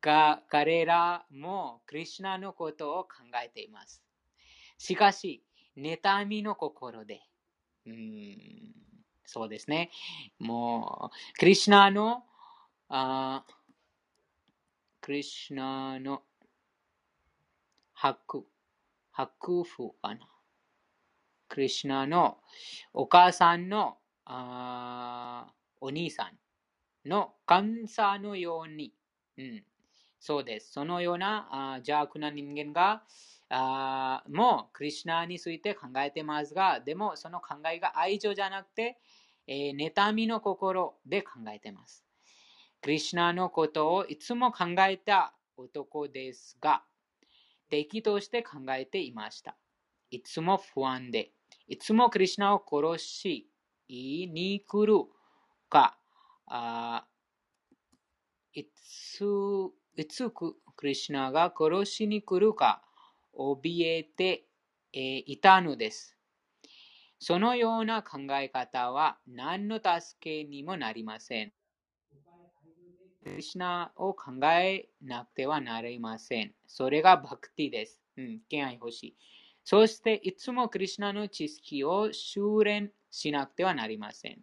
[0.00, 3.10] が彼らもクリュナのことを考
[3.42, 4.02] えています。
[4.78, 5.42] しかし、
[5.76, 7.22] 妬みの心で、
[7.86, 8.74] うん、
[9.24, 9.90] そうですね。
[10.38, 12.24] もう、クリュナの、
[12.88, 13.44] あ
[15.00, 16.22] クリュナの
[17.92, 18.46] 白、
[19.12, 20.28] 白符かな。
[21.48, 22.38] クリュナの
[22.92, 25.46] お母さんのあ
[25.80, 26.30] お兄さ
[27.04, 28.92] んの感謝のように、
[29.38, 29.64] うん、
[30.18, 30.72] そうです。
[30.72, 33.02] そのような邪悪な人間が
[33.48, 38.98] あもうクリュナについて考えてますが、でもその考えが愛情じゃなくて、
[39.46, 42.04] えー、妬みの心で考えてます。
[42.82, 46.82] クリュナのことをいつも考えた男ですが、
[47.68, 49.56] 敵として考えていました。
[50.10, 51.32] いつも不安で、
[51.68, 53.48] いつもクリュナを殺し
[53.88, 54.94] に来る
[55.68, 55.98] か、
[56.46, 57.06] あ
[58.52, 59.24] いつ
[59.96, 62.82] いつクリュナが殺しに来るか、
[63.34, 64.46] 怯えて
[64.92, 66.16] えいたのです。
[67.18, 71.52] そのような考え方は何の助けにもなりません。
[73.24, 76.52] クリシナを考えなくてはなりません。
[76.66, 78.00] それがバクティです。
[78.16, 79.16] うん、敬愛欲しい。
[79.64, 84.38] そして、いつもクリシナの知識を修練しなくてはなりません。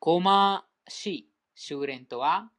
[0.00, 2.52] コマし修練とは、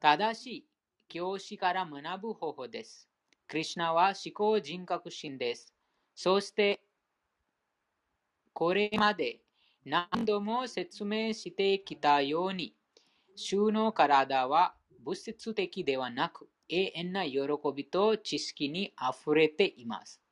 [0.00, 0.66] 正しい
[1.06, 3.10] 教師から学ぶ方法です。
[3.46, 5.74] クリシナは思考人格心です。
[6.14, 6.80] そして、
[8.54, 9.40] これまで
[9.84, 12.74] 何度も説明してきたように、
[13.36, 17.38] 衆の体は物質的ではなく永遠な喜
[17.76, 20.22] びと知識に溢れています。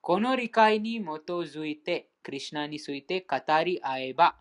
[0.00, 4.36] この理解に基づいて、クリュナについて語り合えば、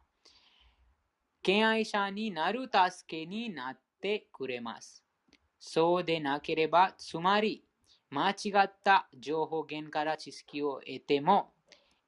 [1.46, 2.72] 敬愛者になる助
[3.08, 5.06] けになってくれます。
[5.60, 7.64] そうでなければ、つまり、
[8.10, 11.52] 間違った情報源から知識を得ても、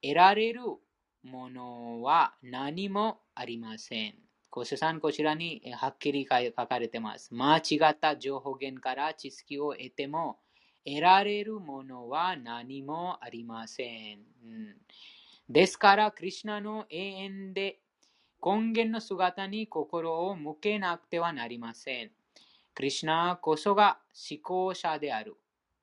[0.01, 0.61] 得られる
[1.22, 4.15] ものは何もありません。
[4.49, 7.31] ご主さん、こちらにはっきり書かれています。
[7.31, 10.39] 間違った情報源から知識を得ても、
[10.84, 14.19] 得られるものは何もありません。
[14.43, 14.77] うん、
[15.47, 17.81] ですから、クリュナの永遠で
[18.43, 22.11] 根源の姿に心を向けなくてはなりません。
[22.73, 23.99] クリュナこそが
[24.30, 25.35] 思考者である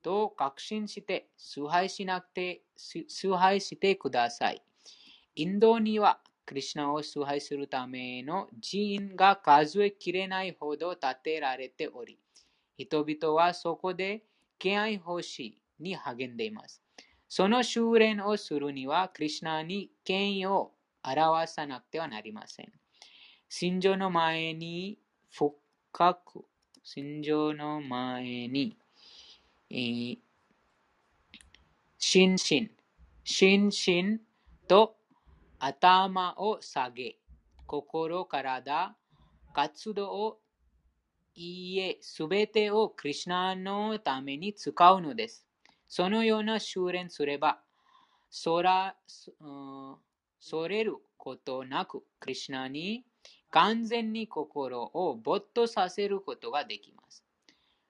[0.03, 4.63] と確信して崇拝しなくて崇拝してください。
[5.35, 12.19] インドにはクリュナを崇拝するための寺院が数えきれないほど建てられており、
[12.77, 14.23] 人々はそこで
[14.59, 16.83] 敬愛奉仕に励んでいます。
[17.29, 20.73] その修練をするには、クリュナに権威を
[21.05, 22.73] 表さなくてはなりません。
[23.49, 24.99] 信条の前に
[25.31, 26.45] 深く、
[26.83, 28.77] 信条の前に、
[29.71, 30.19] えー、
[31.99, 32.71] 心身、
[33.23, 34.21] 心身
[34.67, 34.97] と
[35.59, 37.17] 頭を下げ、
[37.67, 38.97] 心、体、
[39.53, 40.41] 活動を、
[41.35, 45.47] いいえ、すべてをクリュナのために使うのです。
[45.89, 47.61] そのような修練すれば、
[48.31, 48.97] そら、
[50.47, 53.07] それることなく、クリュナに
[53.49, 57.25] 完全に心を没頭させることができます。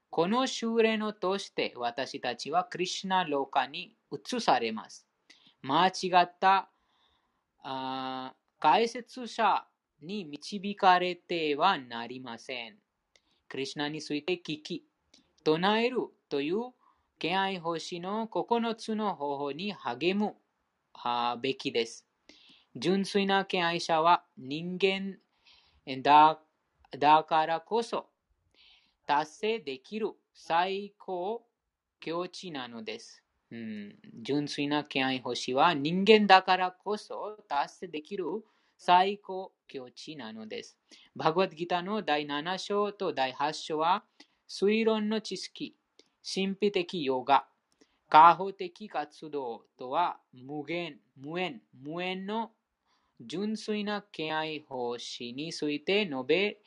[0.08, 5.04] この修練を通して私たちはクリュナローカに移されます。
[5.62, 6.70] 間違った
[7.64, 9.66] あ解説者
[10.00, 12.76] に導かれてはなりません。
[13.48, 14.84] クリュナについて聞き、
[15.42, 15.96] 唱える
[16.28, 16.72] という
[17.18, 20.36] 敬愛奉仕の9つの方法に励む
[21.42, 22.06] べきです。
[22.76, 25.16] 純粋な敬愛者は人間
[26.02, 26.40] だ
[26.98, 28.06] だからこそ
[29.06, 31.44] 達成できる最高
[32.00, 33.22] 境地なのです。
[33.50, 38.24] うん、純粋な敬愛星は人間だからこそ達成できる
[38.76, 40.76] 最高境地なのです。
[41.14, 44.04] バグワッドギターの第7章と第8章は
[44.48, 45.76] 推論の知識、
[46.22, 47.46] 神秘的ヨガ、
[48.08, 52.50] 過保的活動とは無限、無縁、無縁の
[53.20, 56.58] 純粋な敬愛奉仕について述べ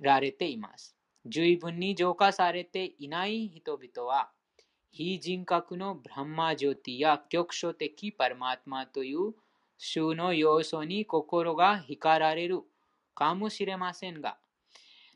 [0.00, 0.96] られています。
[1.24, 4.30] 十分に浄化されていない人々は、
[4.90, 9.34] 非人格のブランマジョティや局所的パルマートマという
[9.92, 12.62] 種の要素に心が光られる
[13.14, 14.38] かもしれませんが、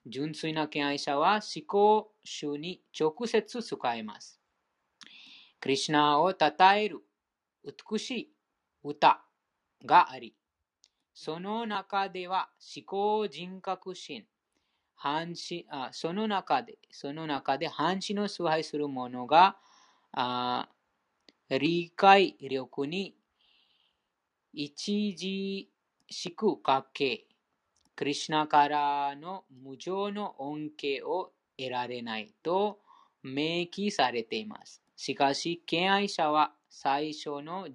[0.06, 4.40] 純粋な敬愛者は思考主に直接使えます。
[5.60, 6.36] クリシナを称
[6.74, 7.00] える
[7.64, 8.32] 美しい
[8.82, 9.22] 歌
[9.84, 10.34] があり、
[11.22, 14.24] その中では思考人格心、
[14.94, 19.58] 半死あその中で、その中で半死の崇拝する者が
[20.12, 20.70] あ
[21.50, 23.14] 理解力に
[24.54, 25.14] 著
[26.08, 27.26] しくかけ、
[27.94, 32.78] クリシナからの無常の恩恵を得られないと
[33.22, 34.82] 明記されています。
[34.96, 37.68] しかし、敬愛者は最初の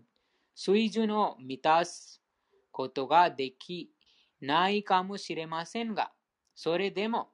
[0.55, 2.24] 水準を満たす
[2.75, 3.89] ことができ
[4.41, 6.11] ないかもしれませんが、
[6.53, 7.29] それでも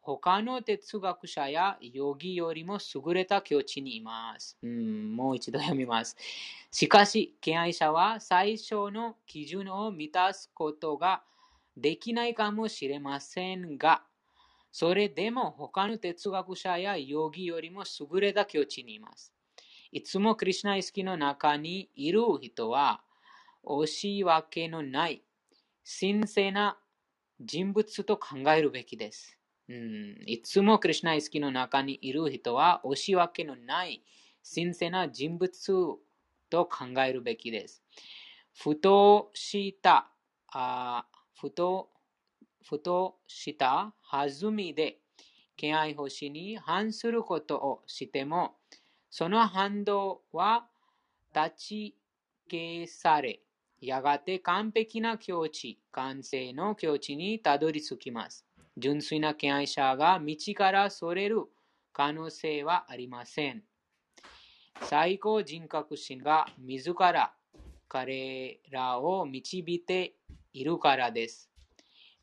[0.00, 4.56] 他の哲学者やヨギよりも優れた境地にいます。
[4.62, 6.16] うん、もう一度読みます。
[6.70, 11.22] しかし、敬愛者は最初の基準を満たすことが
[11.76, 14.04] できないかもしれませんが、
[14.72, 19.34] それでも他の哲学者やヨギよりも優れた境地にいます。
[19.92, 23.02] いつもクリュナ意識の中にいる人は、
[23.64, 25.22] 押し分けのない
[26.00, 26.78] 神聖な
[27.40, 29.38] 人物と考えるべきです。
[29.68, 34.02] うん、いつもクリュナ意識の中にいる人は押し分けのない
[34.54, 35.98] 神聖な人物
[36.50, 37.82] と考えるべきです。
[38.54, 40.10] ふとした
[40.48, 41.06] あ
[41.38, 41.90] ふと
[42.64, 44.98] ふとした弾みで
[45.56, 48.56] 敬愛星に反することをしても
[49.10, 50.66] その反動は
[51.34, 51.96] 立ち
[52.50, 53.40] 消され
[53.80, 58.44] やがて完璧な境地、完成の境地にたどり着きます。
[58.76, 61.44] 純粋な敬愛者が道からそれる
[61.92, 63.62] 可能性はありません。
[64.82, 67.32] 最高人格心が自ら
[67.88, 70.14] 彼らを導いて
[70.52, 71.50] いるからです。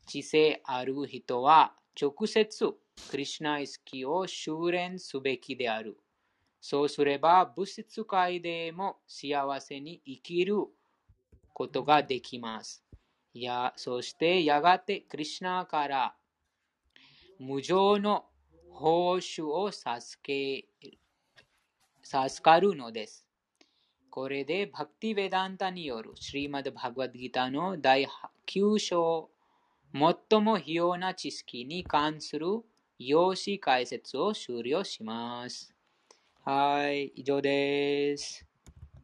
[0.06, 2.74] 知性ある人は直接
[3.10, 5.98] クリュナ意識を修練すべきである。
[6.60, 10.56] そうすれば物質界でも幸せに生きる
[11.56, 12.84] ことができます。
[13.32, 16.14] やそしてやがてクリュナから
[17.38, 18.26] 無常の
[18.70, 20.66] 報酬を授け
[22.02, 23.26] 授かるのです。
[24.10, 28.06] これでバクティベダンタによるシリマド・バグワッドギターの第
[28.46, 29.30] 9章
[29.94, 32.46] 最も費用な知識に関する
[32.98, 35.74] 用紙解説を終了します。
[36.44, 38.45] はい、以上です。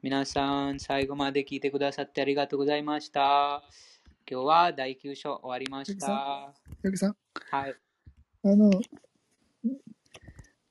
[0.03, 3.63] 皆さん、最後まで聞いてくださってありがとうございました。
[4.29, 6.53] 今日は第9章終わりました。
[6.83, 7.17] よきさん。
[7.53, 7.75] はい。
[8.43, 8.69] あの、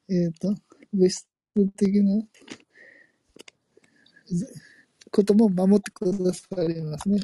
[0.10, 0.54] えっ、ー、と、
[0.92, 1.26] 物質
[1.78, 2.22] 的な
[5.10, 7.22] ことも守ってくださりますね。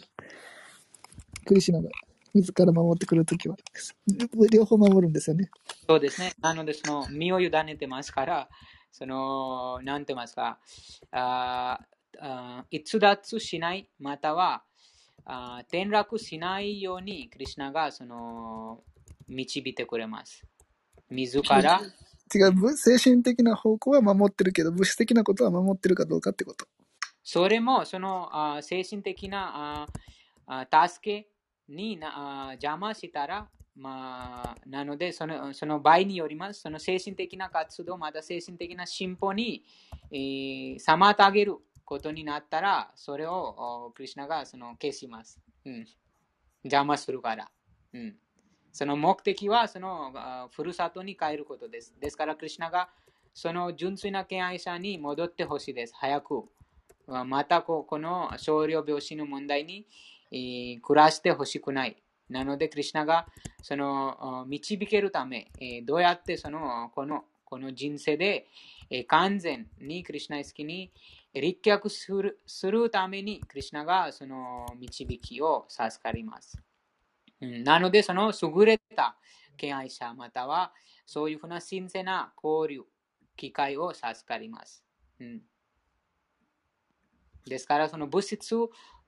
[1.46, 1.90] クリシナが
[2.34, 3.58] 自ら守ってくるときは。
[4.50, 5.50] 両方守るんですよね。
[5.86, 6.32] そうですね。
[6.40, 8.50] なので、その身を委ねてますから、
[8.94, 10.58] その、なんて言いますか、
[11.12, 11.97] ああ
[12.72, 14.64] 逸脱しない、または
[15.26, 18.82] あ転落しないように、クリュナがその
[19.28, 20.46] 導いてくれます。
[21.10, 21.82] 自ら。
[22.34, 26.66] 違う、精神的な方向は守ってるけど、物質的なことは守ってるかどうかってこと。
[27.24, 29.88] それも、そのあ精神的な
[30.72, 31.30] 助け
[31.68, 36.62] になあ邪魔したら、まあ、なのでその、その場合によります。
[36.62, 39.64] その精神的な活動、また精神的な進歩に、
[40.12, 41.58] えー、妨げる
[41.88, 45.40] ことになったら、それをクリュナがその消します。
[45.66, 45.86] うん。
[46.66, 47.50] 邪魔するから。
[47.94, 48.16] うん。
[48.74, 50.12] その目的はその
[50.52, 51.96] ふるさとに帰ることです。
[52.00, 52.90] ですから、クリュナが
[53.34, 55.94] その純粋な敬愛者に戻ってほしいです。
[55.96, 56.44] 早く。
[57.26, 59.88] またここの少量病死の問題に、
[60.82, 61.96] 暮らしてほしくない。
[62.30, 63.28] なので、クリュナが
[63.62, 68.46] その導けるため、えどうやってそのこのこの人生で、
[68.90, 70.92] え完全にクリュナ意識に
[71.42, 76.62] 立脚するするために、クリュナがその導きを授かります。
[77.42, 79.18] うん、なので、その優れた
[79.58, 80.74] 敬愛者または
[81.06, 82.84] そういうふうな神聖な交流、
[83.36, 84.84] 機会を授かります。
[85.20, 85.42] うん、
[87.46, 88.56] ですから、その物質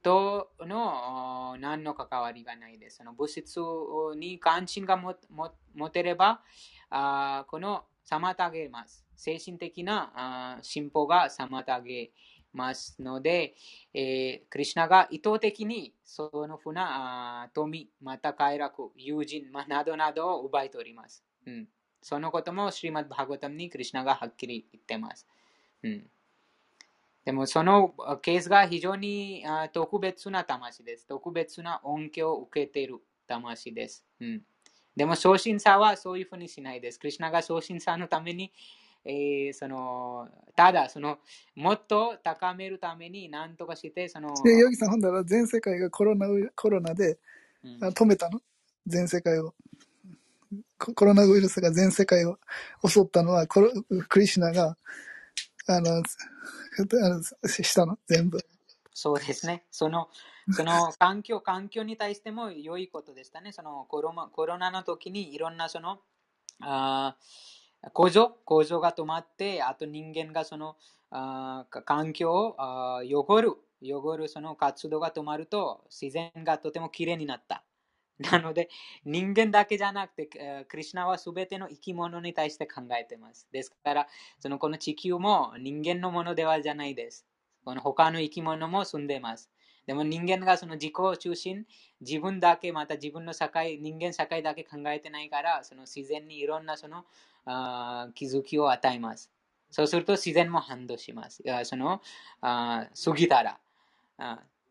[0.01, 2.97] との何の関わりがないです。
[2.97, 3.59] その物質
[4.15, 6.41] に関心が持てれば、
[6.89, 9.08] あこの妨げます。
[9.19, 12.11] 精神的な進歩が妨げ
[12.53, 13.53] ますので、
[13.93, 21.23] えー、クリュナが意図的にそのふうな富、また快楽、友人、ま、などなどを奪い取ります。
[21.45, 21.67] うん、
[22.01, 25.27] そのこともシリマッバーガタムにクリュナがはっきり言ってます。
[25.83, 26.09] うん
[27.25, 27.93] でもその
[28.23, 31.05] ケースが非常に特別な魂です。
[31.05, 34.03] 特別な恩恵を受けている魂です。
[34.19, 34.41] うん、
[34.99, 36.99] でも、昇進者はそういうふうにしないです。
[36.99, 38.51] クリュナが昇進者のために、
[39.05, 41.19] えー、そのただその、
[41.55, 44.33] もっと高めるために何とかして、その。
[44.45, 47.17] ヨギさん、ほんだら全世界がコロナコロナで、
[47.63, 48.41] 止めたの？
[48.85, 49.53] 全世界を。
[50.77, 52.37] コロナウイルスが全世界を
[52.85, 53.61] 襲ったのは、ク
[54.19, 54.77] リシュナが、
[55.67, 56.03] あの、
[57.47, 57.97] したの？
[58.07, 58.39] 全部。
[58.93, 59.63] そうですね。
[59.71, 60.09] その、
[60.51, 63.51] その環境、環境に対しても良いことでしたね。
[63.53, 65.99] そのコロコロナの時にいろんなその、
[66.61, 67.15] あ
[67.93, 70.75] 工場、工場が止まって、あと人間がその、
[71.11, 72.55] あ環境を
[73.03, 77.63] 汚る、汚るその活動が止まると、自然がとてもきれいになった。
[78.19, 78.69] なので、
[79.05, 80.25] 人間だけじゃなくて、
[80.67, 83.47] クリュナはすべての生き物に対して考えています。
[83.51, 84.07] ですから、
[84.39, 87.25] そのこの地球も人間のものではじゃないです。
[87.63, 89.49] この他の生き物も住んでいます。
[89.85, 91.65] でも人間がその自己を中心、
[92.01, 97.05] 自分だけ、また自分の社会、人間社会だけ考えてないから、その自然にいろんなその
[98.13, 99.31] 気づきを与えます。
[99.71, 101.43] そうすると自然も反応します。
[101.63, 102.01] その
[102.41, 103.59] あ過ぎたら。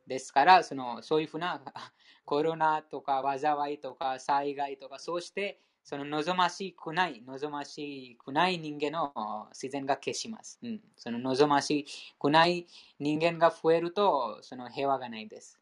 [0.06, 1.62] ですから、そのそういうふうな
[2.24, 10.58] コロナとか災いとか災害とか、そうしてその望ましくない、望ましくない人間の自然が消します。
[10.62, 11.86] うん、その望まし
[12.18, 12.66] くない
[12.98, 15.60] 人間が増えると、その平和がないです。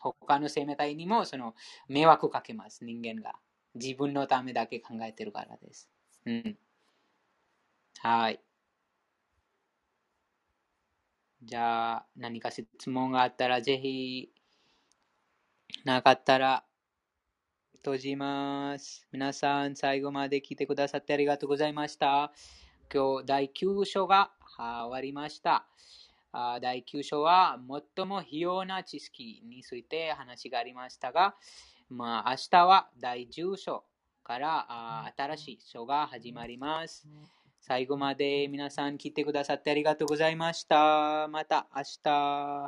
[0.00, 1.54] 他の生命体にもその
[1.88, 3.34] 迷惑をかけます、人間が。
[3.74, 5.90] 自分のためだけ考えてるからです。
[6.26, 6.58] うん。
[8.00, 8.40] はい。
[11.42, 14.30] じゃあ、何か質問があったら、ぜひ、
[15.84, 16.64] なかったら、
[17.76, 19.06] 閉じます。
[19.12, 22.32] 皆さん、最後まで聞いてくださってありがとうございました。
[22.92, 25.66] 今日、第9章が終わりました。
[26.62, 27.60] 第9章は
[27.96, 31.36] 最も費用な知識について話がありましたが、
[31.90, 33.84] まあ、明日は第10章
[34.24, 37.06] からあ新しい書が始まります。
[37.60, 41.28] 最後まで皆さん聞いてくださってありがとうございました。
[41.28, 42.10] また明日、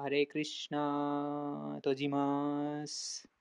[0.02, 3.35] ハレイクリシナ閉じます。